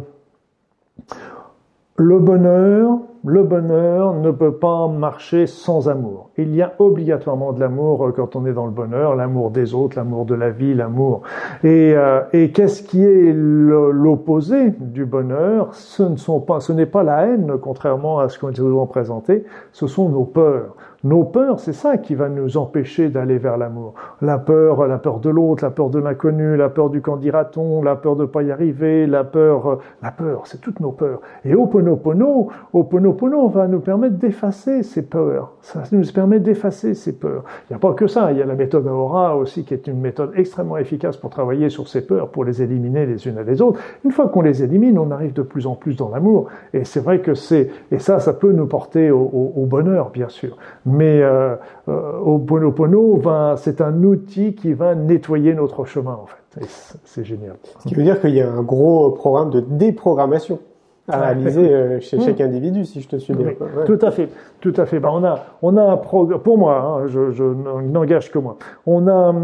le 1.96 2.18
bonheur, 2.18 2.98
le 3.24 3.42
bonheur 3.42 4.12
ne 4.14 4.30
peut 4.30 4.54
pas 4.54 4.86
marcher 4.86 5.46
sans 5.46 5.88
amour. 5.88 6.30
Il 6.36 6.54
y 6.54 6.60
a 6.60 6.74
obligatoirement 6.78 7.52
de 7.52 7.60
l'amour 7.60 8.06
euh, 8.06 8.12
quand 8.12 8.36
on 8.36 8.44
est 8.44 8.52
dans 8.52 8.66
le 8.66 8.72
bonheur, 8.72 9.16
l'amour 9.16 9.50
des 9.50 9.72
autres, 9.72 9.96
l'amour 9.96 10.26
de 10.26 10.34
la 10.34 10.50
vie, 10.50 10.74
l'amour. 10.74 11.22
Et, 11.62 11.94
euh, 11.96 12.20
et 12.34 12.50
qu'est-ce 12.50 12.82
qui 12.82 13.02
est 13.02 13.32
l'opposé 13.34 14.72
du 14.78 15.06
bonheur? 15.06 15.74
Ce 15.74 16.02
ne 16.02 16.16
sont 16.16 16.40
pas, 16.40 16.60
ce 16.60 16.72
n'est 16.72 16.86
pas 16.86 17.02
la 17.02 17.26
haine, 17.26 17.54
contrairement 17.62 18.18
à 18.18 18.28
ce 18.28 18.38
qu'on 18.38 18.50
est 18.50 18.56
souvent 18.56 18.86
présenté. 18.86 19.44
Ce 19.72 19.86
sont 19.86 20.10
nos 20.10 20.24
peurs. 20.24 20.76
Nos 21.04 21.22
peurs, 21.22 21.60
c'est 21.60 21.74
ça 21.74 21.98
qui 21.98 22.14
va 22.14 22.30
nous 22.30 22.56
empêcher 22.56 23.10
d'aller 23.10 23.36
vers 23.36 23.58
l'amour. 23.58 23.92
La 24.22 24.38
peur, 24.38 24.86
la 24.86 24.96
peur 24.96 25.20
de 25.20 25.28
l'autre, 25.28 25.62
la 25.62 25.70
peur 25.70 25.90
de 25.90 25.98
l'inconnu, 25.98 26.56
la 26.56 26.70
peur 26.70 26.88
du 26.88 27.02
qu'en 27.02 27.18
dira-t-on, 27.18 27.82
la 27.82 27.94
peur 27.94 28.16
de 28.16 28.24
pas 28.24 28.42
y 28.42 28.50
arriver, 28.50 29.06
la 29.06 29.22
peur, 29.22 29.66
euh, 29.66 29.76
la 30.02 30.10
peur, 30.10 30.46
c'est 30.46 30.62
toutes 30.62 30.80
nos 30.80 30.92
peurs. 30.92 31.20
Et 31.44 31.54
Oponopono, 31.54 32.48
Oponopono 32.72 33.48
va 33.48 33.68
nous 33.68 33.80
permettre 33.80 34.16
d'effacer 34.16 34.82
ces 34.82 35.02
peurs. 35.02 35.52
Ça 35.60 35.82
nous 35.92 36.10
permet 36.10 36.40
d'effacer 36.40 36.94
ces 36.94 37.18
peurs. 37.18 37.44
Il 37.68 37.74
n'y 37.74 37.76
a 37.76 37.78
pas 37.78 37.92
que 37.92 38.06
ça, 38.06 38.32
il 38.32 38.38
y 38.38 38.42
a 38.42 38.46
la 38.46 38.54
méthode 38.54 38.86
Aura 38.86 39.36
aussi 39.36 39.66
qui 39.66 39.74
est 39.74 39.86
une 39.86 40.00
méthode 40.00 40.32
extrêmement 40.36 40.78
efficace 40.78 41.18
pour 41.18 41.28
travailler 41.28 41.68
sur 41.68 41.86
ces 41.86 42.06
peurs, 42.06 42.30
pour 42.30 42.44
les 42.44 42.62
éliminer 42.62 43.04
les 43.04 43.28
unes 43.28 43.36
à 43.36 43.42
les 43.42 43.60
autres. 43.60 43.78
Une 44.06 44.10
fois 44.10 44.28
qu'on 44.28 44.40
les 44.40 44.62
élimine, 44.62 44.98
on 44.98 45.10
arrive 45.10 45.34
de 45.34 45.42
plus 45.42 45.66
en 45.66 45.74
plus 45.74 45.96
dans 45.96 46.08
l'amour. 46.08 46.46
Et 46.72 46.84
c'est 46.84 47.00
vrai 47.00 47.20
que 47.20 47.34
c'est, 47.34 47.68
et 47.90 47.98
ça, 47.98 48.20
ça 48.20 48.32
peut 48.32 48.52
nous 48.52 48.66
porter 48.66 49.10
au, 49.10 49.52
au 49.54 49.66
bonheur, 49.66 50.08
bien 50.08 50.30
sûr. 50.30 50.56
Euh, 51.02 51.56
euh, 51.88 52.18
Oponopono, 52.20 53.20
c'est 53.56 53.80
un 53.80 54.02
outil 54.02 54.54
qui 54.54 54.72
va 54.72 54.94
nettoyer 54.94 55.54
notre 55.54 55.84
chemin, 55.84 56.18
en 56.20 56.26
fait. 56.26 56.66
C'est 57.04 57.24
génial. 57.24 57.56
Ce 57.80 57.88
qui 57.88 57.94
veut 57.94 58.04
dire 58.04 58.20
qu'il 58.20 58.34
y 58.34 58.40
a 58.40 58.50
un 58.50 58.62
gros 58.62 59.10
programme 59.10 59.50
de 59.50 59.60
déprogrammation 59.60 60.60
à 61.08 61.18
réaliser 61.18 61.72
euh, 61.72 62.00
chez 62.00 62.18
chaque 62.20 62.38
hmm. 62.38 62.44
individu, 62.44 62.84
si 62.84 63.00
je 63.02 63.08
te 63.08 63.16
suis 63.16 63.34
bien. 63.34 63.52
Tout 63.84 63.98
à 64.00 64.10
fait, 64.10 64.28
tout 64.60 64.72
à 64.76 64.86
fait. 64.86 65.00
Ben, 65.00 65.10
on 65.12 65.22
a, 65.24 65.44
on 65.60 65.76
a 65.76 65.82
un 65.82 65.96
programme. 65.96 66.40
Pour 66.40 66.56
moi, 66.56 67.00
hein, 67.02 67.06
je, 67.08 67.30
je 67.30 67.44
n'engage 67.44 68.30
que 68.30 68.38
moi. 68.38 68.56
On 68.86 69.06
a, 69.06 69.34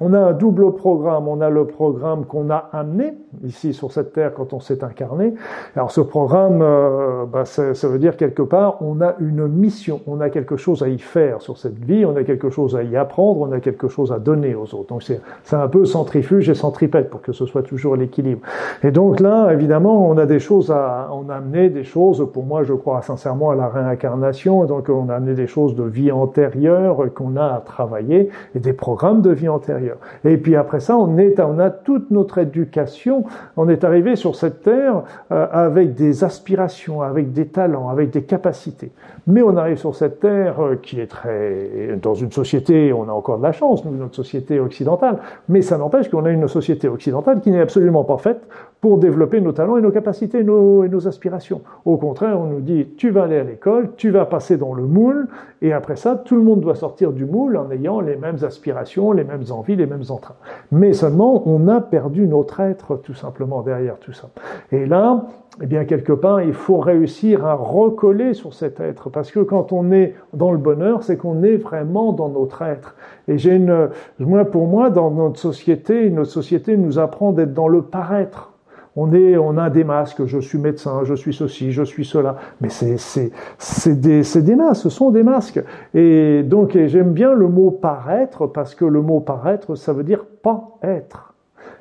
on 0.00 0.12
a 0.12 0.18
un 0.18 0.32
double 0.32 0.74
programme. 0.74 1.26
On 1.26 1.40
a 1.40 1.48
le 1.48 1.66
programme 1.66 2.26
qu'on 2.26 2.50
a 2.50 2.68
amené 2.72 3.14
ici 3.44 3.72
sur 3.72 3.92
cette 3.92 4.12
terre 4.12 4.34
quand 4.34 4.52
on 4.52 4.60
s'est 4.60 4.84
incarné. 4.84 5.34
Alors 5.74 5.90
ce 5.90 6.02
programme, 6.02 6.60
euh, 6.60 7.24
ben, 7.24 7.44
ça, 7.44 7.74
ça, 7.74 7.88
veut 7.88 7.98
dire 7.98 8.16
quelque 8.16 8.42
part, 8.42 8.82
on 8.82 9.00
a 9.00 9.14
une 9.20 9.46
mission, 9.48 10.00
on 10.06 10.20
a 10.20 10.28
quelque 10.28 10.56
chose 10.56 10.82
à 10.82 10.88
y 10.88 10.98
faire 10.98 11.40
sur 11.40 11.56
cette 11.56 11.78
vie, 11.78 12.04
on 12.04 12.16
a 12.16 12.24
quelque 12.24 12.50
chose 12.50 12.76
à 12.76 12.82
y 12.82 12.96
apprendre, 12.96 13.40
on 13.40 13.52
a 13.52 13.60
quelque 13.60 13.88
chose 13.88 14.12
à 14.12 14.18
donner 14.18 14.54
aux 14.54 14.74
autres. 14.74 14.88
Donc 14.88 15.02
c'est, 15.02 15.20
c'est 15.44 15.56
un 15.56 15.68
peu 15.68 15.84
centrifuge 15.86 16.50
et 16.50 16.54
centripète 16.54 17.08
pour 17.08 17.22
que 17.22 17.32
ce 17.32 17.46
soit 17.46 17.62
toujours 17.62 17.96
l'équilibre. 17.96 18.42
Et 18.82 18.90
donc 18.90 19.20
là, 19.20 19.50
évidemment, 19.52 20.08
on 20.08 20.18
a 20.18 20.26
des 20.26 20.40
choses 20.40 20.70
à 20.70 21.05
on 21.12 21.28
a 21.28 21.36
amené 21.36 21.68
des 21.68 21.84
choses, 21.84 22.26
pour 22.32 22.44
moi 22.44 22.62
je 22.62 22.72
crois 22.72 23.02
sincèrement 23.02 23.50
à 23.50 23.54
la 23.54 23.68
réincarnation, 23.68 24.64
donc 24.64 24.88
on 24.88 25.08
a 25.08 25.14
amené 25.14 25.34
des 25.34 25.46
choses 25.46 25.74
de 25.74 25.84
vie 25.84 26.12
antérieure 26.12 27.12
qu'on 27.14 27.36
a 27.36 27.44
à 27.44 27.62
travailler 27.64 28.30
et 28.54 28.58
des 28.58 28.72
programmes 28.72 29.22
de 29.22 29.30
vie 29.30 29.48
antérieure. 29.48 29.98
Et 30.24 30.36
puis 30.36 30.56
après 30.56 30.80
ça, 30.80 30.96
on, 30.96 31.18
est, 31.18 31.40
on 31.40 31.58
a 31.58 31.70
toute 31.70 32.10
notre 32.10 32.38
éducation, 32.38 33.24
on 33.56 33.68
est 33.68 33.84
arrivé 33.84 34.16
sur 34.16 34.36
cette 34.36 34.62
terre 34.62 35.02
euh, 35.32 35.46
avec 35.50 35.94
des 35.94 36.24
aspirations, 36.24 37.02
avec 37.02 37.32
des 37.32 37.46
talents, 37.46 37.88
avec 37.88 38.10
des 38.10 38.22
capacités. 38.22 38.92
Mais 39.26 39.42
on 39.42 39.56
arrive 39.56 39.78
sur 39.78 39.94
cette 39.94 40.20
terre 40.20 40.60
euh, 40.60 40.76
qui 40.76 41.00
est 41.00 41.06
très... 41.06 41.98
Dans 42.00 42.14
une 42.14 42.32
société, 42.32 42.92
on 42.92 43.08
a 43.08 43.12
encore 43.12 43.38
de 43.38 43.42
la 43.42 43.52
chance, 43.52 43.84
nous, 43.84 43.96
notre 43.96 44.14
société 44.14 44.60
occidentale, 44.60 45.18
mais 45.48 45.62
ça 45.62 45.78
n'empêche 45.78 46.08
qu'on 46.08 46.24
a 46.24 46.30
une 46.30 46.48
société 46.48 46.88
occidentale 46.88 47.40
qui 47.40 47.50
n'est 47.50 47.60
absolument 47.60 48.04
pas 48.04 48.18
faite 48.18 48.42
pour 48.80 48.98
développer 48.98 49.40
nos 49.40 49.52
talents 49.52 49.76
et 49.76 49.82
nos 49.82 49.90
capacités 49.90 50.44
nos 50.44 50.95
aspirations. 51.04 51.62
Au 51.84 51.96
contraire, 51.96 52.40
on 52.40 52.46
nous 52.46 52.60
dit, 52.60 52.88
tu 52.96 53.10
vas 53.10 53.24
aller 53.24 53.38
à 53.38 53.44
l'école, 53.44 53.90
tu 53.96 54.10
vas 54.10 54.24
passer 54.24 54.56
dans 54.56 54.74
le 54.74 54.84
moule, 54.84 55.28
et 55.62 55.72
après 55.72 55.96
ça, 55.96 56.16
tout 56.16 56.36
le 56.36 56.42
monde 56.42 56.60
doit 56.60 56.74
sortir 56.74 57.12
du 57.12 57.24
moule 57.24 57.56
en 57.56 57.70
ayant 57.70 58.00
les 58.00 58.16
mêmes 58.16 58.38
aspirations, 58.42 59.12
les 59.12 59.24
mêmes 59.24 59.44
envies, 59.50 59.76
les 59.76 59.86
mêmes 59.86 60.04
entrains. 60.08 60.36
Mais 60.70 60.92
seulement, 60.92 61.42
on 61.46 61.68
a 61.68 61.80
perdu 61.80 62.26
notre 62.26 62.60
être, 62.60 62.96
tout 62.96 63.14
simplement, 63.14 63.62
derrière 63.62 63.98
tout 63.98 64.12
ça. 64.12 64.28
Et 64.72 64.86
là, 64.86 65.26
eh 65.62 65.66
bien, 65.66 65.84
quelque 65.84 66.12
part, 66.12 66.42
il 66.42 66.52
faut 66.52 66.78
réussir 66.78 67.46
à 67.46 67.54
recoller 67.54 68.34
sur 68.34 68.52
cet 68.52 68.80
être, 68.80 69.10
parce 69.10 69.30
que 69.30 69.40
quand 69.40 69.72
on 69.72 69.90
est 69.90 70.14
dans 70.34 70.52
le 70.52 70.58
bonheur, 70.58 71.02
c'est 71.02 71.16
qu'on 71.16 71.42
est 71.42 71.56
vraiment 71.56 72.12
dans 72.12 72.28
notre 72.28 72.62
être. 72.62 72.94
Et 73.28 73.38
j'ai 73.38 73.54
une, 73.54 73.88
moi, 74.18 74.44
pour 74.44 74.66
moi, 74.66 74.90
dans 74.90 75.10
notre 75.10 75.38
société, 75.38 76.10
notre 76.10 76.30
société 76.30 76.76
nous 76.76 76.98
apprend 76.98 77.32
d'être 77.32 77.54
dans 77.54 77.68
le 77.68 77.82
paraître 77.82 78.52
on 78.96 79.12
est, 79.12 79.36
on 79.36 79.58
a 79.58 79.70
des 79.70 79.84
masques, 79.84 80.24
je 80.24 80.38
suis 80.38 80.58
médecin, 80.58 81.04
je 81.04 81.14
suis 81.14 81.34
ceci, 81.34 81.70
je 81.70 81.82
suis 81.82 82.04
cela. 82.04 82.36
Mais 82.60 82.70
c'est, 82.70 82.96
c'est, 82.96 83.30
c'est 83.58 84.00
des, 84.00 84.22
c'est 84.22 84.42
des 84.42 84.56
masques, 84.56 84.82
ce 84.82 84.88
sont 84.88 85.10
des 85.10 85.22
masques. 85.22 85.62
Et 85.94 86.42
donc, 86.42 86.76
j'aime 86.86 87.12
bien 87.12 87.34
le 87.34 87.46
mot 87.46 87.70
paraître 87.70 88.46
parce 88.46 88.74
que 88.74 88.86
le 88.86 89.02
mot 89.02 89.20
paraître, 89.20 89.74
ça 89.74 89.92
veut 89.92 90.04
dire 90.04 90.24
pas 90.42 90.78
être. 90.82 91.35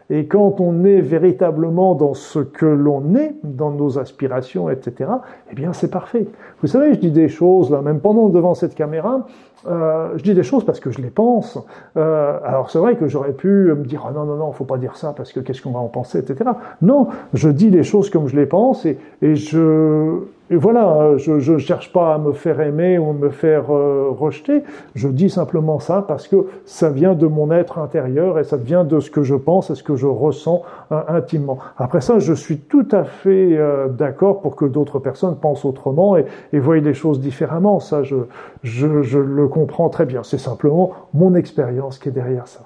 Et 0.09 0.27
quand 0.27 0.59
on 0.59 0.83
est 0.85 1.01
véritablement 1.01 1.95
dans 1.95 2.13
ce 2.13 2.39
que 2.39 2.65
l'on 2.65 3.15
est, 3.15 3.33
dans 3.43 3.71
nos 3.71 3.97
aspirations, 3.97 4.69
etc., 4.69 5.09
eh 5.51 5.55
bien, 5.55 5.73
c'est 5.73 5.89
parfait. 5.89 6.27
Vous 6.61 6.67
savez, 6.67 6.93
je 6.93 6.99
dis 6.99 7.11
des 7.11 7.27
choses, 7.27 7.71
là, 7.71 7.81
même 7.81 7.99
pendant 7.99 8.29
devant 8.29 8.53
cette 8.53 8.75
caméra, 8.75 9.25
euh, 9.67 10.09
je 10.17 10.23
dis 10.23 10.35
des 10.35 10.43
choses 10.43 10.63
parce 10.63 10.79
que 10.79 10.91
je 10.91 11.01
les 11.01 11.09
pense. 11.09 11.57
Euh, 11.97 12.37
alors 12.43 12.69
c'est 12.69 12.77
vrai 12.77 12.95
que 12.97 13.07
j'aurais 13.07 13.33
pu 13.33 13.47
me 13.47 13.83
dire 13.83 14.05
ah 14.07 14.11
non 14.11 14.25
non 14.25 14.35
non 14.35 14.51
faut 14.51 14.65
pas 14.65 14.77
dire 14.77 14.95
ça 14.95 15.13
parce 15.15 15.33
que 15.33 15.39
qu'est-ce 15.39 15.61
qu'on 15.61 15.71
va 15.71 15.79
en 15.79 15.87
penser 15.87 16.19
etc. 16.19 16.51
Non, 16.83 17.07
je 17.33 17.49
dis 17.49 17.71
les 17.71 17.83
choses 17.83 18.11
comme 18.11 18.27
je 18.27 18.35
les 18.35 18.45
pense 18.45 18.85
et, 18.85 18.99
et 19.23 19.35
je 19.35 20.19
et 20.51 20.55
voilà, 20.55 21.17
je 21.17 21.53
ne 21.53 21.57
cherche 21.57 21.91
pas 21.91 22.13
à 22.13 22.17
me 22.19 22.31
faire 22.31 22.61
aimer 22.61 22.99
ou 22.99 23.13
me 23.13 23.29
faire 23.29 23.73
euh, 23.73 24.09
rejeter. 24.11 24.63
Je 24.93 25.07
dis 25.07 25.29
simplement 25.29 25.79
ça 25.79 26.05
parce 26.07 26.27
que 26.27 26.47
ça 26.65 26.89
vient 26.89 27.15
de 27.15 27.25
mon 27.25 27.51
être 27.51 27.79
intérieur 27.79 28.37
et 28.37 28.43
ça 28.43 28.57
vient 28.57 28.83
de 28.83 28.99
ce 28.99 29.09
que 29.09 29.23
je 29.23 29.35
pense 29.35 29.71
et 29.71 29.75
ce 29.75 29.81
que 29.81 29.95
je 29.95 30.05
ressens 30.05 30.61
euh, 30.91 31.01
intimement. 31.07 31.57
Après 31.77 32.01
ça, 32.01 32.19
je 32.19 32.33
suis 32.33 32.59
tout 32.59 32.87
à 32.91 33.05
fait 33.05 33.57
euh, 33.57 33.87
d'accord 33.87 34.41
pour 34.41 34.55
que 34.55 34.65
d'autres 34.65 34.99
personnes 34.99 35.35
pensent 35.35 35.65
autrement 35.65 36.15
et, 36.15 36.25
et 36.53 36.59
voient 36.59 36.77
les 36.77 36.93
choses 36.93 37.19
différemment. 37.19 37.79
Ça, 37.79 38.03
je, 38.03 38.17
je, 38.61 39.01
je 39.01 39.19
le 39.19 39.47
comprends 39.47 39.89
très 39.89 40.05
bien. 40.05 40.21
C'est 40.23 40.37
simplement 40.37 40.91
mon 41.13 41.33
expérience 41.33 41.97
qui 41.97 42.09
est 42.09 42.11
derrière 42.11 42.47
ça. 42.47 42.59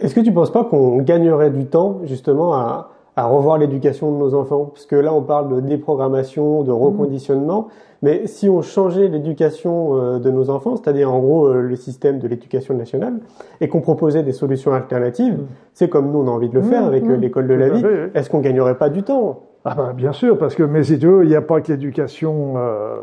Est-ce 0.00 0.14
que 0.14 0.20
tu 0.20 0.30
ne 0.30 0.34
penses 0.34 0.52
pas 0.52 0.64
qu'on 0.64 0.98
gagnerait 0.98 1.50
du 1.50 1.66
temps 1.66 2.00
justement 2.04 2.54
à 2.54 2.90
à 3.20 3.26
revoir 3.26 3.58
l'éducation 3.58 4.12
de 4.12 4.16
nos 4.16 4.34
enfants 4.34 4.70
Parce 4.72 4.86
que 4.86 4.96
là, 4.96 5.12
on 5.12 5.22
parle 5.22 5.54
de 5.54 5.60
déprogrammation, 5.60 6.62
de 6.62 6.72
reconditionnement. 6.72 7.68
Mais 8.02 8.26
si 8.26 8.48
on 8.48 8.62
changeait 8.62 9.08
l'éducation 9.08 9.96
euh, 9.96 10.18
de 10.18 10.30
nos 10.30 10.48
enfants, 10.48 10.76
c'est-à-dire 10.76 11.12
en 11.12 11.18
gros 11.18 11.48
euh, 11.48 11.60
le 11.60 11.76
système 11.76 12.18
de 12.18 12.26
l'éducation 12.26 12.72
nationale, 12.74 13.20
et 13.60 13.68
qu'on 13.68 13.82
proposait 13.82 14.22
des 14.22 14.32
solutions 14.32 14.72
alternatives, 14.72 15.34
mm. 15.34 15.46
c'est 15.74 15.90
comme 15.90 16.10
nous 16.10 16.20
on 16.20 16.28
a 16.28 16.30
envie 16.30 16.48
de 16.48 16.54
le 16.54 16.62
faire 16.62 16.84
mm, 16.84 16.86
avec 16.86 17.04
euh, 17.04 17.16
l'école 17.16 17.46
de 17.46 17.54
la 17.54 17.68
vie, 17.68 17.84
est-ce 18.14 18.30
qu'on 18.30 18.40
gagnerait 18.40 18.78
pas 18.78 18.88
du 18.88 19.02
temps? 19.02 19.42
Ah 19.66 19.74
ben, 19.74 19.92
bien 19.92 20.12
sûr, 20.12 20.38
parce 20.38 20.54
que 20.54 20.62
mais 20.62 20.84
si 20.84 20.98
tu 20.98 21.06
veux, 21.06 21.22
il 21.22 21.28
n'y 21.28 21.36
a 21.36 21.42
pas 21.42 21.60
que 21.60 21.70
l'éducation 21.70 22.54
euh, 22.56 22.96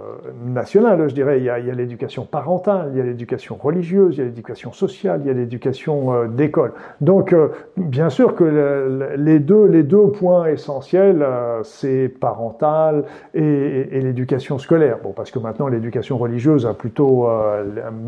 nationale, 0.44 1.08
je 1.08 1.14
dirais. 1.14 1.38
Il 1.38 1.44
y 1.44 1.52
a, 1.52 1.54
a 1.54 1.60
l'éducation 1.60 2.26
parentale, 2.26 2.90
il 2.94 2.98
y 2.98 3.02
a 3.02 3.04
l'éducation 3.04 3.60
religieuse, 3.62 4.16
il 4.16 4.18
y 4.18 4.22
a 4.22 4.26
l'éducation 4.26 4.72
sociale, 4.72 5.22
il 5.24 5.28
y 5.28 5.30
a 5.30 5.34
l'éducation 5.34 6.16
euh, 6.16 6.28
d'école. 6.28 6.74
Donc, 7.00 7.32
euh, 7.32 7.50
bien 7.78 8.10
sûr 8.10 8.34
que 8.34 8.44
le, 8.44 9.18
les 9.18 9.38
deux 9.38 9.66
les 9.66 9.84
deux 9.84 10.08
points 10.08 10.48
essentiels, 10.48 11.22
euh, 11.22 11.62
c'est 11.62 12.08
parental 12.08 13.04
et, 13.36 13.44
et, 13.44 14.02
l'éducation 14.02 14.58
scolaire. 14.58 14.98
Bon, 15.04 15.12
parce 15.12 15.30
que 15.30 15.38
maintenant 15.38 15.68
l'éducation 15.68 16.18
religieuse 16.18 16.66
a 16.66 16.74
plutôt 16.74 17.28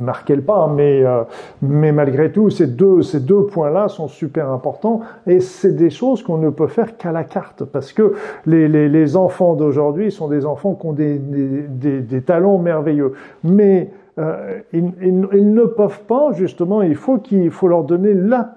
marqué 0.01 0.35
le 0.35 0.41
pas, 0.41 0.67
mais 0.67 1.03
mais 1.61 1.91
malgré 1.91 2.31
tout, 2.31 2.49
ces 2.49 2.65
deux 2.65 3.03
ces 3.03 3.19
deux 3.19 3.45
points-là 3.45 3.89
sont 3.89 4.07
super 4.07 4.49
importants 4.49 5.01
et 5.27 5.39
c'est 5.39 5.75
des 5.75 5.91
choses 5.91 6.23
qu'on 6.23 6.37
ne 6.37 6.49
peut 6.49 6.67
faire 6.67 6.97
qu'à 6.97 7.11
la 7.11 7.23
carte, 7.23 7.63
parce 7.65 7.93
que 7.93 8.15
les, 8.45 9.15
enfants 9.15 9.55
d'aujourd'hui 9.55 10.11
sont 10.11 10.27
des 10.27 10.45
enfants 10.45 10.75
qui 10.75 10.87
ont 10.87 10.93
des, 10.93 11.17
des, 11.17 12.01
des 12.01 12.21
talents 12.21 12.57
merveilleux. 12.57 13.13
Mais 13.43 13.89
euh, 14.19 14.59
ils, 14.73 14.91
ils, 15.01 15.53
ne 15.53 15.63
peuvent 15.63 16.03
pas, 16.03 16.31
justement, 16.33 16.81
il 16.81 16.95
faut 16.95 17.17
qu'il 17.17 17.49
faut 17.51 17.67
leur 17.67 17.83
donner 17.83 18.13
la, 18.13 18.53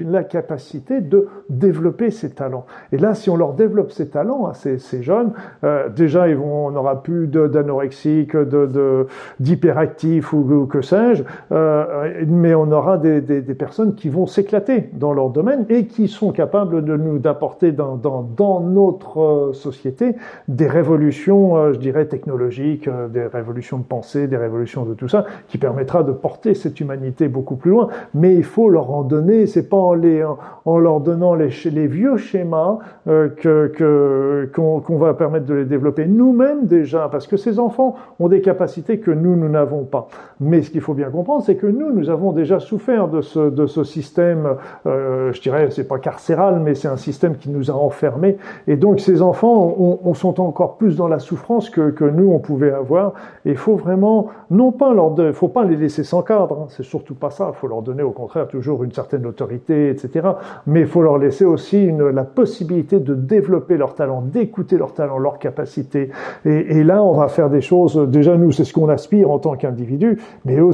la, 0.00 0.24
capacité 0.24 1.00
de 1.00 1.28
développer 1.48 2.10
ces 2.10 2.30
talents. 2.30 2.66
Et 2.92 2.98
là, 2.98 3.14
si 3.14 3.30
on 3.30 3.36
leur 3.36 3.52
développe 3.52 3.92
ces 3.92 4.08
talents 4.08 4.46
à 4.46 4.54
ces, 4.54 4.78
ces, 4.78 5.02
jeunes, 5.02 5.32
euh, 5.62 5.88
déjà, 5.88 6.28
ils 6.28 6.36
vont, 6.36 6.66
on 6.66 6.70
n'aura 6.72 7.02
plus 7.02 7.28
d'anorexiques, 7.28 8.36
de, 8.36 9.06
d'hyperactifs 9.40 10.32
ou, 10.32 10.38
ou, 10.38 10.66
que 10.66 10.82
sais-je, 10.82 11.22
euh, 11.52 12.24
mais 12.26 12.54
on 12.54 12.70
aura 12.72 12.98
des, 12.98 13.20
des, 13.20 13.40
des 13.40 13.54
personnes 13.54 13.94
qui 13.94 14.08
vont 14.08 14.26
s'éclater 14.26 14.90
dans 14.94 15.12
leur 15.12 15.30
domaine 15.30 15.66
et 15.68 15.86
qui 15.86 16.08
sont 16.08 16.32
capables 16.32 16.84
de 16.84 16.96
nous 16.96 17.18
d'apporter 17.18 17.72
dans, 17.72 17.96
dans, 17.96 18.22
dans, 18.22 18.60
notre 18.60 19.20
euh, 19.20 19.52
société 19.52 20.16
des 20.48 20.66
révolutions, 20.66 21.56
euh, 21.56 21.72
je 21.72 21.78
dirais, 21.78 22.06
technologiques, 22.06 22.88
des 23.12 23.26
révolutions 23.26 23.78
de 23.78 23.84
pensée, 23.84 24.26
des 24.26 24.36
révolutions 24.36 24.84
de 24.84 24.94
tout 24.94 25.03
ça, 25.08 25.24
qui 25.48 25.58
permettra 25.58 26.02
de 26.02 26.12
porter 26.12 26.54
cette 26.54 26.80
humanité 26.80 27.28
beaucoup 27.28 27.56
plus 27.56 27.70
loin. 27.70 27.88
Mais 28.14 28.34
il 28.34 28.44
faut 28.44 28.68
leur 28.68 28.90
en 28.90 29.02
donner, 29.02 29.46
c'est 29.46 29.68
pas 29.68 29.76
en, 29.76 29.94
les, 29.94 30.24
en, 30.64 30.78
leur 30.78 31.00
donnant 31.00 31.34
les, 31.34 31.48
vieux 31.86 32.16
schémas 32.16 32.78
euh, 33.08 33.28
que 33.28 34.50
qu'on 34.54 34.96
va 34.96 35.14
permettre 35.14 35.46
de 35.46 35.54
les 35.54 35.64
développer 35.64 36.06
nous-mêmes 36.06 36.66
déjà, 36.66 37.08
parce 37.10 37.26
que 37.26 37.36
ces 37.36 37.58
enfants 37.58 37.96
ont 38.20 38.28
des 38.28 38.40
capacités 38.40 38.98
que 38.98 39.10
nous, 39.10 39.36
nous 39.36 39.48
n'avons 39.48 39.84
pas. 39.84 40.08
Mais 40.40 40.62
ce 40.62 40.70
qu'il 40.70 40.80
faut 40.80 40.94
bien 40.94 41.10
comprendre, 41.10 41.42
c'est 41.44 41.56
que 41.56 41.66
nous, 41.66 41.92
nous 41.92 42.10
avons 42.10 42.32
déjà 42.32 42.60
souffert 42.60 43.08
de 43.08 43.20
ce, 43.20 43.84
système, 43.84 44.56
euh, 44.86 45.32
je 45.32 45.40
dirais, 45.40 45.68
c'est 45.70 45.88
pas 45.88 45.98
carcéral, 45.98 46.60
mais 46.60 46.74
c'est 46.74 46.88
un 46.88 46.96
système 46.96 47.36
qui 47.36 47.50
nous 47.50 47.70
a 47.70 47.74
enfermés. 47.74 48.36
Et 48.66 48.76
donc 48.76 49.00
ces 49.00 49.22
enfants 49.22 49.74
on, 49.78 49.98
on 50.04 50.14
sont 50.14 50.40
encore 50.40 50.76
plus 50.76 50.96
dans 50.96 51.08
la 51.08 51.18
souffrance 51.18 51.70
que, 51.70 51.90
que 51.90 52.04
nous, 52.04 52.30
on 52.30 52.38
pouvait 52.38 52.72
avoir. 52.72 53.14
Il 53.44 53.56
faut 53.56 53.76
vraiment, 53.76 54.28
non 54.50 54.72
pas 54.72 54.93
leur 54.94 55.14
il 55.18 55.32
faut 55.32 55.48
pas 55.48 55.64
les 55.64 55.76
laisser 55.76 56.04
sans 56.04 56.22
cadre, 56.22 56.62
hein. 56.62 56.66
c'est 56.70 56.82
surtout 56.82 57.14
pas 57.14 57.30
ça. 57.30 57.52
Il 57.54 57.56
faut 57.56 57.66
leur 57.66 57.82
donner 57.82 58.02
au 58.02 58.10
contraire 58.10 58.48
toujours 58.48 58.84
une 58.84 58.92
certaine 58.92 59.26
autorité, 59.26 59.90
etc. 59.90 60.28
Mais 60.66 60.80
il 60.80 60.86
faut 60.86 61.02
leur 61.02 61.18
laisser 61.18 61.44
aussi 61.44 61.90
la 61.92 62.24
possibilité 62.24 63.00
de 63.00 63.14
développer 63.14 63.76
leur 63.76 63.94
talent, 63.94 64.22
d'écouter 64.22 64.76
leur 64.76 64.94
talent, 64.94 65.18
leur 65.18 65.38
capacité. 65.38 66.10
Et, 66.44 66.82
là, 66.84 67.02
on 67.02 67.12
va 67.12 67.28
faire 67.28 67.50
des 67.50 67.60
choses. 67.60 67.96
Déjà, 68.08 68.36
nous, 68.36 68.52
c'est 68.52 68.64
ce 68.64 68.72
qu'on 68.72 68.88
aspire 68.88 69.30
en 69.30 69.38
tant 69.38 69.56
qu'individu, 69.56 70.18
mais 70.44 70.58
eux, 70.58 70.70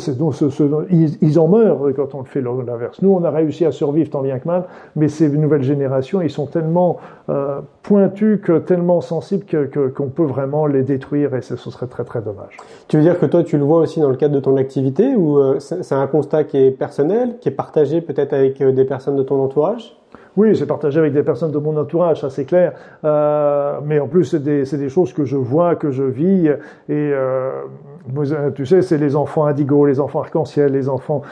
ils, 0.90 1.38
en 1.38 1.48
meurent 1.48 1.92
quand 1.94 2.14
on 2.14 2.20
le 2.20 2.24
fait 2.24 2.40
l'inverse. 2.40 3.02
Nous, 3.02 3.10
on 3.10 3.24
a 3.24 3.30
réussi 3.30 3.64
à 3.64 3.72
survivre 3.72 4.10
tant 4.10 4.22
bien 4.22 4.38
que 4.38 4.46
mal, 4.46 4.64
mais 4.96 5.08
ces 5.08 5.28
nouvelles 5.28 5.62
générations, 5.62 6.20
ils 6.22 6.30
sont 6.30 6.46
tellement 6.46 6.98
euh, 7.28 7.60
pointus, 7.82 8.40
que, 8.42 8.58
tellement 8.58 9.00
sensibles 9.00 9.44
qu'on 9.44 9.90
que, 9.90 10.02
peut 10.02 10.24
vraiment 10.24 10.66
les 10.66 10.82
détruire, 10.82 11.34
et 11.34 11.42
ce, 11.42 11.56
serait 11.56 11.86
très 11.86 12.04
très 12.04 12.20
dommage. 12.20 12.56
Tu 12.88 12.96
veux 12.96 13.02
dire 13.02 13.18
que 13.18 13.26
toi, 13.26 13.42
tu 13.42 13.58
le 13.58 13.64
vois 13.64 13.80
dans 14.00 14.10
le 14.10 14.16
cadre 14.16 14.34
de 14.34 14.40
ton 14.40 14.56
activité 14.56 15.14
ou 15.14 15.38
euh, 15.38 15.58
c'est 15.58 15.94
un 15.94 16.06
constat 16.06 16.44
qui 16.44 16.58
est 16.58 16.70
personnel, 16.70 17.36
qui 17.40 17.48
est 17.48 17.52
partagé 17.52 18.00
peut-être 18.00 18.32
avec 18.32 18.60
euh, 18.60 18.72
des 18.72 18.84
personnes 18.84 19.16
de 19.16 19.22
ton 19.22 19.42
entourage? 19.42 19.96
Oui, 20.36 20.56
c'est 20.56 20.66
partagé 20.66 20.98
avec 20.98 21.12
des 21.12 21.22
personnes 21.22 21.50
de 21.50 21.58
mon 21.58 21.76
entourage, 21.76 22.20
ça 22.20 22.30
c'est 22.30 22.44
clair. 22.44 22.72
Euh, 23.04 23.78
mais 23.84 23.98
en 23.98 24.06
plus, 24.06 24.24
c'est 24.24 24.42
des, 24.42 24.88
choses 24.88 25.12
que 25.12 25.24
je 25.24 25.36
vois, 25.36 25.74
que 25.74 25.90
je 25.90 26.04
vis. 26.04 26.50
Et 26.88 27.12
tu 28.54 28.66
sais, 28.66 28.82
c'est 28.82 28.98
les 28.98 29.16
enfants 29.16 29.46
indigo, 29.46 29.86
les 29.86 29.98
enfants 29.98 30.20
arc-en-ciel, 30.20 30.72
les 30.72 30.88
enfants 30.88 31.22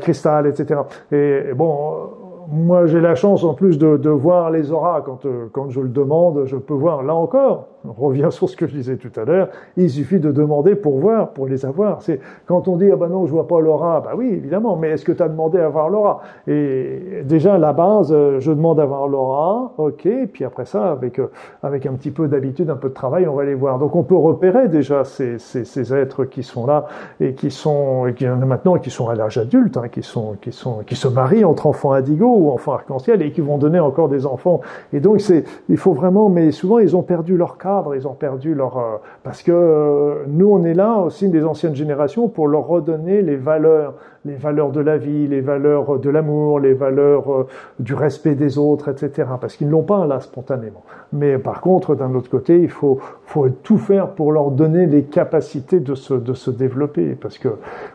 cristal, 0.00 0.46
etc. 0.46 0.80
Et, 1.12 1.52
bon, 1.54 2.08
moi 2.50 2.86
j'ai 2.86 3.00
la 3.00 3.14
chance 3.14 3.44
en 3.44 3.52
plus 3.52 3.76
de, 3.78 3.98
de 3.98 4.10
voir 4.10 4.50
les 4.50 4.72
auras 4.72 5.02
quand, 5.02 5.26
quand 5.52 5.68
je 5.68 5.80
le 5.80 5.88
demande. 5.88 6.46
Je 6.46 6.56
peux 6.56 6.74
voir 6.74 7.02
là 7.02 7.14
encore 7.14 7.68
on 7.88 8.06
revient 8.06 8.28
sur 8.30 8.48
ce 8.48 8.56
que 8.56 8.66
je 8.66 8.74
disais 8.74 8.96
tout 8.96 9.12
à 9.20 9.24
l'heure, 9.24 9.48
il 9.76 9.90
suffit 9.90 10.20
de 10.20 10.32
demander 10.32 10.74
pour 10.74 10.98
voir, 10.98 11.30
pour 11.30 11.46
les 11.46 11.64
avoir. 11.64 12.02
C'est 12.02 12.20
quand 12.46 12.68
on 12.68 12.76
dit 12.76 12.90
ah 12.92 12.96
ben 12.96 13.08
non 13.08 13.26
je 13.26 13.32
vois 13.32 13.46
pas 13.46 13.60
l'aura, 13.60 14.00
bah 14.00 14.12
oui 14.16 14.28
évidemment, 14.28 14.76
mais 14.76 14.90
est-ce 14.90 15.04
que 15.04 15.12
tu 15.12 15.22
as 15.22 15.28
demandé 15.28 15.58
à 15.58 15.68
voir 15.68 15.88
l'aura? 15.88 16.20
Et 16.46 17.22
déjà 17.24 17.54
à 17.54 17.58
la 17.58 17.72
base, 17.72 18.12
euh, 18.12 18.40
je 18.40 18.52
demande 18.52 18.80
à 18.80 18.84
voir 18.84 19.08
l'aura, 19.08 19.72
ok, 19.78 20.08
puis 20.32 20.44
après 20.44 20.64
ça 20.64 20.90
avec 20.90 21.18
euh, 21.18 21.30
avec 21.62 21.86
un 21.86 21.92
petit 21.92 22.10
peu 22.10 22.28
d'habitude, 22.28 22.70
un 22.70 22.76
peu 22.76 22.88
de 22.88 22.94
travail, 22.94 23.26
on 23.26 23.34
va 23.34 23.44
les 23.44 23.54
voir. 23.54 23.78
Donc 23.78 23.96
on 23.96 24.02
peut 24.02 24.16
repérer 24.16 24.68
déjà 24.68 25.04
ces, 25.04 25.38
ces, 25.38 25.64
ces 25.64 25.94
êtres 25.94 26.24
qui 26.24 26.42
sont 26.42 26.66
là 26.66 26.86
et 27.20 27.34
qui 27.34 27.50
sont 27.50 28.06
et 28.06 28.14
qui 28.14 28.26
maintenant 28.26 28.76
qui 28.76 28.90
sont 28.90 29.08
à 29.08 29.14
l'âge 29.14 29.38
adulte, 29.38 29.76
hein, 29.76 29.88
qui 29.88 30.02
sont 30.02 30.36
qui 30.40 30.52
sont 30.52 30.78
qui 30.86 30.96
se 30.96 31.08
marient 31.08 31.44
entre 31.44 31.66
enfants 31.66 31.92
indigo 31.92 32.26
ou 32.26 32.50
enfants 32.50 32.72
arc-en-ciel 32.72 33.22
et 33.22 33.32
qui 33.32 33.40
vont 33.40 33.58
donner 33.58 33.80
encore 33.80 34.08
des 34.08 34.26
enfants. 34.26 34.60
Et 34.92 35.00
donc 35.00 35.20
c'est 35.20 35.44
il 35.68 35.76
faut 35.76 35.92
vraiment, 35.92 36.28
mais 36.28 36.50
souvent 36.52 36.78
ils 36.78 36.96
ont 36.96 37.02
perdu 37.02 37.36
leur 37.36 37.56
ils 37.94 38.06
ont 38.06 38.14
perdu 38.14 38.54
leur... 38.54 38.78
Euh, 38.78 38.96
parce 39.22 39.42
que 39.42 39.52
euh, 39.52 40.24
nous, 40.28 40.50
on 40.50 40.64
est 40.64 40.74
là 40.74 40.98
aussi, 40.98 41.28
des 41.28 41.44
anciennes 41.44 41.74
générations, 41.74 42.28
pour 42.28 42.48
leur 42.48 42.66
redonner 42.66 43.22
les 43.22 43.36
valeurs, 43.36 43.94
les 44.24 44.34
valeurs 44.34 44.70
de 44.70 44.80
la 44.80 44.96
vie, 44.96 45.26
les 45.26 45.40
valeurs 45.40 45.98
de 45.98 46.10
l'amour, 46.10 46.60
les 46.60 46.74
valeurs 46.74 47.32
euh, 47.32 47.46
du 47.78 47.94
respect 47.94 48.34
des 48.34 48.58
autres, 48.58 48.88
etc. 48.88 49.28
Parce 49.40 49.56
qu'ils 49.56 49.68
ne 49.68 49.72
l'ont 49.72 49.82
pas 49.82 50.06
là 50.06 50.20
spontanément. 50.20 50.82
Mais 51.12 51.38
par 51.38 51.60
contre, 51.60 51.94
d'un 51.94 52.14
autre 52.14 52.30
côté, 52.30 52.60
il 52.60 52.70
faut, 52.70 52.98
faut 53.24 53.48
tout 53.48 53.78
faire 53.78 54.10
pour 54.10 54.32
leur 54.32 54.50
donner 54.50 54.86
les 54.86 55.04
capacités 55.04 55.80
de 55.80 55.94
se, 55.94 56.14
de 56.14 56.34
se 56.34 56.50
développer. 56.50 57.14
Parce 57.14 57.38
que 57.38 57.48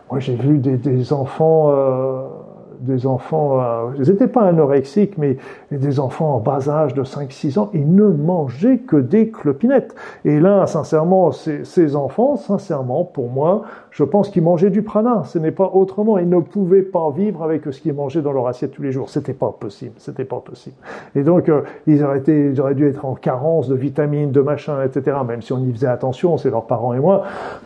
moi, 0.10 0.20
j'ai 0.20 0.36
vu 0.36 0.58
des, 0.58 0.78
des 0.78 1.14
enfants 1.14 1.72
des 2.82 3.06
enfants, 3.06 3.62
euh, 3.62 3.92
ils 3.98 4.10
n'étaient 4.10 4.28
pas 4.28 4.42
anorexiques, 4.42 5.18
mais 5.18 5.38
des 5.72 6.00
enfants 6.00 6.36
en 6.36 6.40
bas 6.40 6.70
âge 6.70 6.94
de 6.94 7.04
5-6 7.04 7.60
ans, 7.60 7.70
ils 7.74 7.94
ne 7.94 8.08
mangeaient 8.08 8.80
que 8.80 8.98
des 8.98 9.30
clopinettes. 9.30 9.96
Et 10.26 10.40
là, 10.40 10.66
sincèrement, 10.66 11.32
ces, 11.32 11.64
ces 11.64 11.96
enfants, 11.96 12.36
sincèrement, 12.36 13.04
pour 13.04 13.30
moi, 13.30 13.64
je 13.92 14.06
pense 14.06 14.30
qu'ils 14.30 14.42
mangeaient 14.42 14.70
du 14.70 14.84
prana. 14.84 15.24
Ce 15.26 15.38
n'est 15.38 15.52
pas 15.52 15.70
autrement. 15.74 16.18
Ils 16.18 16.30
ne 16.30 16.40
pouvaient 16.40 16.82
pas 16.82 17.12
vivre 17.12 17.44
avec 17.44 17.64
ce 17.70 17.82
qu'ils 17.82 17.94
mangeaient 17.94 18.22
dans 18.22 18.32
leur 18.32 18.48
assiette 18.48 18.72
tous 18.72 18.82
les 18.82 18.94
jours. 18.94 19.10
C'était 19.10 19.34
pas 19.34 19.54
possible. 19.58 19.94
C'était 19.98 20.24
pas 20.24 20.40
possible. 20.40 20.76
Et 21.14 21.24
donc, 21.24 21.50
euh, 21.50 21.62
ils, 21.88 22.02
auraient 22.04 22.20
été, 22.20 22.52
ils 22.52 22.62
auraient 22.62 22.74
dû 22.74 22.88
être 22.88 23.04
en 23.04 23.16
carence 23.16 23.68
de 23.68 23.76
vitamines, 23.76 24.32
de 24.32 24.40
machins, 24.40 24.78
etc. 24.86 25.18
Même 25.28 25.42
si 25.42 25.52
on 25.52 25.60
y 25.60 25.72
faisait 25.74 25.88
attention, 25.88 26.38
c'est 26.38 26.50
leurs 26.50 26.68
parents 26.68 26.94
et 26.94 27.00
moi. 27.00 27.24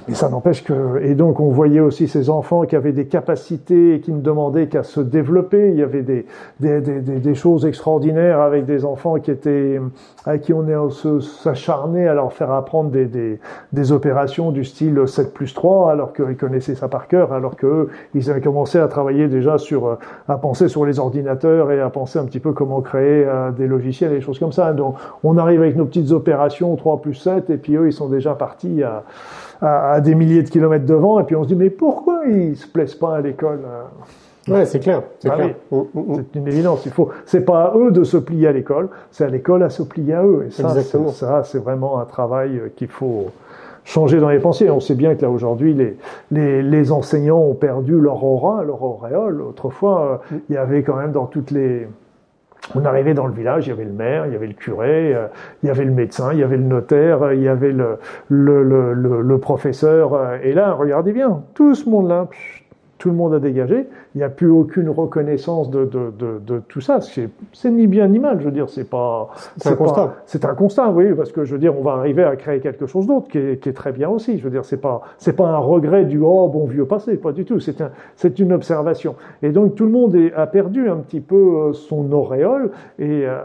Mais 0.08 0.16
ça 0.16 0.28
n'empêche 0.30 0.64
que, 0.64 1.00
et 1.04 1.14
donc, 1.14 1.40
on 1.40 1.50
voyait 1.50 1.80
aussi 1.80 2.08
ces 2.08 2.32
enfants 2.32 2.64
qui 2.64 2.76
avaient 2.76 2.92
des 2.92 3.06
capacités 3.06 3.94
et 3.94 4.00
qui 4.00 4.12
ne 4.12 4.22
demandaient 4.22 4.68
qu'à 4.68 4.82
se 4.82 5.02
développer. 5.02 5.70
Il 5.70 5.78
y 5.78 5.84
avait 5.84 6.02
des, 6.02 6.26
des, 6.60 6.82
des, 6.82 7.02
des, 7.02 7.36
choses 7.36 7.68
extraordinaires 7.68 8.42
avec 8.42 8.66
des 8.66 8.84
enfants 8.84 9.20
qui 9.20 9.30
étaient, 9.30 9.80
à 10.26 10.40
qui 10.40 10.54
on 10.54 10.68
est 10.68 11.22
s'acharné 11.22 12.08
à 12.08 12.16
leur 12.16 12.34
faire 12.34 12.50
apprendre 12.50 12.90
des, 12.90 13.06
des, 13.06 13.40
des 13.74 13.92
opérations 13.92 14.50
du 14.52 14.64
style 14.64 15.08
7 15.08 15.34
plus 15.34 15.54
3, 15.54 15.92
alors 15.92 16.14
qu'ils 16.16 16.38
connaissaient 16.38 16.76
ça 16.76 16.88
par 16.88 17.08
cœur, 17.08 17.34
alors 17.34 17.56
qu'eux, 17.56 17.90
ils 18.14 18.30
avaient 18.30 18.42
commencé 18.42 18.80
à 18.80 18.88
travailler 18.88 19.28
déjà 19.28 19.58
sur, 19.58 19.88
euh, 19.88 19.96
à 20.28 20.38
penser 20.38 20.68
sur 20.68 20.86
les 20.86 21.00
ordinateurs 21.00 21.72
et 21.72 21.82
à 21.82 21.90
penser 21.90 22.20
un 22.20 22.26
petit 22.26 22.40
peu 22.40 22.54
comment 22.54 22.82
créer 22.82 23.26
euh, 23.26 23.52
des 23.52 23.68
logiciels 23.68 24.12
et 24.12 24.16
des 24.16 24.22
choses 24.22 24.40
comme 24.40 24.52
ça. 24.52 24.74
Donc, 24.74 24.96
on 25.24 25.38
arrive 25.38 25.62
avec 25.62 25.76
nos 25.76 25.86
petites 25.86 26.12
opérations 26.12 26.76
3 26.76 27.02
plus 27.02 27.16
7 27.16 27.50
et 27.50 27.58
puis 27.58 27.76
eux, 27.76 27.88
ils 27.88 27.94
sont 27.94 28.10
déjà 28.10 28.36
partis 28.36 28.84
à, 28.84 29.04
à, 29.62 29.94
à 29.94 30.02
des 30.02 30.16
milliers 30.16 30.44
de 30.44 30.50
kilomètres 30.50 30.86
devant 30.86 31.20
et 31.20 31.24
puis 31.24 31.36
on 31.36 31.44
se 31.44 31.50
dit, 31.50 31.56
mais 31.56 31.70
pourquoi 31.70 32.26
ils 32.28 32.56
se 32.56 32.68
plaisent 32.68 32.96
pas 32.96 33.16
à 33.18 33.22
l'école? 33.22 33.62
Euh? 33.66 33.84
Ouais, 34.48 34.66
c'est 34.66 34.80
clair. 34.80 35.02
C'est 35.20 35.30
ah 35.30 35.36
clair. 35.36 35.56
Oui. 35.72 35.80
Mm, 35.94 36.00
mm, 36.00 36.02
mm. 36.02 36.16
C'est 36.34 36.40
une 36.40 36.48
évidence. 36.48 36.86
Il 36.86 36.92
faut. 36.92 37.10
C'est 37.26 37.42
pas 37.42 37.66
à 37.66 37.78
eux 37.78 37.92
de 37.92 38.04
se 38.04 38.18
plier 38.18 38.48
à 38.48 38.52
l'école, 38.52 38.90
c'est 39.12 39.24
à 39.24 39.28
l'école 39.28 39.64
à 39.64 39.70
se 39.70 39.82
plier 39.84 40.14
à 40.14 40.24
eux. 40.24 40.46
Et 40.48 40.52
ça, 40.52 40.70
ça, 41.14 41.44
c'est 41.44 41.58
vraiment 41.58 42.00
un 42.00 42.06
travail 42.06 42.62
qu'il 42.76 42.90
faut 42.90 43.32
changer 43.86 44.20
dans 44.20 44.30
les 44.30 44.40
pensées. 44.40 44.70
On 44.70 44.82
sait 44.82 44.96
bien 44.96 45.16
que 45.16 45.22
là 45.22 45.30
aujourd'hui, 45.30 45.74
les, 45.74 45.96
les, 46.32 46.62
les, 46.62 46.92
enseignants 46.92 47.40
ont 47.40 47.54
perdu 47.54 47.98
leur 48.00 48.24
aura, 48.24 48.64
leur 48.64 48.84
auréole. 48.84 49.42
Autrefois, 49.42 50.22
euh, 50.32 50.38
il 50.50 50.56
y 50.56 50.58
avait 50.58 50.84
quand 50.84 50.98
même 50.98 51.12
dans 51.12 51.28
toutes 51.28 51.52
les... 51.52 51.88
On 52.74 52.84
arrivait 52.84 53.14
dans 53.14 53.28
le 53.28 53.34
village, 53.34 53.68
il 53.68 53.70
y 53.70 53.74
avait 53.74 53.86
le 53.86 53.92
maire, 53.92 54.26
il 54.26 54.34
y 54.34 54.36
avait 54.36 54.48
le 54.48 54.54
curé, 54.54 55.14
euh, 55.14 55.28
il 55.62 55.68
y 55.68 55.70
avait 55.70 55.86
le 55.86 55.92
médecin, 55.92 56.34
il 56.34 56.40
y 56.40 56.44
avait 56.44 56.58
le 56.58 56.64
notaire, 56.64 57.32
il 57.32 57.42
y 57.42 57.48
avait 57.48 57.72
le, 57.72 58.00
le, 58.28 58.64
le, 58.64 58.94
le, 58.94 59.22
le 59.22 59.38
professeur. 59.38 60.16
Euh, 60.16 60.38
et 60.42 60.54
là, 60.54 60.74
regardez 60.74 61.14
bien, 61.14 61.44
tout 61.54 61.76
ce 61.76 61.88
monde-là, 61.88 62.28
tout 63.06 63.12
le 63.12 63.18
monde 63.18 63.36
a 63.36 63.40
dégagé. 63.40 63.86
Il 64.16 64.18
n'y 64.18 64.24
a 64.24 64.30
plus 64.30 64.50
aucune 64.50 64.90
reconnaissance 64.90 65.70
de, 65.70 65.86
de, 65.86 66.12
de, 66.18 66.40
de 66.40 66.60
tout 66.68 66.82
ça. 66.82 67.02
C'est 67.02 67.70
ni 67.70 67.86
bien 67.86 68.08
ni 68.08 68.18
mal. 68.18 68.40
Je 68.40 68.46
veux 68.46 68.52
dire, 68.52 68.68
c'est 68.68 68.90
pas. 68.90 69.30
C'est 69.58 69.70
un 69.70 69.76
constat. 69.76 70.16
C'est 70.26 70.44
un 70.44 70.56
constat, 70.56 70.90
oui, 70.90 71.14
parce 71.14 71.32
que 71.32 71.46
je 71.46 71.54
veux 71.54 71.60
dire, 71.60 71.78
on 71.78 71.84
va 71.84 71.92
arriver 71.92 72.24
à 72.24 72.36
créer 72.36 72.62
quelque 72.62 72.88
chose 72.88 73.06
d'autre 73.06 73.28
qui 73.28 73.38
est, 73.38 73.62
qui 73.62 73.70
est, 73.70 73.74
très 73.74 73.92
bien 73.92 74.10
aussi. 74.10 74.40
Je 74.40 74.44
veux 74.44 74.50
dire, 74.50 74.66
c'est 74.66 74.82
pas 74.82 75.04
c'est 75.20 75.36
pas 75.36 75.48
un 75.48 75.60
regret 75.60 76.06
du 76.06 76.18
oh 76.18 76.48
bon 76.48 76.66
vieux 76.66 76.88
passé, 76.88 77.16
pas 77.18 77.32
du 77.32 77.46
tout. 77.46 77.60
C'est 77.60 77.80
un, 77.80 77.92
c'est 78.16 78.40
une 78.40 78.54
observation. 78.54 79.14
Et 79.44 79.52
donc 79.52 79.76
tout 79.76 79.86
le 79.86 79.92
monde 79.92 80.16
est, 80.16 80.34
a 80.34 80.48
perdu 80.48 80.90
un 80.90 80.98
petit 80.98 81.22
peu 81.22 81.36
euh, 81.36 81.74
son 81.74 82.12
auréole. 82.12 82.72
Et, 82.98 83.28
euh, 83.28 83.38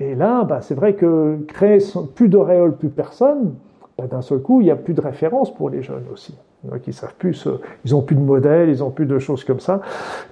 et 0.00 0.14
là, 0.14 0.44
bah, 0.44 0.60
c'est 0.60 0.74
vrai 0.74 0.96
que 0.96 1.38
créer 1.48 1.78
plus 2.14 2.28
d'auréole, 2.28 2.76
plus 2.76 2.90
personne. 2.90 3.54
Bah, 3.96 4.06
d'un 4.06 4.20
seul 4.20 4.40
coup, 4.40 4.60
il 4.60 4.64
n'y 4.64 4.70
a 4.70 4.76
plus 4.76 4.92
de 4.92 5.00
référence 5.00 5.50
pour 5.54 5.70
les 5.70 5.80
jeunes 5.80 6.04
aussi. 6.12 6.36
Donc 6.64 6.86
ils 6.86 6.94
savent 6.94 7.14
plus, 7.18 7.48
ils 7.84 7.94
ont 7.94 8.02
plus 8.02 8.14
de 8.14 8.20
modèles, 8.20 8.68
ils 8.68 8.84
ont 8.84 8.90
plus 8.90 9.06
de 9.06 9.18
choses 9.18 9.42
comme 9.42 9.58
ça. 9.58 9.80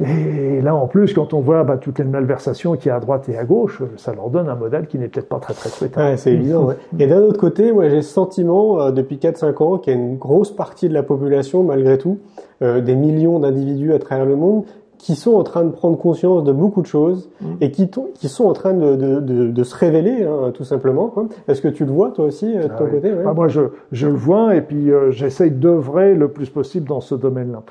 Et 0.00 0.60
là 0.60 0.74
en 0.76 0.86
plus, 0.86 1.12
quand 1.12 1.34
on 1.34 1.40
voit 1.40 1.64
bah, 1.64 1.76
toutes 1.76 1.98
les 1.98 2.04
malversations 2.04 2.76
qu'il 2.76 2.86
y 2.86 2.90
a 2.90 2.96
à 2.96 3.00
droite 3.00 3.28
et 3.28 3.36
à 3.36 3.44
gauche, 3.44 3.82
ça 3.96 4.14
leur 4.14 4.30
donne 4.30 4.48
un 4.48 4.54
modèle 4.54 4.86
qui 4.86 4.98
n'est 4.98 5.08
peut-être 5.08 5.28
pas 5.28 5.40
très 5.40 5.54
très 5.54 5.70
souhaitable. 5.70 6.10
Ouais, 6.10 6.16
c'est 6.16 6.32
évident. 6.32 6.66
Ouais. 6.66 6.76
Et 7.00 7.08
d'un 7.08 7.20
autre 7.20 7.38
côté, 7.38 7.72
moi 7.72 7.88
j'ai 7.88 7.96
le 7.96 8.02
sentiment 8.02 8.80
euh, 8.80 8.90
depuis 8.92 9.16
4-5 9.16 9.62
ans 9.62 9.78
qu'il 9.78 9.92
y 9.92 9.96
a 9.96 9.98
une 9.98 10.18
grosse 10.18 10.52
partie 10.52 10.88
de 10.88 10.94
la 10.94 11.02
population, 11.02 11.64
malgré 11.64 11.98
tout, 11.98 12.18
euh, 12.62 12.80
des 12.80 12.94
millions 12.94 13.40
d'individus 13.40 13.92
à 13.92 13.98
travers 13.98 14.26
le 14.26 14.36
monde, 14.36 14.64
qui 15.00 15.16
sont 15.16 15.32
en 15.32 15.42
train 15.42 15.64
de 15.64 15.70
prendre 15.70 15.96
conscience 15.96 16.44
de 16.44 16.52
beaucoup 16.52 16.82
de 16.82 16.86
choses 16.86 17.30
mmh. 17.40 17.46
et 17.62 17.70
qui, 17.70 17.90
qui 18.14 18.28
sont 18.28 18.44
en 18.44 18.52
train 18.52 18.74
de, 18.74 18.96
de, 18.96 19.20
de, 19.20 19.50
de 19.50 19.62
se 19.64 19.74
révéler, 19.74 20.24
hein, 20.24 20.50
tout 20.52 20.64
simplement. 20.64 21.12
Est-ce 21.48 21.62
que 21.62 21.68
tu 21.68 21.86
le 21.86 21.90
vois 21.90 22.10
toi 22.10 22.26
aussi 22.26 22.54
euh, 22.54 22.64
de 22.64 22.68
ton 22.68 22.84
ah 22.86 22.90
côté 22.90 23.10
ouais? 23.10 23.24
ah, 23.26 23.32
Moi, 23.32 23.48
je, 23.48 23.62
je 23.92 24.08
le 24.08 24.14
vois 24.14 24.54
et 24.56 24.60
puis 24.60 24.90
euh, 24.90 25.10
j'essaye 25.10 25.50
d'œuvrer 25.50 26.14
le 26.14 26.28
plus 26.28 26.50
possible 26.50 26.86
dans 26.86 27.00
ce 27.00 27.14
domaine-là. 27.14 27.62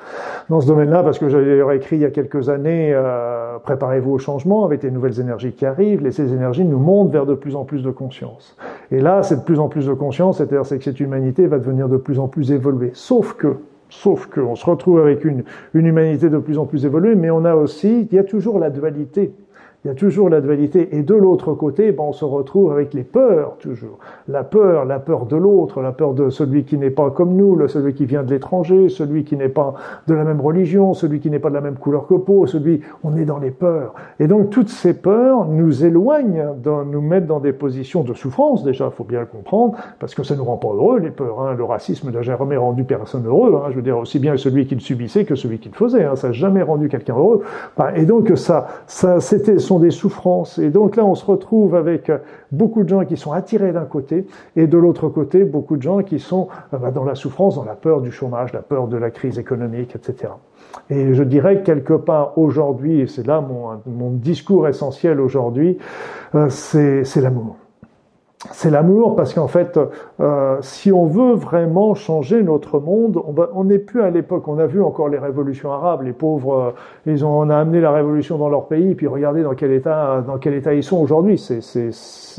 Dans 0.48 0.60
ce 0.60 0.66
domaine-là, 0.66 1.04
parce 1.04 1.20
que 1.20 1.28
j'avais 1.28 1.76
écrit 1.76 1.96
il 1.96 2.02
y 2.02 2.04
a 2.04 2.10
quelques 2.10 2.48
années 2.48 2.92
euh, 2.92 3.58
Préparez-vous 3.62 4.12
au 4.12 4.18
changement 4.18 4.64
avec 4.64 4.82
les 4.82 4.90
nouvelles 4.90 5.20
énergies 5.20 5.52
qui 5.52 5.66
arrivent. 5.66 6.02
Les, 6.02 6.10
ces 6.10 6.32
énergies 6.32 6.64
nous 6.64 6.78
montent 6.78 7.12
vers 7.12 7.26
de 7.26 7.34
plus 7.34 7.56
en 7.56 7.64
plus 7.64 7.82
de 7.82 7.90
conscience. 7.90 8.56
Et 8.90 9.00
là, 9.00 9.22
c'est 9.22 9.36
de 9.36 9.42
plus 9.42 9.60
en 9.60 9.68
plus 9.68 9.86
de 9.86 9.92
conscience, 9.92 10.38
c'est-à-dire 10.38 10.66
c'est 10.66 10.78
que 10.78 10.84
cette 10.84 11.00
humanité 11.00 11.46
va 11.46 11.58
devenir 11.58 11.88
de 11.88 11.96
plus 11.96 12.18
en 12.18 12.26
plus 12.26 12.52
évoluée. 12.52 12.90
Sauf 12.94 13.34
que 13.34 13.56
Sauf 13.90 14.26
qu'on 14.26 14.54
se 14.54 14.64
retrouve 14.64 15.00
avec 15.00 15.24
une, 15.24 15.44
une 15.74 15.86
humanité 15.86 16.30
de 16.30 16.38
plus 16.38 16.58
en 16.58 16.64
plus 16.64 16.84
évoluée, 16.86 17.14
mais 17.14 17.30
on 17.30 17.44
a 17.44 17.54
aussi, 17.54 18.08
il 18.10 18.14
y 18.14 18.18
a 18.18 18.24
toujours 18.24 18.58
la 18.58 18.70
dualité 18.70 19.32
il 19.84 19.88
y 19.88 19.90
a 19.90 19.94
toujours 19.94 20.28
la 20.28 20.42
dualité. 20.42 20.94
Et 20.96 21.02
de 21.02 21.14
l'autre 21.14 21.54
côté, 21.54 21.90
ben, 21.92 22.04
on 22.08 22.12
se 22.12 22.24
retrouve 22.24 22.70
avec 22.70 22.92
les 22.92 23.02
peurs, 23.02 23.56
toujours. 23.58 23.98
La 24.28 24.44
peur, 24.44 24.84
la 24.84 24.98
peur 24.98 25.24
de 25.24 25.36
l'autre, 25.36 25.80
la 25.80 25.92
peur 25.92 26.12
de 26.12 26.28
celui 26.28 26.64
qui 26.64 26.76
n'est 26.76 26.90
pas 26.90 27.10
comme 27.10 27.34
nous, 27.34 27.66
celui 27.66 27.94
qui 27.94 28.04
vient 28.04 28.22
de 28.22 28.30
l'étranger, 28.30 28.90
celui 28.90 29.24
qui 29.24 29.36
n'est 29.36 29.48
pas 29.48 29.74
de 30.06 30.12
la 30.12 30.24
même 30.24 30.40
religion, 30.40 30.92
celui 30.92 31.20
qui 31.20 31.30
n'est 31.30 31.38
pas 31.38 31.48
de 31.48 31.54
la 31.54 31.62
même 31.62 31.76
couleur 31.76 32.06
que 32.06 32.14
peau, 32.14 32.46
celui, 32.46 32.82
on 33.04 33.16
est 33.16 33.24
dans 33.24 33.38
les 33.38 33.50
peurs. 33.50 33.94
Et 34.18 34.26
donc, 34.26 34.50
toutes 34.50 34.68
ces 34.68 34.92
peurs 34.92 35.46
nous 35.46 35.82
éloignent, 35.82 36.48
nous 36.64 37.00
mettent 37.00 37.26
dans 37.26 37.40
des 37.40 37.54
positions 37.54 38.02
de 38.02 38.12
souffrance, 38.12 38.62
déjà, 38.62 38.90
faut 38.90 39.04
bien 39.04 39.20
le 39.20 39.26
comprendre, 39.26 39.78
parce 39.98 40.14
que 40.14 40.22
ça 40.22 40.36
nous 40.36 40.44
rend 40.44 40.58
pas 40.58 40.68
heureux, 40.68 40.98
les 40.98 41.10
peurs. 41.10 41.40
Hein. 41.40 41.54
Le 41.56 41.64
racisme 41.64 42.10
n'a 42.10 42.20
jamais 42.20 42.58
rendu 42.58 42.84
personne 42.84 43.26
heureux, 43.26 43.54
hein. 43.56 43.68
je 43.70 43.76
veux 43.76 43.82
dire, 43.82 43.96
aussi 43.96 44.18
bien 44.18 44.36
celui 44.36 44.66
qui 44.66 44.74
le 44.74 44.80
subissait 44.80 45.24
que 45.24 45.36
celui 45.36 45.58
qui 45.58 45.70
le 45.70 45.74
faisait. 45.74 46.04
Hein. 46.04 46.16
Ça 46.16 46.28
n'a 46.28 46.32
jamais 46.34 46.62
rendu 46.62 46.90
quelqu'un 46.90 47.16
heureux. 47.16 47.42
Et 47.96 48.04
donc, 48.04 48.30
ça, 48.36 48.66
ça, 48.86 49.20
c'était 49.20 49.58
sont 49.70 49.78
des 49.78 49.92
souffrances. 49.92 50.58
Et 50.58 50.70
donc 50.70 50.96
là, 50.96 51.04
on 51.04 51.14
se 51.14 51.24
retrouve 51.24 51.76
avec 51.76 52.10
beaucoup 52.50 52.82
de 52.82 52.88
gens 52.88 53.04
qui 53.04 53.16
sont 53.16 53.30
attirés 53.30 53.70
d'un 53.70 53.84
côté 53.84 54.26
et 54.56 54.66
de 54.66 54.76
l'autre 54.76 55.08
côté, 55.08 55.44
beaucoup 55.44 55.76
de 55.76 55.82
gens 55.82 56.02
qui 56.02 56.18
sont 56.18 56.48
euh, 56.74 56.78
bah, 56.78 56.90
dans 56.90 57.04
la 57.04 57.14
souffrance, 57.14 57.54
dans 57.54 57.64
la 57.64 57.76
peur 57.76 58.00
du 58.00 58.10
chômage, 58.10 58.52
la 58.52 58.62
peur 58.62 58.88
de 58.88 58.96
la 58.96 59.12
crise 59.12 59.38
économique, 59.38 59.94
etc. 59.94 60.32
Et 60.88 61.14
je 61.14 61.22
dirais 61.22 61.62
quelque 61.62 61.92
part 61.92 62.36
aujourd'hui, 62.36 63.00
et 63.00 63.06
c'est 63.06 63.24
là 63.24 63.40
mon, 63.40 63.80
mon 63.86 64.10
discours 64.10 64.66
essentiel 64.66 65.20
aujourd'hui, 65.20 65.78
euh, 66.34 66.48
c'est 66.48 67.20
l'amour 67.20 67.56
c'est 68.52 68.70
l'amour 68.70 69.16
parce 69.16 69.34
qu'en 69.34 69.48
fait, 69.48 69.78
euh, 70.18 70.56
si 70.62 70.90
on 70.90 71.04
veut 71.04 71.34
vraiment 71.34 71.94
changer 71.94 72.42
notre 72.42 72.80
monde, 72.80 73.20
on 73.54 73.64
n'est 73.64 73.78
plus 73.78 74.00
à 74.00 74.08
l'époque. 74.08 74.48
On 74.48 74.58
a 74.58 74.66
vu 74.66 74.82
encore 74.82 75.10
les 75.10 75.18
révolutions 75.18 75.70
arabes, 75.72 76.02
les 76.04 76.14
pauvres, 76.14 76.54
euh, 76.54 76.70
ils 77.04 77.22
ont 77.22 77.38
on 77.40 77.50
a 77.50 77.56
amené 77.56 77.82
la 77.82 77.92
révolution 77.92 78.38
dans 78.38 78.48
leur 78.48 78.66
pays, 78.66 78.94
puis 78.94 79.06
regardez 79.06 79.42
dans 79.42 79.54
quel 79.54 79.72
état 79.72 80.24
dans 80.26 80.38
quel 80.38 80.54
état 80.54 80.72
ils 80.72 80.82
sont 80.82 80.96
aujourd'hui. 80.96 81.36
C'est, 81.36 81.60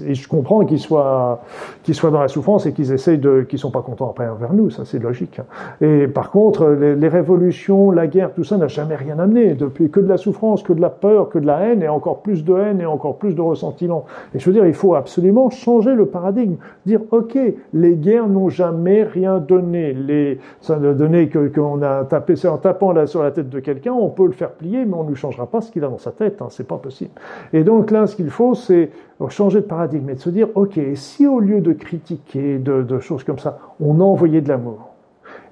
et 0.04 0.16
je 0.16 0.28
comprends 0.28 0.66
qu'ils 0.66 0.80
soient 0.80 1.42
qu'ils 1.84 1.94
soient 1.94 2.10
dans 2.10 2.22
la 2.22 2.28
souffrance 2.30 2.66
et 2.66 2.74
qu'ils 2.74 2.92
essayent 2.92 3.20
de 3.20 3.42
qu'ils 3.42 3.60
sont 3.60 3.72
pas 3.72 3.84
contents 3.84 4.10
après 4.10 4.28
envers 4.28 4.54
nous, 4.54 4.72
ça 4.72 4.86
c'est 4.86 5.00
logique. 5.00 5.40
Et 5.82 6.08
par 6.08 6.32
contre, 6.32 6.68
les, 6.68 6.96
les, 6.96 7.08
révolutions, 7.10 7.92
la 7.92 8.08
guerre, 8.08 8.34
tout 8.34 8.44
ça 8.44 8.58
n'a 8.58 8.68
jamais 8.68 8.96
rien 8.96 9.20
amené. 9.20 9.54
Depuis 9.54 9.92
que 9.92 10.00
de 10.00 10.08
la 10.08 10.18
souffrance, 10.18 10.64
que 10.64 10.74
de 10.74 10.82
la 10.82 10.90
peur, 10.90 11.30
que 11.30 11.38
de 11.38 11.46
la 11.46 11.60
haine 11.60 11.84
et 11.84 11.88
encore 11.88 12.24
plus 12.24 12.44
de 12.44 12.56
haine 12.56 12.82
et 12.82 12.88
encore 12.88 13.18
plus 13.18 13.36
de 13.36 13.42
ressentiment. 13.42 14.06
Et 14.34 14.40
je 14.40 14.46
veux 14.48 14.54
dire, 14.54 14.66
il 14.66 14.74
faut 14.74 14.96
absolument 14.96 15.52
changer 15.52 15.91
le 15.96 16.06
paradigme, 16.06 16.56
dire 16.86 17.02
ok, 17.12 17.38
les 17.74 17.96
guerres 17.96 18.28
n'ont 18.28 18.50
jamais 18.50 19.04
rien 19.04 19.40
donné. 19.40 19.94
Les, 19.94 20.40
ça 20.60 20.78
ne 20.78 20.94
donnait 20.94 21.28
que 21.28 21.48
qu'on 21.48 21.82
a 21.82 22.04
tapé 22.06 22.36
en 22.46 22.58
tapant 22.58 22.92
là 22.92 23.08
sur 23.08 23.24
la 23.24 23.32
tête 23.32 23.50
de 23.50 23.60
quelqu'un, 23.60 23.94
on 23.94 24.10
peut 24.10 24.26
le 24.26 24.32
faire 24.32 24.52
plier, 24.52 24.86
mais 24.86 24.96
on 24.96 25.04
ne 25.04 25.16
changera 25.16 25.48
pas 25.48 25.62
ce 25.62 25.72
qu'il 25.72 25.84
a 25.84 25.88
dans 25.88 25.98
sa 25.98 26.12
tête. 26.12 26.42
Hein, 26.42 26.48
c'est 26.50 26.68
pas 26.68 26.78
possible. 26.78 27.12
Et 27.54 27.64
donc 27.64 27.92
là, 27.92 28.08
ce 28.08 28.16
qu'il 28.16 28.30
faut, 28.30 28.56
c'est 28.56 28.90
changer 29.30 29.62
de 29.62 29.66
paradigme 29.66 30.10
et 30.10 30.16
de 30.16 30.20
se 30.20 30.30
dire 30.30 30.48
ok, 30.56 30.80
si 30.96 31.28
au 31.28 31.40
lieu 31.40 31.62
de 31.62 31.74
critiquer 31.74 32.58
de, 32.58 32.82
de 32.82 33.00
choses 33.00 33.24
comme 33.24 33.40
ça, 33.40 33.60
on 33.80 34.00
envoyait 34.00 34.42
de 34.42 34.50
l'amour 34.50 34.91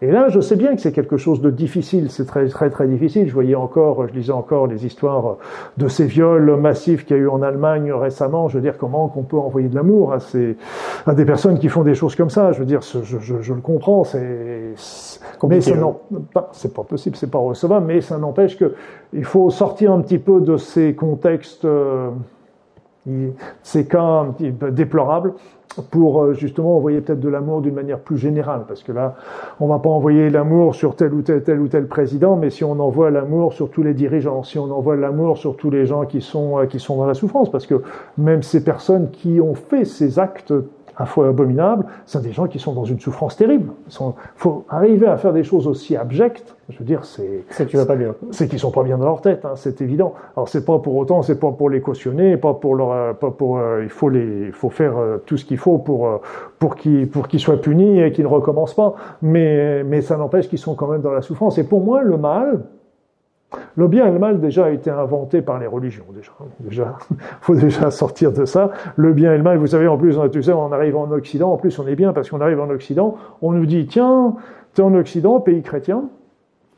et 0.01 0.11
là, 0.11 0.29
je 0.29 0.39
sais 0.39 0.55
bien 0.55 0.75
que 0.75 0.81
c'est 0.81 0.93
quelque 0.93 1.17
chose 1.17 1.41
de 1.41 1.49
difficile, 1.49 2.09
c'est 2.09 2.25
très 2.25 2.47
très 2.47 2.69
très 2.69 2.87
difficile. 2.87 3.27
Je 3.27 3.33
voyais 3.33 3.55
encore, 3.55 4.07
je 4.07 4.13
lisais 4.13 4.31
encore 4.31 4.67
les 4.67 4.85
histoires 4.85 5.37
de 5.77 5.87
ces 5.89 6.05
viols 6.05 6.55
massifs 6.55 7.05
qu'il 7.05 7.17
y 7.17 7.19
a 7.19 7.23
eu 7.23 7.27
en 7.27 7.41
Allemagne 7.41 7.91
récemment. 7.91 8.47
Je 8.47 8.55
veux 8.55 8.61
dire, 8.61 8.77
comment 8.77 9.09
qu'on 9.09 9.23
peut 9.23 9.37
envoyer 9.37 9.67
de 9.67 9.75
l'amour 9.75 10.13
à 10.13 10.19
ces 10.19 10.55
à 11.05 11.13
des 11.13 11.25
personnes 11.25 11.59
qui 11.59 11.67
font 11.67 11.83
des 11.83 11.95
choses 11.95 12.15
comme 12.15 12.29
ça. 12.29 12.53
Je 12.53 12.59
veux 12.59 12.65
dire, 12.65 12.81
je, 12.81 13.17
je, 13.19 13.41
je 13.41 13.53
le 13.53 13.61
comprends, 13.61 14.05
c'est 14.05 14.73
mais 15.43 15.61
ça 15.61 15.75
non, 15.75 15.99
c'est 16.53 16.73
pas 16.73 16.83
possible, 16.83 17.15
c'est 17.15 17.31
pas 17.31 17.39
recevable, 17.39 17.85
mais 17.85 18.01
ça 18.01 18.17
n'empêche 18.17 18.57
que 18.57 18.75
il 19.13 19.25
faut 19.25 19.49
sortir 19.49 19.91
un 19.91 20.01
petit 20.01 20.19
peu 20.19 20.39
de 20.39 20.57
ces 20.57 20.93
contextes. 20.95 21.65
Euh, 21.65 22.09
ces 23.63 23.85
cas 23.87 24.01
un 24.01 24.31
petit 24.31 24.51
peu 24.51 24.71
déplorables 24.71 25.33
pour 25.91 26.23
euh, 26.23 26.33
justement 26.33 26.75
envoyer 26.75 27.01
peut-être 27.01 27.19
de 27.19 27.29
l'amour 27.29 27.61
d'une 27.61 27.75
manière 27.75 27.99
plus 27.99 28.17
générale, 28.17 28.63
parce 28.67 28.83
que 28.83 28.91
là, 28.91 29.15
on 29.59 29.67
va 29.67 29.79
pas 29.79 29.89
envoyer 29.89 30.29
l'amour 30.29 30.75
sur 30.75 30.95
tel 30.95 31.13
ou 31.13 31.21
tel 31.21 31.43
tel 31.43 31.59
ou 31.59 31.67
tel 31.67 31.87
président, 31.87 32.35
mais 32.35 32.49
si 32.49 32.63
on 32.63 32.79
envoie 32.79 33.11
l'amour 33.11 33.53
sur 33.53 33.69
tous 33.69 33.83
les 33.83 33.93
dirigeants, 33.93 34.43
si 34.43 34.57
on 34.57 34.71
envoie 34.71 34.95
l'amour 34.95 35.37
sur 35.37 35.55
tous 35.55 35.69
les 35.69 35.85
gens 35.85 36.05
qui 36.05 36.21
sont 36.21 36.59
euh, 36.59 36.65
qui 36.65 36.79
sont 36.79 36.97
dans 36.97 37.05
la 37.05 37.13
souffrance, 37.13 37.51
parce 37.51 37.67
que 37.67 37.81
même 38.17 38.43
ces 38.43 38.63
personnes 38.63 39.11
qui 39.11 39.39
ont 39.41 39.55
fait 39.55 39.85
ces 39.85 40.19
actes 40.19 40.53
à 40.99 41.05
fois 41.05 41.29
abominables, 41.29 41.85
c'est 42.05 42.21
des 42.21 42.33
gens 42.33 42.47
qui 42.47 42.59
sont 42.59 42.73
dans 42.73 42.83
une 42.83 42.99
souffrance 42.99 43.37
terrible. 43.37 43.71
Il 43.87 44.13
faut 44.35 44.65
arriver 44.67 45.07
à 45.07 45.15
faire 45.15 45.31
des 45.31 45.43
choses 45.43 45.65
aussi 45.65 45.95
abjectes. 45.95 46.55
Je 46.67 46.77
veux 46.77 46.85
dire, 46.85 47.05
c'est 47.05 47.45
c'est 47.49 47.73
vas 47.73 47.85
pas 47.85 47.95
bien. 47.95 48.13
C'est 48.31 48.49
qu'ils 48.49 48.59
sont 48.59 48.69
pas 48.69 48.83
bien 48.83 48.97
dans 48.97 49.05
leur 49.05 49.21
tête, 49.21 49.45
hein, 49.45 49.53
c'est 49.55 49.81
évident. 49.81 50.13
Alors 50.35 50.49
c'est 50.49 50.65
pas 50.65 50.77
pour 50.77 50.97
autant, 50.97 51.21
c'est 51.23 51.39
pas 51.39 51.51
pour 51.51 51.69
les 51.69 51.79
cautionner, 51.79 52.35
pas 52.35 52.53
pour 52.53 52.75
leur, 52.75 52.91
euh, 52.91 53.13
pas 53.13 53.31
pour. 53.31 53.57
Euh, 53.57 53.81
il 53.81 53.89
faut 53.89 54.09
les, 54.09 54.47
il 54.47 54.51
faut 54.51 54.69
faire 54.69 54.97
euh, 54.97 55.17
tout 55.25 55.37
ce 55.37 55.45
qu'il 55.45 55.57
faut 55.57 55.77
pour 55.77 56.21
pour 56.59 56.75
qu'ils 56.75 57.09
pour 57.09 57.29
qu'ils 57.29 57.39
soient 57.39 57.61
punis 57.61 58.01
et 58.01 58.11
qu'ils 58.11 58.25
ne 58.25 58.29
recommencent 58.29 58.75
pas. 58.75 58.93
Mais 59.21 59.83
mais 59.85 60.01
ça 60.01 60.17
n'empêche 60.17 60.49
qu'ils 60.49 60.59
sont 60.59 60.75
quand 60.75 60.87
même 60.87 61.01
dans 61.01 61.13
la 61.13 61.21
souffrance. 61.21 61.57
Et 61.57 61.63
pour 61.63 61.81
moi, 61.81 62.03
le 62.03 62.17
mal, 62.17 62.65
le 63.75 63.87
bien 63.87 64.05
et 64.07 64.11
le 64.11 64.19
mal 64.19 64.39
déjà 64.39 64.65
a 64.65 64.69
été 64.69 64.89
inventé 64.89 65.41
par 65.41 65.59
les 65.59 65.67
religions. 65.67 66.05
Déjà, 66.13 66.31
déjà, 66.59 66.97
faut 67.41 67.55
déjà 67.55 67.91
sortir 67.91 68.31
de 68.31 68.45
ça. 68.45 68.71
Le 68.95 69.13
bien 69.13 69.33
et 69.33 69.37
le 69.37 69.43
mal, 69.43 69.57
vous 69.57 69.67
savez, 69.67 69.87
en 69.87 69.97
plus, 69.97 70.17
on, 70.17 70.29
tu 70.29 70.43
sais, 70.43 70.53
on 70.53 70.71
arrive 70.71 70.95
en 70.95 71.09
Occident. 71.11 71.51
En 71.51 71.57
plus, 71.57 71.77
on 71.79 71.87
est 71.87 71.95
bien 71.95 72.13
parce 72.13 72.29
qu'on 72.29 72.41
arrive 72.41 72.59
en 72.59 72.69
Occident. 72.69 73.15
On 73.41 73.51
nous 73.51 73.65
dit, 73.65 73.87
tiens, 73.87 74.35
t'es 74.73 74.81
en 74.81 74.93
Occident, 74.93 75.39
pays 75.39 75.61
chrétien. 75.61 76.03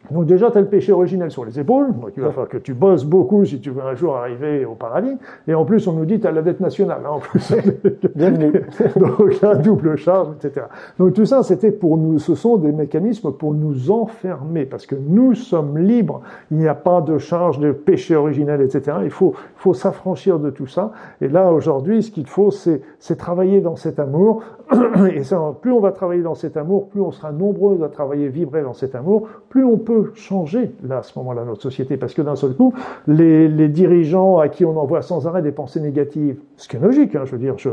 Donc 0.10 0.26
déjà, 0.26 0.50
tu 0.50 0.58
as 0.58 0.62
le 0.62 0.68
péché 0.68 0.92
originel 0.92 1.30
sur 1.30 1.46
les 1.46 1.60
épaules, 1.60 1.94
donc 1.94 2.12
il 2.18 2.24
va 2.24 2.30
falloir 2.30 2.50
que 2.50 2.58
tu 2.58 2.74
bosses 2.74 3.06
beaucoup 3.06 3.46
si 3.46 3.60
tu 3.60 3.70
veux 3.70 3.84
un 3.84 3.94
jour 3.94 4.16
arriver 4.16 4.66
au 4.66 4.74
paradis. 4.74 5.16
Et 5.48 5.54
en 5.54 5.64
plus, 5.64 5.88
on 5.88 5.94
nous 5.94 6.06
dit 6.06 6.20
tu 6.20 6.28
as 6.28 6.32
la 6.32 6.42
dette 6.42 6.60
nationale. 6.60 7.02
Hein, 7.06 7.12
en 7.12 7.20
plus. 7.20 7.54
Bienvenue. 8.16 8.52
donc 8.96 9.42
la 9.42 9.56
double 9.56 9.96
charge, 9.98 10.30
etc. 10.36 10.66
Donc 10.98 11.14
tout 11.14 11.26
ça, 11.26 11.44
c'était 11.44 11.72
pour 11.72 11.98
nous, 11.98 12.20
ce 12.20 12.36
sont 12.36 12.58
des 12.58 12.72
mécanismes 12.72 13.32
pour 13.32 13.54
nous 13.54 13.92
enfermer, 13.92 14.66
parce 14.66 14.86
que 14.86 14.96
nous 14.96 15.36
sommes 15.36 15.78
libres. 15.78 16.22
Il 16.50 16.58
n'y 16.58 16.68
a 16.68 16.76
pas 16.76 17.02
de 17.02 17.18
charge 17.18 17.60
de 17.60 17.72
péché 17.72 18.16
originel, 18.16 18.62
etc. 18.62 18.98
Il 19.04 19.12
faut, 19.12 19.34
faut 19.56 19.74
s'affranchir 19.74 20.40
de 20.40 20.50
tout 20.50 20.68
ça. 20.68 20.92
Et 21.22 21.28
là, 21.28 21.52
aujourd'hui, 21.52 22.04
ce 22.04 22.12
qu'il 22.12 22.28
faut, 22.28 22.52
c'est 22.52 22.82
travailler 23.18 23.62
dans 23.62 23.76
cet 23.76 24.00
amour 24.00 24.44
et 25.14 25.24
ça, 25.24 25.40
plus 25.62 25.72
on 25.72 25.80
va 25.80 25.92
travailler 25.92 26.22
dans 26.22 26.36
cet 26.36 26.58
amour, 26.58 26.90
plus 26.90 27.02
on 27.02 27.12
sera 27.12 27.32
nombreux 27.32 27.84
à 27.84 27.90
travailler, 27.90 28.30
vibrer 28.30 28.64
dans 28.64 28.74
cet 28.74 28.96
amour, 28.96 29.28
plus 29.50 29.64
on 29.64 29.78
peut 29.78 30.12
changer 30.16 30.72
là 30.84 31.00
à 31.00 31.04
ce 31.04 31.18
moment-là 31.20 31.44
notre 31.46 31.62
société, 31.62 31.98
parce 31.98 32.14
que 32.14 32.22
d'un 32.22 32.36
seul 32.36 32.54
coup, 32.54 32.74
les, 33.08 33.50
dirigeants 33.68 34.40
à 34.40 34.50
qui 34.50 34.66
on 34.66 34.78
envoie 34.78 35.02
sans 35.02 35.28
arrêt 35.28 35.42
des 35.42 35.52
pensées 35.52 35.82
négatives, 35.82 36.38
ce 36.58 36.68
qui 36.68 36.76
est 36.76 36.80
logique, 36.80 37.16
hein, 37.16 37.24
je 37.26 37.32
veux 37.32 37.38
dire, 37.38 37.56
je 37.58 37.70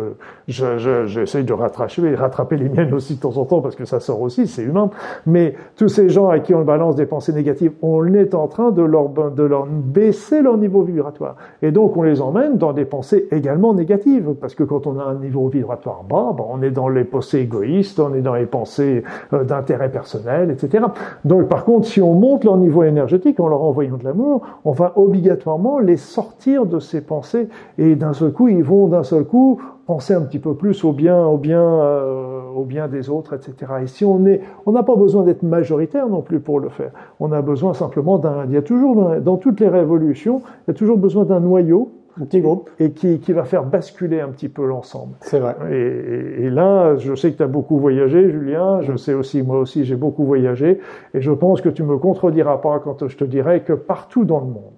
j'essaye 0.46 1.42
je, 1.42 1.46
de 1.46 1.52
rattraper, 1.52 2.14
rattraper 2.14 2.56
les 2.56 2.68
miennes 2.68 2.94
aussi 2.94 3.16
de 3.16 3.20
temps 3.20 3.36
en 3.36 3.44
temps 3.44 3.60
parce 3.60 3.76
que 3.76 3.84
ça 3.84 4.00
sort 4.00 4.20
aussi, 4.20 4.46
c'est 4.46 4.62
humain. 4.62 4.90
Mais 5.26 5.54
tous 5.76 5.88
ces 5.88 6.08
gens 6.08 6.28
à 6.28 6.38
qui 6.38 6.54
on 6.54 6.64
balance 6.64 6.96
des 6.96 7.06
pensées 7.06 7.32
négatives, 7.32 7.72
on 7.82 8.12
est 8.14 8.34
en 8.34 8.48
train 8.48 8.70
de 8.70 8.82
leur 8.82 9.08
de 9.08 9.42
leur 9.42 9.66
baisser 9.66 10.42
leur 10.42 10.56
niveau 10.56 10.82
vibratoire, 10.82 11.36
et 11.62 11.70
donc 11.70 11.96
on 11.96 12.02
les 12.02 12.20
emmène 12.20 12.56
dans 12.56 12.72
des 12.72 12.84
pensées 12.84 13.28
également 13.30 13.74
négatives, 13.74 14.34
parce 14.40 14.54
que 14.54 14.64
quand 14.64 14.86
on 14.86 14.98
a 14.98 15.04
un 15.04 15.14
niveau 15.14 15.48
vibratoire 15.48 16.04
bas, 16.08 16.34
ben, 16.36 16.44
on 16.48 16.62
est 16.62 16.70
dans 16.70 16.87
les 16.88 17.04
pensées 17.04 17.40
égoïstes, 17.40 18.00
on 18.00 18.14
est 18.14 18.20
dans 18.20 18.34
les 18.34 18.46
pensées 18.46 19.02
euh, 19.32 19.44
d'intérêt 19.44 19.90
personnel, 19.90 20.50
etc. 20.50 20.84
Donc 21.24 21.48
par 21.48 21.64
contre, 21.64 21.86
si 21.86 22.00
on 22.00 22.14
monte 22.14 22.44
leur 22.44 22.56
niveau 22.56 22.82
énergétique 22.82 23.40
en 23.40 23.48
leur 23.48 23.62
envoyant 23.62 23.96
de 23.96 24.04
l'amour, 24.04 24.42
on 24.64 24.72
va 24.72 24.92
obligatoirement 24.96 25.78
les 25.78 25.96
sortir 25.96 26.66
de 26.66 26.80
ces 26.80 27.00
pensées 27.00 27.48
et 27.78 27.96
d'un 27.96 28.12
seul 28.12 28.32
coup, 28.32 28.48
ils 28.48 28.62
vont 28.62 28.88
d'un 28.88 29.02
seul 29.02 29.24
coup 29.24 29.60
penser 29.86 30.12
un 30.12 30.20
petit 30.20 30.38
peu 30.38 30.54
plus 30.54 30.84
au 30.84 30.92
bien, 30.92 31.26
au 31.26 31.38
bien, 31.38 31.62
euh, 31.62 32.42
au 32.54 32.64
bien 32.64 32.88
des 32.88 33.08
autres, 33.08 33.34
etc. 33.34 33.72
Et 33.82 33.86
si 33.86 34.04
on 34.04 34.26
est, 34.26 34.42
on 34.66 34.72
n'a 34.72 34.82
pas 34.82 34.96
besoin 34.96 35.22
d'être 35.22 35.42
majoritaire 35.42 36.08
non 36.08 36.20
plus 36.20 36.40
pour 36.40 36.60
le 36.60 36.68
faire. 36.68 36.90
On 37.20 37.32
a 37.32 37.40
besoin 37.40 37.72
simplement 37.72 38.18
d'un. 38.18 38.44
Il 38.46 38.52
y 38.52 38.58
a 38.58 38.62
toujours 38.62 39.20
dans 39.20 39.36
toutes 39.38 39.60
les 39.60 39.68
révolutions, 39.68 40.42
il 40.66 40.70
y 40.70 40.70
a 40.72 40.74
toujours 40.74 40.98
besoin 40.98 41.24
d'un 41.24 41.40
noyau 41.40 41.90
un 42.20 42.24
petit 42.24 42.40
groupe. 42.40 42.70
Et 42.78 42.92
qui, 42.92 43.18
qui 43.18 43.32
va 43.32 43.44
faire 43.44 43.64
basculer 43.64 44.20
un 44.20 44.28
petit 44.28 44.48
peu 44.48 44.66
l'ensemble. 44.66 45.14
C'est 45.20 45.38
vrai. 45.38 45.56
Et, 45.70 46.44
et, 46.44 46.50
là, 46.50 46.96
je 46.96 47.14
sais 47.14 47.32
que 47.32 47.36
tu 47.36 47.42
as 47.42 47.48
beaucoup 47.48 47.78
voyagé, 47.78 48.30
Julien. 48.30 48.80
Je 48.82 48.96
sais 48.96 49.14
aussi, 49.14 49.42
moi 49.42 49.58
aussi, 49.58 49.84
j'ai 49.84 49.96
beaucoup 49.96 50.24
voyagé. 50.24 50.80
Et 51.14 51.20
je 51.20 51.32
pense 51.32 51.60
que 51.60 51.68
tu 51.68 51.82
me 51.82 51.98
contrediras 51.98 52.58
pas 52.58 52.80
quand 52.80 53.06
je 53.06 53.16
te 53.16 53.24
dirai 53.24 53.62
que 53.62 53.72
partout 53.72 54.24
dans 54.24 54.40
le 54.40 54.46
monde, 54.46 54.72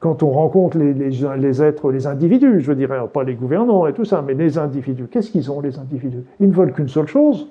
quand 0.00 0.22
on 0.22 0.30
rencontre 0.30 0.78
les, 0.78 0.94
les, 0.94 1.10
les, 1.38 1.62
êtres, 1.62 1.90
les 1.90 2.06
individus, 2.06 2.60
je 2.60 2.72
dirais, 2.72 2.98
pas 3.12 3.24
les 3.24 3.34
gouvernants 3.34 3.86
et 3.86 3.92
tout 3.92 4.04
ça, 4.04 4.22
mais 4.24 4.34
les 4.34 4.58
individus, 4.58 5.08
qu'est-ce 5.10 5.30
qu'ils 5.30 5.50
ont, 5.50 5.60
les 5.60 5.78
individus? 5.78 6.22
Ils 6.40 6.48
ne 6.48 6.54
veulent 6.54 6.72
qu'une 6.72 6.88
seule 6.88 7.08
chose, 7.08 7.48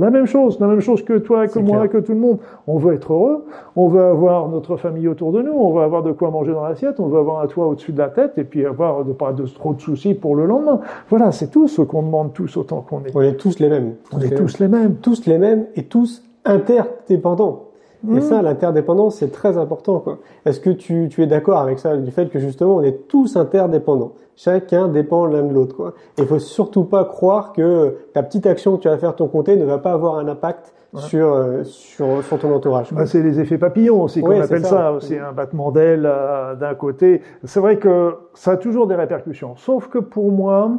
la 0.00 0.10
même 0.10 0.26
chose, 0.26 0.58
la 0.60 0.66
même 0.66 0.80
chose 0.80 1.04
que 1.04 1.18
toi, 1.18 1.46
que 1.46 1.58
moi, 1.58 1.88
que 1.88 1.98
tout 1.98 2.12
le 2.12 2.18
monde. 2.18 2.38
On 2.66 2.78
veut 2.78 2.94
être 2.94 3.12
heureux, 3.12 3.46
on 3.76 3.88
veut 3.88 4.02
avoir 4.02 4.48
notre 4.48 4.76
famille 4.76 5.08
autour 5.08 5.32
de 5.32 5.42
nous, 5.42 5.52
on 5.52 5.72
veut 5.72 5.82
avoir 5.82 6.02
de 6.02 6.12
quoi 6.12 6.30
manger 6.30 6.52
dans 6.52 6.64
l'assiette, 6.64 7.00
on 7.00 7.08
veut 7.08 7.18
avoir 7.18 7.40
un 7.42 7.46
toit 7.46 7.66
au-dessus 7.66 7.92
de 7.92 7.98
la 7.98 8.08
tête 8.08 8.32
et 8.36 8.44
puis 8.44 8.64
avoir 8.64 9.04
de, 9.04 9.12
pas 9.12 9.32
de 9.32 9.46
trop 9.46 9.74
de 9.74 9.80
soucis 9.80 10.14
pour 10.14 10.36
le 10.36 10.46
lendemain. 10.46 10.80
Voilà, 11.08 11.32
c'est 11.32 11.50
tout 11.50 11.68
ce 11.68 11.82
qu'on 11.82 12.02
demande 12.02 12.32
tous 12.32 12.56
autant 12.56 12.80
qu'on 12.80 13.04
est. 13.04 13.14
On 13.14 13.20
est 13.20 13.36
tous 13.36 13.58
les 13.58 13.68
mêmes. 13.68 13.94
On 14.12 14.20
est 14.20 14.34
tous 14.34 14.58
les 14.58 14.68
mêmes. 14.68 14.96
Tous 14.96 15.26
les 15.26 15.38
mêmes 15.38 15.66
et 15.76 15.84
tous 15.84 16.22
interdépendants. 16.44 17.69
Et 18.08 18.12
mmh. 18.12 18.20
ça, 18.22 18.42
l'interdépendance, 18.42 19.16
c'est 19.16 19.30
très 19.30 19.58
important. 19.58 20.02
Est-ce 20.46 20.60
que 20.60 20.70
tu, 20.70 21.08
tu 21.10 21.22
es 21.22 21.26
d'accord 21.26 21.58
avec 21.58 21.78
ça, 21.78 21.96
du 21.96 22.10
fait 22.10 22.30
que 22.30 22.38
justement, 22.38 22.76
on 22.76 22.82
est 22.82 23.08
tous 23.08 23.36
interdépendants? 23.36 24.12
Chacun 24.36 24.88
dépend 24.88 25.26
l'un 25.26 25.42
de 25.42 25.52
l'autre. 25.52 25.94
Et 26.16 26.22
il 26.22 26.26
faut 26.26 26.38
surtout 26.38 26.84
pas 26.84 27.04
croire 27.04 27.52
que 27.52 27.96
ta 28.14 28.22
petite 28.22 28.46
action 28.46 28.76
que 28.76 28.82
tu 28.82 28.88
vas 28.88 28.96
faire 28.96 29.14
ton 29.14 29.28
compter 29.28 29.56
ne 29.56 29.66
va 29.66 29.76
pas 29.76 29.92
avoir 29.92 30.16
un 30.16 30.28
impact 30.28 30.72
sur, 30.94 31.34
euh, 31.34 31.62
sur, 31.64 32.24
sur 32.24 32.38
ton 32.38 32.54
entourage. 32.54 32.92
Bah, 32.92 33.06
c'est 33.06 33.22
les 33.22 33.38
effets 33.38 33.58
papillons 33.58 34.02
aussi 34.02 34.22
qu'on 34.22 34.40
appelle 34.40 34.64
ça. 34.64 34.94
C'est 35.00 35.18
un 35.18 35.32
battement 35.32 35.70
d'aile 35.70 36.06
euh, 36.06 36.54
d'un 36.54 36.74
côté. 36.74 37.22
C'est 37.44 37.60
vrai 37.60 37.76
que 37.76 38.16
ça 38.34 38.52
a 38.52 38.56
toujours 38.56 38.86
des 38.86 38.94
répercussions. 38.94 39.56
Sauf 39.56 39.88
que 39.88 39.98
pour 39.98 40.32
moi, 40.32 40.72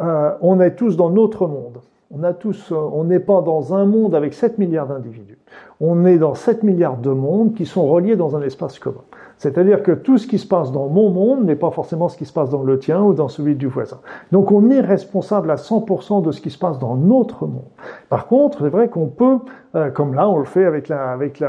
euh, 0.00 0.30
on 0.40 0.60
est 0.60 0.76
tous 0.76 0.96
dans 0.96 1.10
notre 1.10 1.46
monde. 1.46 1.78
On 2.10 2.22
a 2.22 2.32
tous, 2.32 2.72
on 2.72 3.04
n'est 3.04 3.20
pas 3.20 3.42
dans 3.42 3.74
un 3.74 3.84
monde 3.84 4.14
avec 4.14 4.32
7 4.32 4.56
milliards 4.56 4.86
d'individus. 4.86 5.36
On 5.78 6.06
est 6.06 6.16
dans 6.16 6.34
7 6.34 6.62
milliards 6.62 6.96
de 6.96 7.10
mondes 7.10 7.52
qui 7.52 7.66
sont 7.66 7.86
reliés 7.86 8.16
dans 8.16 8.34
un 8.34 8.40
espace 8.40 8.78
commun. 8.78 9.02
C'est-à-dire 9.36 9.82
que 9.82 9.92
tout 9.92 10.16
ce 10.16 10.26
qui 10.26 10.38
se 10.38 10.46
passe 10.46 10.72
dans 10.72 10.88
mon 10.88 11.10
monde 11.10 11.44
n'est 11.44 11.54
pas 11.54 11.70
forcément 11.70 12.08
ce 12.08 12.16
qui 12.16 12.24
se 12.24 12.32
passe 12.32 12.48
dans 12.48 12.62
le 12.62 12.78
tien 12.78 13.02
ou 13.02 13.12
dans 13.12 13.28
celui 13.28 13.56
du 13.56 13.66
voisin. 13.66 13.98
Donc 14.32 14.50
on 14.50 14.70
est 14.70 14.80
responsable 14.80 15.50
à 15.50 15.56
100% 15.56 16.22
de 16.22 16.32
ce 16.32 16.40
qui 16.40 16.48
se 16.48 16.58
passe 16.58 16.78
dans 16.78 16.96
notre 16.96 17.46
monde. 17.46 17.68
Par 18.08 18.26
contre, 18.26 18.60
c'est 18.62 18.70
vrai 18.70 18.88
qu'on 18.88 19.08
peut, 19.08 19.38
euh, 19.78 19.90
comme 19.90 20.14
là 20.14 20.28
on 20.28 20.38
le 20.38 20.44
fait 20.44 20.64
avec 20.64 20.88
la, 20.88 21.10
avec 21.10 21.42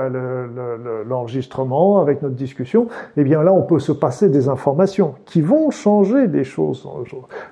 l'enregistrement, 1.07 1.97
le, 1.97 2.01
avec 2.01 2.21
notre 2.21 2.35
discussion, 2.35 2.87
eh 3.17 3.23
bien 3.23 3.43
là 3.43 3.53
on 3.53 3.61
peut 3.63 3.79
se 3.79 3.91
passer 3.91 4.29
des 4.29 4.49
informations 4.49 5.15
qui 5.25 5.41
vont 5.41 5.71
changer 5.71 6.27
des 6.27 6.43
choses. 6.43 6.87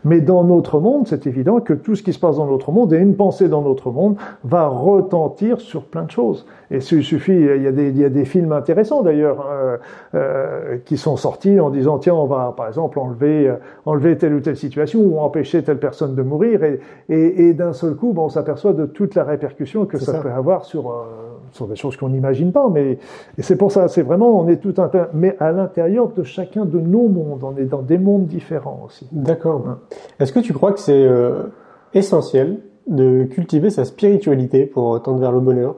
Mais 0.04 0.22
dans 0.22 0.44
notre 0.44 0.80
monde, 0.80 1.08
c'est 1.08 1.28
évident 1.28 1.60
que 1.60 1.74
tout 1.74 1.96
ce 1.96 2.04
qui 2.04 2.14
se 2.14 2.20
passe 2.20 2.38
dans 2.38 2.48
notre 2.48 2.72
monde 2.72 2.94
et 2.94 2.98
une 2.98 3.16
pensée 3.16 3.50
dans 3.50 3.62
notre 3.62 3.92
monde 3.92 4.18
va 4.44 4.68
retentir 4.68 5.60
sur 5.60 5.84
plein 5.84 6.04
de 6.04 6.12
choses. 6.12 6.46
Et 6.70 6.78
il 6.78 7.04
suffit, 7.04 7.34
il 7.34 7.64
y 7.64 7.68
a 7.68 7.72
des, 7.72 7.90
il 7.90 7.98
y 7.98 8.06
a 8.06 8.10
des 8.10 8.26
films 8.26 8.52
intéressants 8.52 9.02
d'ailleurs. 9.02 9.46
Euh, 9.50 9.78
euh, 10.16 10.78
qui 10.86 10.98
sont 10.98 11.18
sortis 11.18 11.60
en 11.60 11.70
disant 11.70 11.98
tiens 11.98 12.14
on 12.14 12.26
va 12.26 12.54
par 12.56 12.68
exemple 12.68 13.00
enlever 13.00 13.54
enlever 13.86 14.18
telle 14.18 14.34
ou 14.34 14.40
telle 14.40 14.58
situation 14.58 15.02
ou 15.02 15.20
empêcher 15.20 15.64
telle 15.64 15.80
personne 15.80 16.16
de 16.16 16.22
mourir 16.22 16.64
et, 16.64 16.80
et, 17.10 17.48
et 17.48 17.54
d'un 17.54 17.74
seul 17.74 17.96
coup 17.96 18.14
bon, 18.14 18.26
on 18.26 18.30
s'aperçoit 18.30 18.74
de 18.74 18.86
toute 18.86 19.16
la 19.16 19.24
répercussion 19.24 19.86
que 19.86 19.98
ça, 19.98 20.20
peut 20.20 20.32
avoir 20.32 20.66
sur 20.68 20.92
euh, 20.92 21.04
sur 21.52 21.68
des 21.68 21.76
choses 21.76 21.98
qu'on 21.98 22.10
n'imagine 22.10 22.52
pas 22.52 22.70
mais 22.70 23.00
et 23.38 23.42
c'est 23.42 23.58
pour 23.58 23.72
ça 23.72 23.88
c'est 23.88 24.04
vraiment 24.04 24.40
on 24.40 24.48
est 24.48 24.58
tout 24.58 24.76
un 24.78 24.90
mais 25.14 25.36
à 25.40 25.52
l'intérieur 25.52 26.10
de 26.10 26.24
chacun 26.24 26.66
de 26.66 26.80
nos 26.80 27.08
mondes 27.08 27.44
on 27.44 27.58
est 27.58 27.66
dans 27.66 27.82
des 27.82 27.98
mondes 27.98 28.28
différents 28.28 28.84
aussi. 28.86 29.08
D'accord. 29.12 29.78
Est-ce 30.20 30.32
que 30.32 30.40
tu 30.40 30.54
crois 30.54 30.72
que 30.74 30.80
c'est 30.80 31.08
essentiel 31.94 32.60
de 32.88 33.24
cultiver 33.24 33.70
sa 33.70 33.86
spiritualité 33.86 34.66
pour 34.66 35.02
tendre 35.02 35.20
vers 35.20 35.32
le 35.32 35.40
bonheur? 35.40 35.76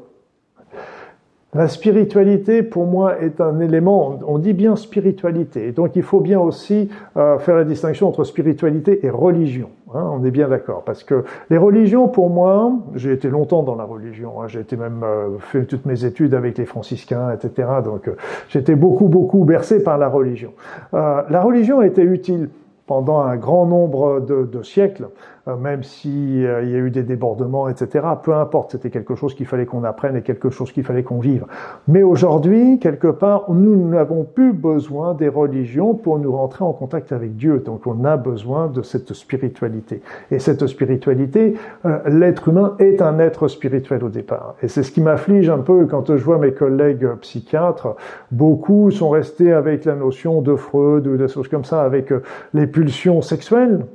La 1.55 1.67
spiritualité, 1.67 2.61
pour 2.61 2.85
moi, 2.85 3.19
est 3.23 3.41
un 3.41 3.59
élément, 3.59 4.19
on 4.27 4.37
dit 4.37 4.53
bien 4.53 4.75
spiritualité, 4.75 5.71
donc 5.71 5.95
il 5.95 6.03
faut 6.03 6.19
bien 6.19 6.39
aussi 6.39 6.89
euh, 7.17 7.39
faire 7.39 7.55
la 7.55 7.63
distinction 7.63 8.07
entre 8.07 8.23
spiritualité 8.23 9.03
et 9.03 9.09
religion. 9.09 9.69
Hein, 9.95 10.07
on 10.13 10.23
est 10.23 10.29
bien 10.29 10.47
d'accord, 10.47 10.83
parce 10.83 11.03
que 11.03 11.23
les 11.49 11.57
religions, 11.57 12.07
pour 12.07 12.29
moi, 12.29 12.73
j'ai 12.93 13.11
été 13.11 13.27
longtemps 13.29 13.63
dans 13.63 13.75
la 13.75 13.85
religion, 13.85 14.39
hein, 14.41 14.47
j'ai 14.47 14.59
été 14.59 14.77
même 14.77 15.01
euh, 15.03 15.39
fait 15.39 15.65
toutes 15.65 15.85
mes 15.87 16.05
études 16.05 16.35
avec 16.35 16.59
les 16.59 16.65
franciscains, 16.65 17.31
etc. 17.31 17.67
Donc 17.83 18.07
euh, 18.07 18.15
j'étais 18.49 18.75
beaucoup, 18.75 19.07
beaucoup 19.07 19.45
bercé 19.45 19.83
par 19.83 19.97
la 19.97 20.07
religion. 20.07 20.53
la 20.93 21.41
religion 21.41 21.81
était 21.81 22.03
utile 22.03 22.49
pendant 22.89 23.19
un 23.19 23.37
grand 23.37 23.67
nombre 23.67 24.19
de, 24.19 24.45
de 24.45 24.63
siècles 24.63 25.03
euh, 25.05 25.09
même 25.55 25.83
s'il 25.83 26.45
euh, 26.45 26.63
y 26.63 26.75
a 26.75 26.77
eu 26.77 26.91
des 26.91 27.03
débordements, 27.03 27.69
etc. 27.69 28.05
Peu 28.21 28.33
importe, 28.33 28.71
c'était 28.71 28.89
quelque 28.89 29.15
chose 29.15 29.33
qu'il 29.33 29.45
fallait 29.45 29.65
qu'on 29.65 29.83
apprenne 29.83 30.15
et 30.15 30.21
quelque 30.21 30.49
chose 30.49 30.71
qu'il 30.71 30.83
fallait 30.83 31.03
qu'on 31.03 31.19
vive. 31.19 31.45
Mais 31.87 32.03
aujourd'hui, 32.03 32.79
quelque 32.79 33.07
part, 33.07 33.51
nous 33.51 33.87
n'avons 33.87 34.23
plus 34.23 34.53
besoin 34.53 35.13
des 35.13 35.27
religions 35.27 35.93
pour 35.93 36.19
nous 36.19 36.31
rentrer 36.31 36.63
en 36.63 36.73
contact 36.73 37.11
avec 37.11 37.35
Dieu. 37.35 37.59
Donc 37.65 37.87
on 37.87 38.03
a 38.05 38.17
besoin 38.17 38.67
de 38.67 38.81
cette 38.81 39.13
spiritualité. 39.13 40.01
Et 40.31 40.39
cette 40.39 40.65
spiritualité, 40.67 41.55
euh, 41.85 41.99
l'être 42.07 42.49
humain 42.49 42.75
est 42.79 43.01
un 43.01 43.19
être 43.19 43.47
spirituel 43.47 44.03
au 44.03 44.09
départ. 44.09 44.55
Et 44.61 44.67
c'est 44.67 44.83
ce 44.83 44.91
qui 44.91 45.01
m'afflige 45.01 45.49
un 45.49 45.59
peu 45.59 45.85
quand 45.85 46.15
je 46.15 46.23
vois 46.23 46.37
mes 46.37 46.53
collègues 46.53 47.07
psychiatres. 47.21 47.95
Beaucoup 48.31 48.91
sont 48.91 49.09
restés 49.09 49.53
avec 49.53 49.85
la 49.85 49.95
notion 49.95 50.41
de 50.41 50.55
Freud 50.55 51.07
ou 51.07 51.17
des 51.17 51.27
choses 51.27 51.47
comme 51.47 51.65
ça, 51.65 51.81
avec 51.81 52.13
les 52.53 52.67
pulsions 52.67 53.21
sexuelles 53.21 53.85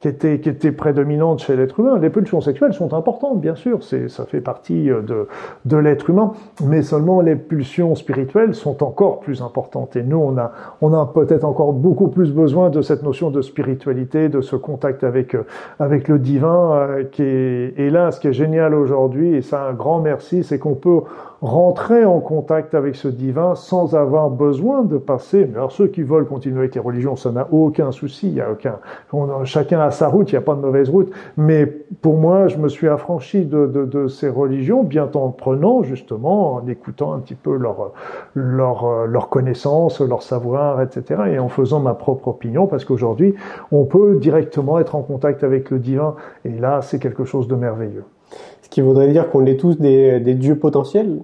qui 0.00 0.08
était, 0.08 0.40
qui 0.40 0.48
était 0.48 0.72
prédominante 0.72 1.40
chez 1.40 1.56
l'être 1.56 1.78
humain. 1.78 1.98
Les 1.98 2.08
pulsions 2.08 2.40
sexuelles 2.40 2.72
sont 2.72 2.94
importantes, 2.94 3.40
bien 3.40 3.54
sûr, 3.54 3.84
c'est, 3.84 4.08
ça 4.08 4.24
fait 4.24 4.40
partie 4.40 4.90
euh, 4.90 5.02
de, 5.02 5.28
de 5.66 5.76
l'être 5.76 6.08
humain, 6.08 6.32
mais 6.64 6.82
seulement 6.82 7.20
les 7.20 7.36
pulsions 7.36 7.94
spirituelles 7.94 8.54
sont 8.54 8.82
encore 8.82 9.20
plus 9.20 9.42
importantes. 9.42 9.96
Et 9.96 10.02
nous, 10.02 10.16
on 10.16 10.38
a, 10.38 10.52
on 10.80 10.94
a 10.94 11.04
peut-être 11.04 11.44
encore 11.44 11.74
beaucoup 11.74 12.08
plus 12.08 12.32
besoin 12.32 12.70
de 12.70 12.80
cette 12.80 13.02
notion 13.02 13.30
de 13.30 13.42
spiritualité, 13.42 14.30
de 14.30 14.40
ce 14.40 14.56
contact 14.56 15.04
avec, 15.04 15.34
euh, 15.34 15.44
avec 15.78 16.08
le 16.08 16.18
divin, 16.18 16.72
euh, 16.72 17.04
qui 17.04 17.22
est, 17.22 17.74
et 17.76 17.90
là, 17.90 18.10
ce 18.10 18.20
qui 18.20 18.28
est 18.28 18.32
génial 18.32 18.74
aujourd'hui, 18.74 19.34
et 19.34 19.42
ça, 19.42 19.64
un 19.64 19.74
grand 19.74 20.00
merci, 20.00 20.44
c'est 20.44 20.58
qu'on 20.58 20.74
peut 20.74 21.00
rentrer 21.42 22.04
en 22.04 22.20
contact 22.20 22.74
avec 22.74 22.96
ce 22.96 23.08
divin 23.08 23.54
sans 23.54 23.94
avoir 23.94 24.28
besoin 24.30 24.82
de 24.82 24.98
passer. 24.98 25.46
Mais 25.46 25.56
alors 25.56 25.72
ceux 25.72 25.86
qui 25.86 26.02
veulent 26.02 26.26
continuer 26.26 26.58
avec 26.58 26.74
les 26.74 26.80
religions, 26.80 27.16
ça 27.16 27.32
n'a 27.32 27.48
aucun 27.50 27.92
souci, 27.92 28.28
il 28.28 28.34
y 28.34 28.40
a 28.40 28.50
aucun. 28.50 28.78
chacun 29.44 29.80
a 29.80 29.90
sa 29.90 30.08
route, 30.08 30.30
il 30.30 30.34
n'y 30.34 30.38
a 30.38 30.42
pas 30.42 30.54
de 30.54 30.60
mauvaise 30.60 30.90
route. 30.90 31.10
Mais 31.36 31.66
pour 31.66 32.16
moi, 32.16 32.48
je 32.48 32.58
me 32.58 32.68
suis 32.68 32.88
affranchi 32.88 33.46
de, 33.46 33.66
de, 33.66 33.84
de 33.84 34.06
ces 34.06 34.28
religions, 34.28 34.82
bien 34.82 35.08
en 35.14 35.30
prenant 35.30 35.82
justement, 35.82 36.54
en 36.54 36.66
écoutant 36.66 37.12
un 37.14 37.18
petit 37.20 37.34
peu 37.34 37.56
leur 37.56 37.92
leur 38.34 39.06
leur 39.06 39.28
connaissance, 39.30 40.00
leur 40.00 40.22
savoir, 40.22 40.82
etc. 40.82 41.22
Et 41.32 41.38
en 41.38 41.48
faisant 41.48 41.80
ma 41.80 41.94
propre 41.94 42.28
opinion, 42.28 42.66
parce 42.66 42.84
qu'aujourd'hui, 42.84 43.34
on 43.72 43.84
peut 43.84 44.16
directement 44.16 44.78
être 44.78 44.94
en 44.94 45.02
contact 45.02 45.42
avec 45.42 45.70
le 45.70 45.78
divin. 45.78 46.16
Et 46.44 46.50
là, 46.50 46.82
c'est 46.82 46.98
quelque 46.98 47.24
chose 47.24 47.48
de 47.48 47.54
merveilleux. 47.54 48.04
Ce 48.62 48.68
qui 48.68 48.80
voudrait 48.82 49.08
dire 49.08 49.30
qu'on 49.30 49.46
est 49.46 49.58
tous 49.58 49.78
des, 49.78 50.20
des 50.20 50.34
dieux 50.34 50.56
potentiels? 50.56 51.20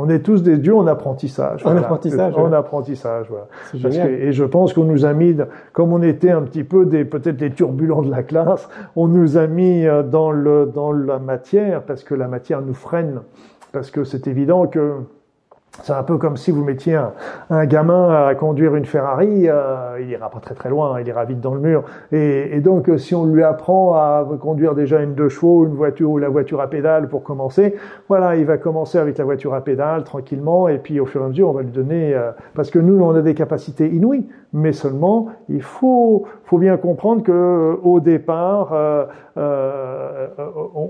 On 0.00 0.08
est 0.08 0.20
tous 0.20 0.44
des 0.44 0.58
dieux 0.58 0.76
en 0.76 0.86
apprentissage. 0.86 1.66
En 1.66 1.76
apprentissage. 1.76 2.36
En 2.36 2.52
apprentissage, 2.52 3.26
voilà. 3.28 4.06
et 4.06 4.30
je 4.30 4.44
pense 4.44 4.72
qu'on 4.72 4.84
nous 4.84 5.04
a 5.04 5.12
mis, 5.12 5.36
comme 5.72 5.92
on 5.92 6.02
était 6.02 6.30
un 6.30 6.42
petit 6.42 6.62
peu 6.62 6.86
des 6.86 7.04
peut-être 7.04 7.40
les 7.40 7.50
turbulents 7.50 8.02
de 8.02 8.10
la 8.10 8.22
classe, 8.22 8.68
on 8.94 9.08
nous 9.08 9.36
a 9.36 9.48
mis 9.48 9.84
euh, 9.84 10.04
dans 10.04 10.30
le 10.30 10.66
dans 10.72 10.92
la 10.92 11.18
matière 11.18 11.82
parce 11.82 12.04
que 12.04 12.14
la 12.14 12.28
matière 12.28 12.62
nous 12.62 12.74
freine. 12.74 13.22
Parce 13.72 13.90
que 13.90 14.04
c'est 14.04 14.28
évident 14.28 14.68
que 14.68 14.94
c'est 15.82 15.92
un 15.92 16.02
peu 16.02 16.18
comme 16.18 16.36
si 16.36 16.50
vous 16.50 16.64
mettiez 16.64 16.96
un, 16.96 17.12
un 17.50 17.66
gamin 17.66 18.26
à 18.26 18.34
conduire 18.34 18.74
une 18.74 18.84
Ferrari, 18.84 19.48
euh, 19.48 19.98
il 20.00 20.08
ira 20.08 20.30
pas 20.30 20.40
très 20.40 20.54
très 20.54 20.68
loin, 20.68 21.00
il 21.00 21.06
ira 21.06 21.24
vite 21.24 21.40
dans 21.40 21.54
le 21.54 21.60
mur. 21.60 21.84
Et, 22.12 22.56
et, 22.56 22.60
donc 22.60 22.90
si 22.98 23.14
on 23.14 23.26
lui 23.26 23.42
apprend 23.42 23.94
à 23.94 24.26
conduire 24.40 24.74
déjà 24.74 25.00
une 25.00 25.14
deux 25.14 25.28
chevaux, 25.28 25.66
une 25.66 25.74
voiture 25.74 26.10
ou 26.10 26.18
la 26.18 26.28
voiture 26.28 26.60
à 26.60 26.68
pédale 26.68 27.08
pour 27.08 27.22
commencer, 27.22 27.76
voilà, 28.08 28.36
il 28.36 28.44
va 28.44 28.58
commencer 28.58 28.98
avec 28.98 29.18
la 29.18 29.24
voiture 29.24 29.54
à 29.54 29.60
pédale 29.60 30.04
tranquillement, 30.04 30.68
et 30.68 30.78
puis 30.78 31.00
au 31.00 31.06
fur 31.06 31.22
et 31.22 31.24
à 31.24 31.28
mesure 31.28 31.48
on 31.48 31.52
va 31.52 31.62
lui 31.62 31.70
donner, 31.70 32.14
euh, 32.14 32.30
parce 32.54 32.70
que 32.70 32.78
nous 32.78 33.00
on 33.02 33.14
a 33.14 33.22
des 33.22 33.34
capacités 33.34 33.88
inouïes, 33.88 34.26
mais 34.52 34.72
seulement 34.72 35.26
il 35.48 35.62
faut 35.62 36.24
faut 36.44 36.58
bien 36.58 36.76
comprendre 36.76 37.22
que 37.22 37.78
au 37.82 38.00
départ 38.00 38.72
euh, 38.72 39.06
euh 39.36 40.26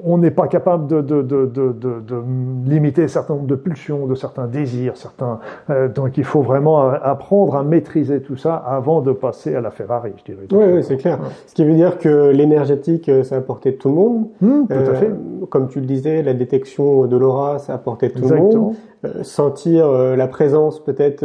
on 0.04 0.18
n'est 0.18 0.30
pas 0.30 0.48
capable 0.48 0.86
de, 0.86 1.00
de, 1.00 1.22
de, 1.22 1.46
de, 1.46 2.22
limiter 2.66 3.04
un 3.04 3.08
certain 3.08 3.34
nombre 3.34 3.46
de 3.46 3.54
pulsions, 3.54 4.06
de 4.06 4.14
certains 4.14 4.46
désirs 4.46 4.96
certains. 4.96 5.40
Euh, 5.70 5.88
donc 5.88 6.18
il 6.18 6.24
faut 6.24 6.42
vraiment 6.42 6.88
apprendre 6.88 7.56
à 7.56 7.62
maîtriser 7.62 8.20
tout 8.20 8.36
ça 8.36 8.54
avant 8.54 9.00
de 9.00 9.12
passer 9.12 9.54
à 9.54 9.60
la 9.60 9.70
Ferrari, 9.70 10.12
je 10.18 10.32
dirais. 10.32 10.46
Oui, 10.50 10.64
oui 10.74 10.82
c'est 10.82 10.96
clair. 10.96 11.18
Ce 11.46 11.54
qui 11.54 11.64
veut 11.64 11.74
dire 11.74 11.98
que 11.98 12.30
l'énergétique, 12.30 13.08
euh, 13.08 13.22
c'est 13.22 13.34
à 13.34 13.40
portée 13.40 13.72
de 13.72 13.76
tout 13.76 13.88
le 13.88 13.94
monde. 13.94 14.26
Mmh, 14.40 14.66
tout 14.68 14.74
à 14.74 14.94
fait. 14.94 15.06
Euh, 15.06 15.46
comme 15.48 15.68
tu 15.68 15.80
le 15.80 15.86
disais, 15.86 16.22
la 16.22 16.34
détection 16.34 17.06
de 17.06 17.16
l'aura, 17.16 17.59
c'est 17.59 17.72
à 17.72 17.78
portée 17.78 18.09
de 18.09 18.14
tout 18.14 18.28
le 18.28 18.36
monde. 18.36 18.74
Sentir 19.22 19.90
la 19.90 20.26
présence 20.28 20.82
peut-être 20.82 21.24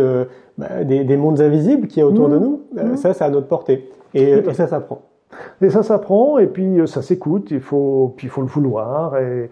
bah, 0.57 0.83
des, 0.83 1.03
des, 1.03 1.17
mondes 1.17 1.41
invisibles 1.41 1.87
qui 1.87 1.99
est 1.99 2.03
autour 2.03 2.29
de 2.29 2.37
mmh. 2.37 2.41
nous, 2.41 2.61
mmh. 2.73 2.97
ça, 2.97 3.13
c'est 3.13 3.23
à 3.23 3.29
notre 3.29 3.47
portée. 3.47 3.89
Et, 4.13 4.29
et 4.31 4.53
ça 4.53 4.67
s'apprend. 4.67 5.01
Et 5.61 5.69
ça 5.69 5.83
s'apprend, 5.83 6.37
et 6.37 6.47
puis 6.47 6.79
euh, 6.79 6.85
ça 6.85 7.01
s'écoute, 7.01 7.51
il 7.51 7.61
faut, 7.61 8.13
puis 8.17 8.27
il 8.27 8.29
faut 8.29 8.41
le 8.41 8.47
vouloir. 8.47 9.17
Et, 9.17 9.49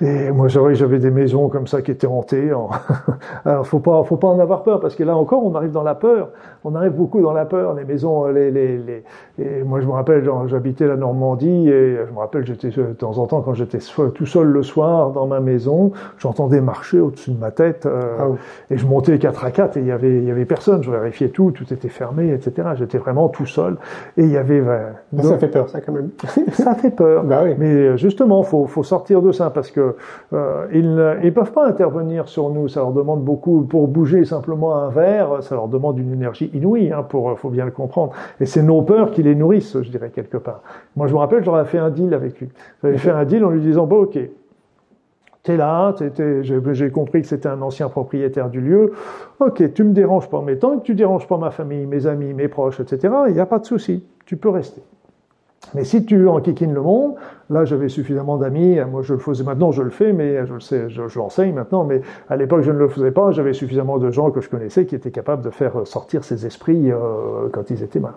et 0.00 0.30
moi, 0.30 0.48
j'avais 0.48 0.98
des 0.98 1.10
maisons 1.10 1.48
comme 1.48 1.66
ça 1.66 1.82
qui 1.82 1.90
étaient 1.90 2.06
hantées. 2.06 2.50
Alors, 3.44 3.66
faut 3.66 3.80
pas, 3.80 4.02
faut 4.04 4.16
pas 4.16 4.28
en 4.28 4.38
avoir 4.38 4.62
peur, 4.62 4.80
parce 4.80 4.94
que 4.94 5.04
là 5.04 5.16
encore, 5.16 5.44
on 5.44 5.54
arrive 5.54 5.72
dans 5.72 5.82
la 5.82 5.94
peur. 5.94 6.30
On 6.64 6.74
arrive 6.74 6.92
beaucoup 6.92 7.20
dans 7.20 7.32
la 7.32 7.44
peur. 7.44 7.74
Les 7.74 7.84
maisons, 7.84 8.26
les, 8.26 8.50
les, 8.50 8.78
les... 8.78 9.04
Et 9.38 9.62
moi, 9.62 9.80
je 9.80 9.86
me 9.86 9.92
rappelle, 9.92 10.28
j'habitais 10.46 10.86
la 10.86 10.96
Normandie, 10.96 11.68
et 11.68 11.98
je 12.06 12.12
me 12.12 12.18
rappelle, 12.18 12.44
j'étais 12.44 12.70
de 12.70 12.92
temps 12.92 13.18
en 13.18 13.26
temps 13.26 13.40
quand 13.40 13.54
j'étais 13.54 13.78
tout 14.14 14.26
seul 14.26 14.46
le 14.46 14.62
soir 14.62 15.10
dans 15.10 15.26
ma 15.26 15.40
maison, 15.40 15.92
j'entendais 16.18 16.60
marcher 16.60 17.00
au-dessus 17.00 17.30
de 17.30 17.38
ma 17.38 17.50
tête, 17.50 17.86
euh, 17.86 18.16
ah 18.18 18.26
et 18.70 18.76
je 18.76 18.86
montais 18.86 19.18
4 19.18 19.44
à 19.44 19.50
4 19.50 19.76
et 19.76 19.80
il 19.80 19.86
y 19.86 19.92
avait, 19.92 20.16
il 20.18 20.24
y 20.24 20.30
avait 20.30 20.44
personne. 20.44 20.82
Je 20.82 20.90
vérifiais 20.90 21.28
tout, 21.28 21.50
tout 21.50 21.72
était 21.72 21.88
fermé, 21.88 22.32
etc. 22.32 22.68
J'étais 22.76 22.98
vraiment 22.98 23.28
tout 23.28 23.46
seul, 23.46 23.76
et 24.16 24.22
il 24.22 24.30
y 24.30 24.36
avait 24.36 24.62
ça 25.22 25.38
fait 25.38 25.48
peur, 25.48 25.68
ça 25.68 25.80
quand 25.80 25.92
même. 25.92 26.10
ça 26.52 26.74
fait 26.74 26.90
peur. 26.90 27.24
Bah 27.24 27.40
oui. 27.44 27.54
Mais 27.58 27.72
euh, 27.72 27.96
justement, 27.96 28.42
faut 28.42 28.66
faut 28.66 28.82
sortir 28.82 29.22
de 29.22 29.32
ça 29.32 29.50
parce 29.50 29.70
que 29.70 29.96
euh, 30.32 30.66
ils 30.72 31.18
ils 31.24 31.32
peuvent 31.32 31.52
pas 31.52 31.66
intervenir 31.66 32.28
sur 32.28 32.50
nous. 32.50 32.68
Ça 32.68 32.80
leur 32.80 32.92
demande 32.92 33.22
beaucoup 33.22 33.62
pour 33.62 33.88
bouger 33.88 34.24
simplement 34.24 34.76
un 34.76 34.88
verre. 34.88 35.42
Ça 35.42 35.54
leur 35.54 35.68
demande 35.68 35.98
une 35.98 36.12
énergie 36.12 36.50
inouïe. 36.54 36.92
Hein, 36.92 37.02
pour 37.02 37.38
faut 37.38 37.50
bien 37.50 37.64
le 37.64 37.70
comprendre. 37.70 38.12
Et 38.40 38.46
c'est 38.46 38.62
nos 38.62 38.82
peurs 38.82 39.10
qui 39.10 39.22
les 39.22 39.34
nourrissent, 39.34 39.80
je 39.80 39.90
dirais 39.90 40.10
quelque 40.10 40.36
part. 40.36 40.62
Moi, 40.96 41.06
je 41.06 41.14
me 41.14 41.18
rappelle, 41.18 41.44
j'aurais 41.44 41.64
fait 41.64 41.78
un 41.78 41.90
deal 41.90 42.14
avec 42.14 42.40
lui. 42.40 42.48
J'avais 42.82 42.98
fait 42.98 43.10
un 43.10 43.24
deal 43.24 43.44
en 43.44 43.50
lui 43.50 43.60
disant 43.60 43.86
bon, 43.86 44.02
ok. 44.02 44.18
T'es 45.44 45.56
là, 45.56 45.94
j'ai 46.42 46.90
compris 46.90 47.22
que 47.22 47.26
c'était 47.26 47.48
un 47.48 47.62
ancien 47.62 47.88
propriétaire 47.88 48.50
du 48.50 48.60
lieu. 48.60 48.92
Ok, 49.40 49.72
tu 49.72 49.82
me 49.82 49.92
déranges 49.92 50.28
pas, 50.28 50.42
mais 50.44 50.56
tant 50.56 50.78
que 50.78 50.82
tu 50.82 50.94
déranges 50.94 51.26
pas 51.26 51.38
ma 51.38 51.50
famille, 51.50 51.86
mes 51.86 52.06
amis, 52.06 52.34
mes 52.34 52.48
proches, 52.48 52.80
etc., 52.80 53.14
il 53.28 53.34
n'y 53.34 53.40
a 53.40 53.46
pas 53.46 53.58
de 53.58 53.64
souci. 53.64 54.04
Tu 54.26 54.36
peux 54.36 54.50
rester. 54.50 54.82
Mais 55.74 55.84
si 55.84 56.04
tu 56.04 56.28
enquiquines 56.28 56.72
le 56.72 56.80
monde, 56.80 57.14
là 57.50 57.64
j'avais 57.64 57.88
suffisamment 57.88 58.36
d'amis, 58.36 58.78
moi 58.90 59.02
je 59.02 59.12
le 59.12 59.18
faisais 59.18 59.44
maintenant, 59.44 59.70
je 59.70 59.82
le 59.82 59.90
fais, 59.90 60.12
mais 60.12 60.46
je 60.46 60.54
le 60.54 60.60
sais, 60.60 60.88
je, 60.88 61.18
l'enseigne 61.18 61.52
maintenant, 61.52 61.84
mais 61.84 62.00
à 62.28 62.36
l'époque 62.36 62.62
je 62.62 62.70
ne 62.70 62.78
le 62.78 62.88
faisais 62.88 63.10
pas, 63.10 63.32
j'avais 63.32 63.52
suffisamment 63.52 63.98
de 63.98 64.10
gens 64.10 64.30
que 64.30 64.40
je 64.40 64.48
connaissais 64.48 64.86
qui 64.86 64.94
étaient 64.94 65.10
capables 65.10 65.42
de 65.42 65.50
faire 65.50 65.86
sortir 65.86 66.24
ces 66.24 66.46
esprits 66.46 66.90
euh, 66.90 67.48
quand 67.52 67.70
ils 67.70 67.82
étaient 67.82 68.00
mal. 68.00 68.14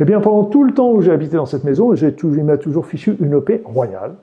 Eh 0.00 0.04
bien 0.04 0.20
pendant 0.20 0.44
tout 0.44 0.64
le 0.64 0.72
temps 0.72 0.90
où 0.92 1.02
j'ai 1.02 1.12
habité 1.12 1.36
dans 1.36 1.46
cette 1.46 1.64
maison, 1.64 1.94
j'ai 1.94 2.14
il 2.22 2.44
m'a 2.44 2.56
toujours 2.56 2.86
fichu 2.86 3.16
une 3.20 3.40
paix 3.42 3.60
royale, 3.64 4.14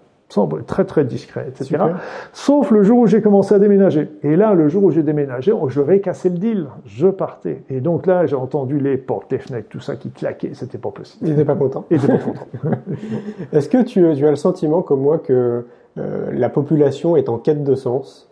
très 0.65 0.85
très 0.85 1.05
discret, 1.05 1.45
etc. 1.47 1.83
Sauf 2.31 2.71
le 2.71 2.83
jour 2.83 2.99
où 2.99 3.07
j'ai 3.07 3.21
commencé 3.21 3.53
à 3.53 3.59
déménager. 3.59 4.09
Et 4.23 4.35
là, 4.35 4.53
le 4.53 4.67
jour 4.69 4.83
où 4.83 4.91
j'ai 4.91 5.03
déménagé, 5.03 5.51
oh, 5.51 5.69
je 5.69 5.81
vais 5.81 5.99
casser 5.99 6.29
le 6.29 6.37
deal. 6.37 6.67
Je 6.85 7.07
partais. 7.07 7.63
Et 7.69 7.81
donc 7.81 8.05
là, 8.05 8.25
j'ai 8.25 8.35
entendu 8.35 8.79
les 8.79 8.97
portes, 8.97 9.31
les 9.31 9.39
fenêtres, 9.39 9.69
tout 9.69 9.79
ça 9.79 9.95
qui 9.95 10.09
claquait. 10.09 10.51
C'était 10.53 10.77
pas 10.77 10.91
possible. 10.91 11.27
Il 11.27 11.31
n'était 11.31 11.45
pas 11.45 11.55
content. 11.55 11.85
Il 11.89 11.97
était 11.97 12.07
pas 12.07 12.17
content. 12.17 12.47
Est-ce 13.51 13.69
que 13.69 13.81
tu, 13.81 14.03
tu, 14.15 14.25
as 14.25 14.29
le 14.29 14.35
sentiment, 14.35 14.81
comme 14.81 15.01
moi, 15.01 15.19
que 15.19 15.65
euh, 15.97 16.29
la 16.31 16.49
population 16.49 17.15
est 17.15 17.29
en 17.29 17.37
quête 17.37 17.63
de 17.63 17.75
sens? 17.75 18.29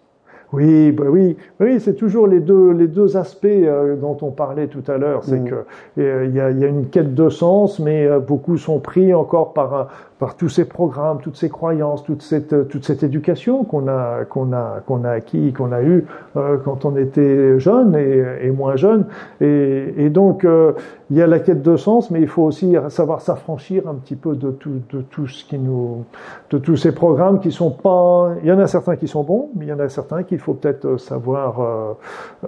Oui, 0.53 0.91
bah 0.91 1.05
oui, 1.07 1.37
oui, 1.61 1.79
c'est 1.79 1.93
toujours 1.95 2.27
les 2.27 2.41
deux 2.41 2.71
les 2.73 2.87
deux 2.87 3.15
aspects 3.15 3.45
euh, 3.45 3.95
dont 3.95 4.17
on 4.21 4.31
parlait 4.31 4.67
tout 4.67 4.83
à 4.87 4.97
l'heure. 4.97 5.23
C'est 5.23 5.39
mmh. 5.39 5.49
que 5.49 5.55
euh, 5.99 6.25
il 6.27 6.35
y, 6.35 6.41
a, 6.41 6.51
y, 6.51 6.63
a, 6.65 6.67
une 6.67 6.87
quête 6.87 7.15
de 7.15 7.29
sens, 7.29 7.79
mais 7.79 8.05
euh, 8.05 8.19
beaucoup 8.19 8.57
sont 8.57 8.79
pris 8.79 9.13
encore 9.13 9.53
par 9.53 9.87
par 10.21 10.35
tous 10.35 10.49
ces 10.49 10.65
programmes, 10.65 11.17
toutes 11.19 11.35
ces 11.35 11.49
croyances, 11.49 12.03
toute 12.03 12.21
cette 12.21 12.67
toute 12.67 12.85
cette 12.85 13.01
éducation 13.01 13.63
qu'on 13.63 13.87
a 13.87 14.23
qu'on 14.25 14.53
a 14.53 14.81
qu'on 14.85 15.03
a 15.03 15.09
acquis, 15.09 15.51
qu'on 15.51 15.71
a 15.71 15.81
eu 15.81 16.05
euh, 16.37 16.57
quand 16.63 16.85
on 16.85 16.95
était 16.95 17.57
jeune 17.57 17.95
et, 17.95 18.23
et 18.43 18.51
moins 18.51 18.75
jeune. 18.75 19.05
Et, 19.41 19.95
et 19.97 20.09
donc 20.11 20.45
euh, 20.45 20.73
il 21.11 21.17
y 21.17 21.21
a 21.21 21.27
la 21.27 21.39
quête 21.39 21.61
de 21.61 21.75
sens, 21.75 22.09
mais 22.09 22.21
il 22.21 22.27
faut 22.27 22.43
aussi 22.43 22.75
savoir 22.87 23.19
s'affranchir 23.19 23.87
un 23.87 23.95
petit 23.95 24.15
peu 24.15 24.35
de 24.35 24.49
tout 24.49 24.81
de 24.91 25.01
tout 25.01 25.27
ce 25.27 25.43
qui 25.43 25.59
nous 25.59 26.05
de 26.49 26.57
tous 26.57 26.77
ces 26.77 26.93
programmes 26.93 27.41
qui 27.41 27.51
sont 27.51 27.69
pas. 27.69 28.29
Il 28.41 28.47
y 28.47 28.51
en 28.51 28.59
a 28.59 28.67
certains 28.67 28.95
qui 28.95 29.09
sont 29.09 29.23
bons, 29.23 29.49
mais 29.55 29.65
il 29.65 29.69
y 29.69 29.73
en 29.73 29.79
a 29.79 29.89
certains 29.89 30.23
qu'il 30.23 30.39
faut 30.39 30.53
peut-être 30.53 30.95
savoir 30.95 31.59
euh, 31.59 31.93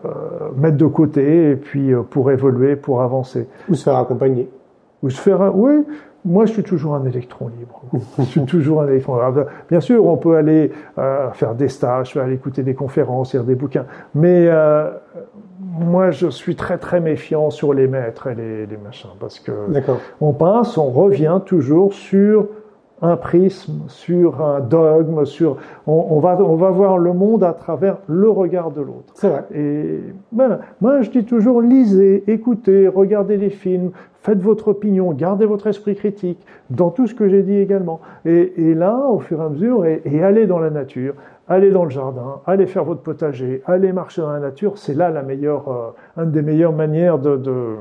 euh 0.06 0.10
mettre 0.58 0.78
de 0.78 0.86
côté 0.86 1.52
et 1.52 1.56
puis 1.58 1.92
pour 2.10 2.32
évoluer, 2.32 2.78
pour 2.78 3.02
avancer. 3.02 3.48
Ou 3.70 3.76
se 3.76 3.84
faire 3.84 3.98
accompagner. 3.98 4.50
Ou 5.04 5.10
se 5.10 5.20
faire 5.20 5.54
oui 5.54 5.84
moi, 6.26 6.46
je 6.46 6.54
suis 6.54 6.64
toujours 6.64 6.96
un 6.96 7.04
électron 7.06 7.50
libre. 7.50 7.82
je 8.20 8.24
suis 8.24 8.46
toujours 8.46 8.82
un 8.82 8.88
électron 8.88 9.18
libre. 9.18 9.48
Bien 9.70 9.82
sûr, 9.82 10.06
on 10.06 10.18
peut 10.18 10.38
aller 10.38 10.72
euh, 10.98 11.30
faire 11.32 11.54
des 11.54 11.68
stages, 11.68 12.16
aller 12.16 12.36
écouter 12.36 12.64
des 12.64 12.76
conférences, 12.76 13.34
lire 13.34 13.44
des 13.44 13.56
bouquins, 13.56 13.86
mais 14.16 14.48
euh, 14.48 14.92
moi, 15.80 16.12
je 16.12 16.28
suis 16.28 16.56
très 16.56 16.78
très 16.78 17.00
méfiant 17.00 17.50
sur 17.50 17.74
les 17.74 17.88
maîtres 17.88 18.28
et 18.28 18.36
les, 18.36 18.66
les 18.68 18.78
machins, 18.78 19.10
parce 19.20 19.40
que 19.40 19.52
on 20.22 20.34
passe, 20.34 20.78
on 20.78 20.90
revient 20.92 21.40
toujours 21.46 21.94
sur 21.94 22.48
un 23.04 23.18
prisme, 23.18 23.82
sur 23.88 24.42
un 24.42 24.62
dogme, 24.62 25.26
sur 25.26 25.58
on, 25.86 26.08
on, 26.10 26.20
va 26.20 26.38
on 26.40 26.56
va 26.56 26.72
voir 26.72 26.98
le 26.98 27.12
monde 27.12 27.44
à 27.44 27.52
travers 27.52 27.98
le 28.08 28.30
regard 28.30 28.72
de 28.72 28.80
l'autre. 28.80 29.14
C'est 29.14 29.28
vrai. 29.28 29.44
Et 29.54 30.00
ben, 30.32 30.60
moi 30.80 31.02
je 31.02 31.12
dis 31.12 31.26
toujours 31.26 31.62
lisez, 31.62 32.24
écoutez, 32.28 32.88
regardez 32.88 33.36
les 33.36 33.50
films, 33.50 33.92
faites 34.22 34.40
votre 34.40 34.70
opinion, 34.70 35.12
gardez 35.12 35.46
votre 35.46 35.68
esprit 35.68 35.96
critique 35.96 36.40
dans 36.70 36.92
tout 36.92 37.06
ce 37.06 37.14
que 37.14 37.28
j'ai 37.28 37.44
dit 37.44 37.58
également. 37.58 38.00
Et, 38.26 38.54
et, 38.70 38.74
là, 38.74 38.98
au 39.10 39.20
fur 39.20 39.42
et 39.42 39.44
à 39.44 39.50
mesure, 39.50 39.86
et, 39.86 40.02
et, 40.06 40.24
allez 40.24 40.48
dans 40.48 40.60
la 40.60 40.70
nature, 40.70 41.14
allez 41.50 41.72
dans 41.72 41.84
le 41.84 41.90
jardin, 41.90 42.40
allez 42.46 42.68
faire 42.68 42.86
votre 42.86 43.02
potager, 43.02 43.62
allez 43.66 43.92
marcher 43.92 44.22
dans 44.22 44.32
la 44.32 44.40
nature. 44.40 44.78
C'est 44.78 44.96
là 44.96 45.10
la 45.10 45.24
meilleure, 45.24 45.94
euh, 46.18 46.24
une 46.24 46.32
des 46.32 46.42
meilleures 46.42 46.72
manières 46.72 47.20
de, 47.20 47.36
de, 47.36 47.76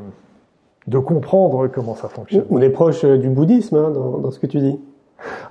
de 0.88 0.98
comprendre 0.98 1.68
comment 1.68 1.94
ça 1.94 2.08
fonctionne. 2.08 2.44
On 2.50 2.60
est 2.60 2.70
proche 2.70 3.04
euh, 3.04 3.18
du 3.18 3.28
bouddhisme 3.28 3.76
hein, 3.76 3.92
dans, 3.92 4.18
dans 4.18 4.30
ce 4.32 4.40
que 4.40 4.48
tu 4.48 4.58
dis. 4.58 4.80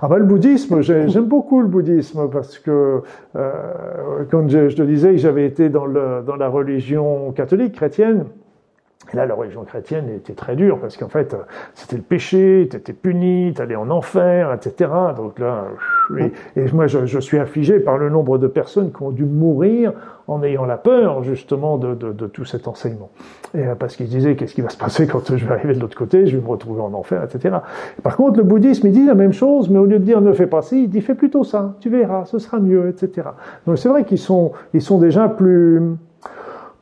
Ben, 0.02 0.16
le 0.16 0.24
bouddhisme, 0.24 0.80
j'aime 0.82 1.26
beaucoup 1.26 1.60
le 1.60 1.68
bouddhisme 1.68 2.28
parce 2.30 2.58
que, 2.58 3.02
euh, 3.36 4.24
comme 4.30 4.48
je, 4.50 4.68
je, 4.68 4.76
te 4.76 4.82
disais, 4.82 5.16
j'avais 5.16 5.46
été 5.46 5.68
dans, 5.68 5.86
le, 5.86 6.22
dans 6.26 6.36
la 6.36 6.48
religion 6.48 7.32
catholique 7.32 7.74
chrétienne. 7.74 8.24
Et 9.12 9.16
là, 9.16 9.26
la 9.26 9.34
religion 9.34 9.64
chrétienne 9.64 10.08
était 10.08 10.34
très 10.34 10.56
dure 10.56 10.78
parce 10.78 10.96
qu'en 10.96 11.08
fait, 11.08 11.36
c'était 11.74 11.96
le 11.96 12.02
péché, 12.02 12.68
tu 12.70 12.76
étais 12.76 12.92
puni, 12.92 13.52
tu 13.54 13.62
allais 13.62 13.76
en 13.76 13.90
enfer, 13.90 14.52
etc. 14.52 14.90
Donc 15.16 15.38
là, 15.38 15.66
et, 16.18 16.32
et 16.56 16.72
moi, 16.72 16.86
je, 16.86 17.06
je, 17.06 17.18
suis 17.18 17.38
affligé 17.38 17.80
par 17.80 17.98
le 17.98 18.10
nombre 18.10 18.38
de 18.38 18.46
personnes 18.46 18.92
qui 18.92 19.02
ont 19.02 19.10
dû 19.10 19.24
mourir 19.24 19.92
en 20.28 20.42
ayant 20.42 20.64
la 20.64 20.76
peur 20.76 21.22
justement 21.22 21.78
de, 21.78 21.94
de, 21.94 22.12
de 22.12 22.26
tout 22.26 22.44
cet 22.44 22.68
enseignement. 22.68 23.10
Et 23.54 23.66
euh, 23.66 23.74
parce 23.74 23.96
qu'ils 23.96 24.08
disaient 24.08 24.36
qu'est-ce 24.36 24.54
qui 24.54 24.60
va 24.60 24.70
se 24.70 24.76
passer 24.76 25.06
quand 25.06 25.36
je 25.36 25.44
vais 25.44 25.52
arriver 25.52 25.74
de 25.74 25.80
l'autre 25.80 25.96
côté, 25.96 26.26
je 26.26 26.36
vais 26.36 26.42
me 26.42 26.48
retrouver 26.48 26.80
en 26.80 26.92
enfer, 26.94 27.22
etc. 27.22 27.56
par 28.02 28.16
contre, 28.16 28.38
le 28.38 28.44
bouddhisme, 28.44 28.86
il 28.86 28.92
dit 28.92 29.06
la 29.06 29.14
même 29.14 29.32
chose, 29.32 29.68
mais 29.68 29.78
au 29.78 29.86
lieu 29.86 29.98
de 29.98 30.04
dire 30.04 30.20
ne 30.20 30.32
fais 30.32 30.46
pas 30.46 30.62
ci, 30.62 30.84
il 30.84 30.88
dit 30.88 31.00
fais 31.00 31.14
plutôt 31.14 31.44
ça, 31.44 31.74
tu 31.80 31.90
verras, 31.90 32.24
ce 32.24 32.38
sera 32.38 32.58
mieux, 32.58 32.88
etc. 32.88 33.28
Donc 33.66 33.78
c'est 33.78 33.88
vrai 33.88 34.04
qu'ils 34.04 34.18
sont, 34.18 34.52
ils 34.74 34.82
sont 34.82 34.98
déjà 34.98 35.28
plus 35.28 35.80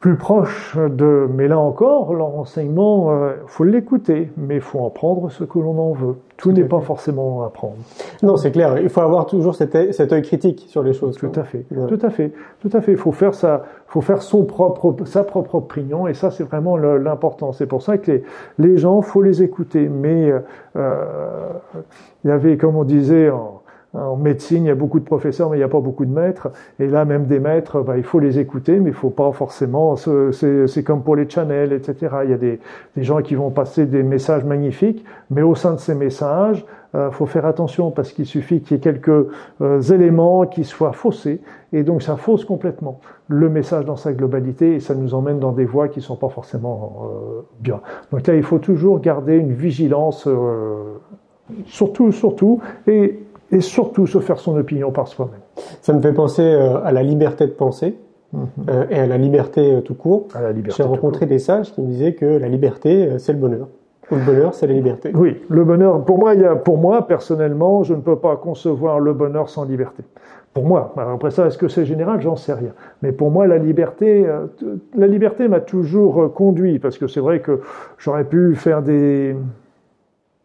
plus 0.00 0.16
proche 0.16 0.76
de. 0.78 1.28
Mais 1.32 1.46
là 1.46 1.58
encore, 1.58 2.14
leur 2.14 2.38
enseignement, 2.38 3.12
euh, 3.12 3.34
faut 3.46 3.64
l'écouter, 3.64 4.32
mais 4.38 4.56
il 4.56 4.60
faut 4.62 4.80
en 4.80 4.88
prendre 4.88 5.30
ce 5.30 5.44
que 5.44 5.58
l'on 5.58 5.78
en 5.78 5.92
veut. 5.92 6.16
Tout, 6.38 6.52
n'est 6.52 6.64
pas 6.64 6.80
forcément 6.80 7.44
à 7.44 7.50
prendre. 7.50 7.76
Non, 8.22 8.38
c'est 8.38 8.50
clair. 8.50 8.78
Il 8.78 8.88
faut 8.88 9.02
avoir 9.02 9.26
toujours 9.26 9.54
cet, 9.54 9.92
cet 9.92 10.12
œil 10.14 10.22
critique 10.22 10.64
sur 10.68 10.82
les 10.82 10.94
choses. 10.94 11.16
Tout 11.18 11.30
à 11.34 11.44
fait. 11.44 11.66
Tout 11.68 11.98
à 12.00 12.08
fait. 12.08 12.32
Tout 12.60 12.70
à 12.72 12.80
fait. 12.80 12.92
Il 12.92 12.98
faut 12.98 13.12
faire 13.12 13.34
sa, 13.34 13.64
faut 13.86 14.00
faire 14.00 14.22
son 14.22 14.44
propre, 14.44 15.04
sa 15.04 15.22
propre 15.22 15.56
opinion, 15.56 16.08
et 16.08 16.14
ça, 16.14 16.30
c'est 16.30 16.44
vraiment 16.44 16.78
l'important. 16.78 17.52
C'est 17.52 17.66
pour 17.66 17.82
ça 17.82 17.98
que 17.98 18.10
les, 18.10 18.24
les 18.58 18.78
gens, 18.78 19.02
faut 19.02 19.20
les 19.20 19.42
écouter. 19.42 19.90
Mais 19.90 20.32
euh, 20.76 20.94
il 22.24 22.28
y 22.28 22.30
avait, 22.30 22.56
comme 22.56 22.76
on 22.76 22.84
disait 22.84 23.28
en 23.28 23.59
en 23.92 24.16
médecine, 24.16 24.64
il 24.64 24.68
y 24.68 24.70
a 24.70 24.76
beaucoup 24.76 25.00
de 25.00 25.04
professeurs, 25.04 25.50
mais 25.50 25.56
il 25.56 25.60
n'y 25.60 25.64
a 25.64 25.68
pas 25.68 25.80
beaucoup 25.80 26.04
de 26.04 26.12
maîtres. 26.12 26.48
Et 26.78 26.86
là, 26.86 27.04
même 27.04 27.26
des 27.26 27.40
maîtres, 27.40 27.82
bah, 27.82 27.96
il 27.96 28.04
faut 28.04 28.20
les 28.20 28.38
écouter, 28.38 28.78
mais 28.78 28.90
il 28.90 28.94
faut 28.94 29.10
pas 29.10 29.32
forcément. 29.32 29.96
C'est 29.96 30.84
comme 30.84 31.02
pour 31.02 31.16
les 31.16 31.28
channels, 31.28 31.72
etc. 31.72 32.16
Il 32.24 32.30
y 32.30 32.34
a 32.34 32.38
des, 32.38 32.60
gens 32.98 33.20
qui 33.20 33.34
vont 33.34 33.50
passer 33.50 33.86
des 33.86 34.04
messages 34.04 34.44
magnifiques, 34.44 35.04
mais 35.30 35.42
au 35.42 35.56
sein 35.56 35.72
de 35.72 35.80
ces 35.80 35.96
messages, 35.96 36.64
euh, 36.94 37.10
faut 37.10 37.26
faire 37.26 37.46
attention 37.46 37.90
parce 37.90 38.12
qu'il 38.12 38.26
suffit 38.26 38.60
qu'il 38.60 38.76
y 38.76 38.80
ait 38.80 38.82
quelques 38.82 39.28
euh, 39.60 39.80
éléments 39.80 40.44
qui 40.46 40.64
soient 40.64 40.92
faussés, 40.92 41.40
et 41.72 41.84
donc 41.84 42.02
ça 42.02 42.16
fausse 42.16 42.44
complètement 42.44 43.00
le 43.28 43.48
message 43.48 43.84
dans 43.84 43.96
sa 43.96 44.12
globalité, 44.12 44.74
et 44.74 44.80
ça 44.80 44.96
nous 44.96 45.14
emmène 45.14 45.38
dans 45.38 45.52
des 45.52 45.64
voies 45.64 45.88
qui 45.88 46.00
sont 46.00 46.16
pas 46.16 46.28
forcément 46.28 47.04
euh, 47.04 47.40
bien. 47.60 47.80
Donc 48.10 48.26
là, 48.26 48.34
il 48.34 48.42
faut 48.42 48.58
toujours 48.58 49.00
garder 49.00 49.36
une 49.36 49.52
vigilance, 49.52 50.26
euh, 50.26 50.98
surtout, 51.64 52.10
surtout, 52.10 52.60
et 52.88 53.20
et 53.52 53.60
surtout 53.60 54.06
se 54.06 54.18
faire 54.20 54.38
son 54.38 54.56
opinion 54.56 54.90
par 54.92 55.08
soi-même. 55.08 55.40
Ça 55.82 55.92
me 55.92 56.00
fait 56.00 56.12
penser 56.12 56.42
euh, 56.42 56.82
à 56.84 56.92
la 56.92 57.02
liberté 57.02 57.46
de 57.46 57.52
penser 57.52 57.96
mhm. 58.32 58.46
euh, 58.68 58.84
et 58.90 58.98
à 58.98 59.06
la 59.06 59.18
liberté 59.18 59.74
euh, 59.74 59.80
tout 59.80 59.94
court. 59.94 60.28
À 60.34 60.42
la 60.42 60.52
liberté. 60.52 60.76
J'ai 60.82 60.88
rencontré 60.88 61.26
des 61.26 61.38
sages 61.38 61.72
qui 61.72 61.80
me 61.80 61.88
disaient 61.88 62.14
que 62.14 62.26
la 62.26 62.48
liberté, 62.48 63.18
c'est 63.18 63.32
le 63.32 63.38
bonheur. 63.38 63.68
Ou 64.10 64.16
le 64.16 64.22
bonheur, 64.22 64.54
c'est 64.54 64.66
la 64.66 64.72
liberté. 64.72 65.12
Oui, 65.14 65.40
le 65.48 65.64
bonheur. 65.64 66.04
Pour 66.04 66.18
moi, 66.18 66.34
il 66.34 66.40
y 66.40 66.44
a, 66.44 66.56
pour 66.56 66.78
moi, 66.78 67.06
personnellement, 67.06 67.84
je 67.84 67.94
ne 67.94 68.00
peux 68.00 68.16
pas 68.16 68.36
concevoir 68.36 68.98
le 68.98 69.12
bonheur 69.12 69.48
sans 69.48 69.64
liberté. 69.64 70.02
Pour 70.52 70.64
moi. 70.64 70.92
après 70.96 71.30
ça, 71.30 71.46
est-ce 71.46 71.56
que 71.56 71.68
c'est 71.68 71.84
général? 71.84 72.20
J'en 72.20 72.34
sais 72.34 72.52
rien. 72.52 72.72
Mais 73.02 73.12
pour 73.12 73.30
moi, 73.30 73.46
la 73.46 73.56
liberté, 73.56 74.26
la 74.96 75.06
liberté 75.06 75.46
m'a 75.46 75.60
toujours 75.60 76.34
conduit 76.34 76.80
parce 76.80 76.98
que 76.98 77.06
c'est 77.06 77.20
vrai 77.20 77.38
que 77.38 77.60
j'aurais 77.98 78.24
pu 78.24 78.56
faire 78.56 78.82
des 78.82 79.36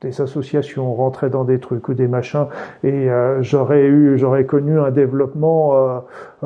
des 0.05 0.21
associations, 0.21 0.93
rentrer 0.93 1.29
dans 1.29 1.43
des 1.43 1.59
trucs 1.59 1.87
ou 1.89 1.93
des 1.93 2.07
machins, 2.07 2.45
et 2.83 3.09
euh, 3.09 3.41
j'aurais 3.41 3.83
eu, 3.85 4.17
j'aurais 4.17 4.45
connu 4.45 4.79
un 4.79 4.91
développement 4.91 5.75
euh, 5.75 5.99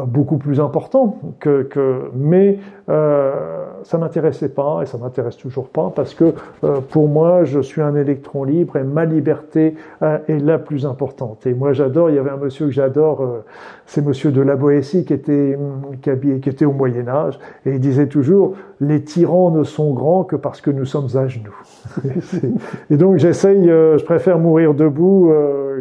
beaucoup 0.05 0.37
plus 0.37 0.59
important 0.59 1.17
que, 1.39 1.63
que 1.63 2.11
mais 2.15 2.59
euh, 2.89 3.65
ça 3.83 3.97
m'intéressait 3.97 4.49
pas 4.49 4.81
et 4.81 4.85
ça 4.85 4.97
m'intéresse 4.97 5.37
toujours 5.37 5.69
pas 5.69 5.91
parce 5.95 6.13
que 6.13 6.33
euh, 6.63 6.79
pour 6.89 7.07
moi 7.07 7.43
je 7.43 7.59
suis 7.59 7.81
un 7.81 7.95
électron 7.95 8.43
libre 8.43 8.77
et 8.77 8.83
ma 8.83 9.05
liberté 9.05 9.75
euh, 10.01 10.17
est 10.27 10.39
la 10.39 10.57
plus 10.57 10.85
importante. 10.85 11.45
Et 11.45 11.53
moi 11.53 11.73
j'adore 11.73 12.09
il 12.09 12.15
y 12.15 12.19
avait 12.19 12.29
un 12.29 12.37
monsieur 12.37 12.67
que 12.67 12.71
j'adore 12.71 13.21
euh, 13.21 13.43
c'est 13.85 14.05
monsieur 14.05 14.31
de 14.31 14.41
la 14.41 14.55
Boétie 14.55 15.05
qui 15.05 15.13
était 15.13 15.57
qui, 16.01 16.39
qui 16.39 16.49
était 16.49 16.65
au 16.65 16.73
Moyen 16.73 17.07
Âge 17.07 17.39
et 17.65 17.71
il 17.71 17.79
disait 17.79 18.07
toujours 18.07 18.55
les 18.81 19.03
tyrans 19.03 19.51
ne 19.51 19.63
sont 19.63 19.93
grands 19.93 20.23
que 20.23 20.35
parce 20.35 20.61
que 20.61 20.71
nous 20.71 20.85
sommes 20.85 21.09
à 21.15 21.27
genoux. 21.27 21.55
Et 22.89 22.95
donc 22.95 23.17
j'essaye 23.17 23.67
je 23.67 24.03
préfère 24.05 24.39
mourir 24.39 24.73
debout 24.73 25.33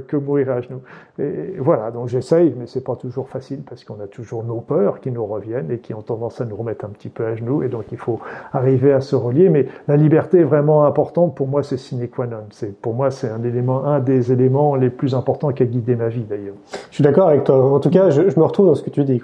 que 0.08 0.16
mourir 0.16 0.50
à 0.50 0.60
genoux. 0.60 0.80
Et 1.20 1.54
voilà, 1.58 1.90
donc 1.90 2.08
j'essaye, 2.08 2.54
mais 2.58 2.66
c'est 2.66 2.84
pas 2.84 2.96
toujours 2.96 3.28
facile 3.28 3.62
parce 3.68 3.84
qu'on 3.84 4.00
a 4.00 4.06
toujours 4.08 4.44
nos 4.44 4.60
peurs 4.60 5.00
qui 5.00 5.10
nous 5.10 5.24
reviennent 5.24 5.70
et 5.70 5.78
qui 5.78 5.94
ont 5.94 6.02
tendance 6.02 6.40
à 6.40 6.44
nous 6.44 6.56
remettre 6.56 6.84
un 6.84 6.88
petit 6.88 7.08
peu 7.08 7.26
à 7.26 7.34
genoux. 7.34 7.62
Et 7.62 7.68
donc 7.68 7.84
il 7.92 7.98
faut 7.98 8.20
arriver 8.52 8.92
à 8.92 9.00
se 9.00 9.16
relier. 9.16 9.48
Mais 9.48 9.66
la 9.86 9.96
liberté 9.96 10.40
est 10.40 10.44
vraiment 10.44 10.84
importante. 10.84 11.34
Pour 11.34 11.46
moi, 11.46 11.62
c'est 11.62 11.76
sine 11.76 12.08
qua 12.08 12.26
non. 12.26 12.36
C'est 12.50 12.76
pour 12.80 12.94
moi, 12.94 13.10
c'est 13.10 13.28
un 13.28 13.42
élément, 13.42 13.84
un 13.84 14.00
des 14.00 14.32
éléments 14.32 14.74
les 14.74 14.90
plus 14.90 15.14
importants 15.14 15.52
qui 15.52 15.62
a 15.62 15.66
guidé 15.66 15.96
ma 15.96 16.08
vie 16.08 16.24
d'ailleurs. 16.24 16.56
Je 16.90 16.94
suis 16.96 17.04
d'accord 17.04 17.28
avec 17.28 17.44
toi. 17.44 17.72
En 17.72 17.80
tout 17.80 17.90
cas, 17.90 18.10
je, 18.10 18.28
je 18.28 18.38
me 18.38 18.44
retrouve 18.44 18.66
dans 18.66 18.74
ce 18.74 18.82
que 18.82 18.90
tu 18.90 19.04
dis. 19.04 19.22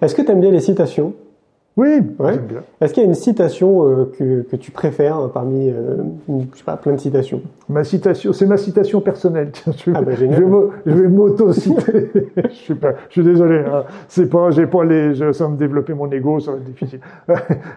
Est-ce 0.00 0.14
que 0.14 0.22
tu 0.22 0.30
aimes 0.30 0.40
bien 0.40 0.50
les 0.50 0.60
citations? 0.60 1.12
Oui. 1.76 2.00
Ouais. 2.20 2.38
Est-ce 2.80 2.94
qu'il 2.94 3.02
y 3.02 3.06
a 3.06 3.08
une 3.08 3.16
citation 3.16 3.84
euh, 3.84 4.12
que, 4.16 4.42
que 4.42 4.54
tu 4.54 4.70
préfères 4.70 5.16
hein, 5.16 5.28
parmi, 5.32 5.68
euh, 5.68 6.04
je 6.28 6.58
sais 6.58 6.64
pas, 6.64 6.76
plein 6.76 6.92
de 6.92 7.00
citations? 7.00 7.42
Ma 7.68 7.82
citation, 7.82 8.32
c'est 8.32 8.46
ma 8.46 8.56
citation 8.56 9.00
personnelle. 9.00 9.50
Je, 9.66 9.90
ah 9.92 10.02
bah, 10.02 10.12
je, 10.14 10.24
vais 10.92 11.08
m'auto-citer. 11.08 12.12
je 12.36 12.54
suis 12.54 12.76
pas, 12.76 12.94
je 13.08 13.14
suis 13.14 13.24
désolé. 13.24 13.58
Hein. 13.58 13.84
C'est 14.06 14.30
pas, 14.30 14.52
j'ai 14.52 14.68
pas 14.68 14.84
les, 14.84 15.14
je, 15.14 15.32
ça 15.32 15.48
me 15.48 15.56
développer 15.56 15.94
mon 15.94 16.08
ego, 16.12 16.38
ça 16.38 16.52
va 16.52 16.58
être 16.58 16.64
difficile. 16.64 17.00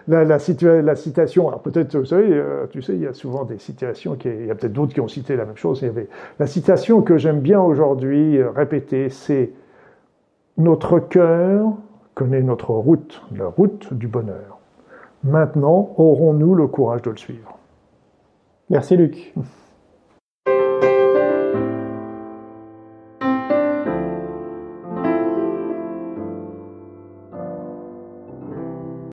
la, 0.06 0.24
la, 0.24 0.38
la 0.82 0.94
citation, 0.94 1.48
alors 1.48 1.60
peut-être, 1.60 1.98
vous 1.98 2.04
savez, 2.04 2.28
euh, 2.30 2.66
tu 2.70 2.82
sais, 2.82 2.92
il 2.92 3.02
y 3.02 3.06
a 3.06 3.12
souvent 3.12 3.44
des 3.44 3.58
citations 3.58 4.14
qui, 4.14 4.28
il 4.28 4.46
y 4.46 4.50
a 4.50 4.54
peut-être 4.54 4.72
d'autres 4.72 4.94
qui 4.94 5.00
ont 5.00 5.08
cité 5.08 5.34
la 5.34 5.44
même 5.44 5.56
chose. 5.56 5.80
Il 5.82 5.86
y 5.86 5.88
avait 5.88 6.08
la 6.38 6.46
citation 6.46 7.02
que 7.02 7.18
j'aime 7.18 7.40
bien 7.40 7.60
aujourd'hui 7.60 8.40
répéter, 8.54 9.08
c'est 9.08 9.50
notre 10.56 11.00
cœur 11.00 11.72
connaît 12.18 12.42
notre 12.42 12.70
route, 12.70 13.22
la 13.30 13.46
route 13.46 13.94
du 13.94 14.08
bonheur. 14.08 14.58
Maintenant, 15.22 15.94
aurons-nous 15.98 16.56
le 16.56 16.66
courage 16.66 17.02
de 17.02 17.10
le 17.10 17.16
suivre 17.16 17.56
Merci 18.70 18.96
Luc. 18.96 19.32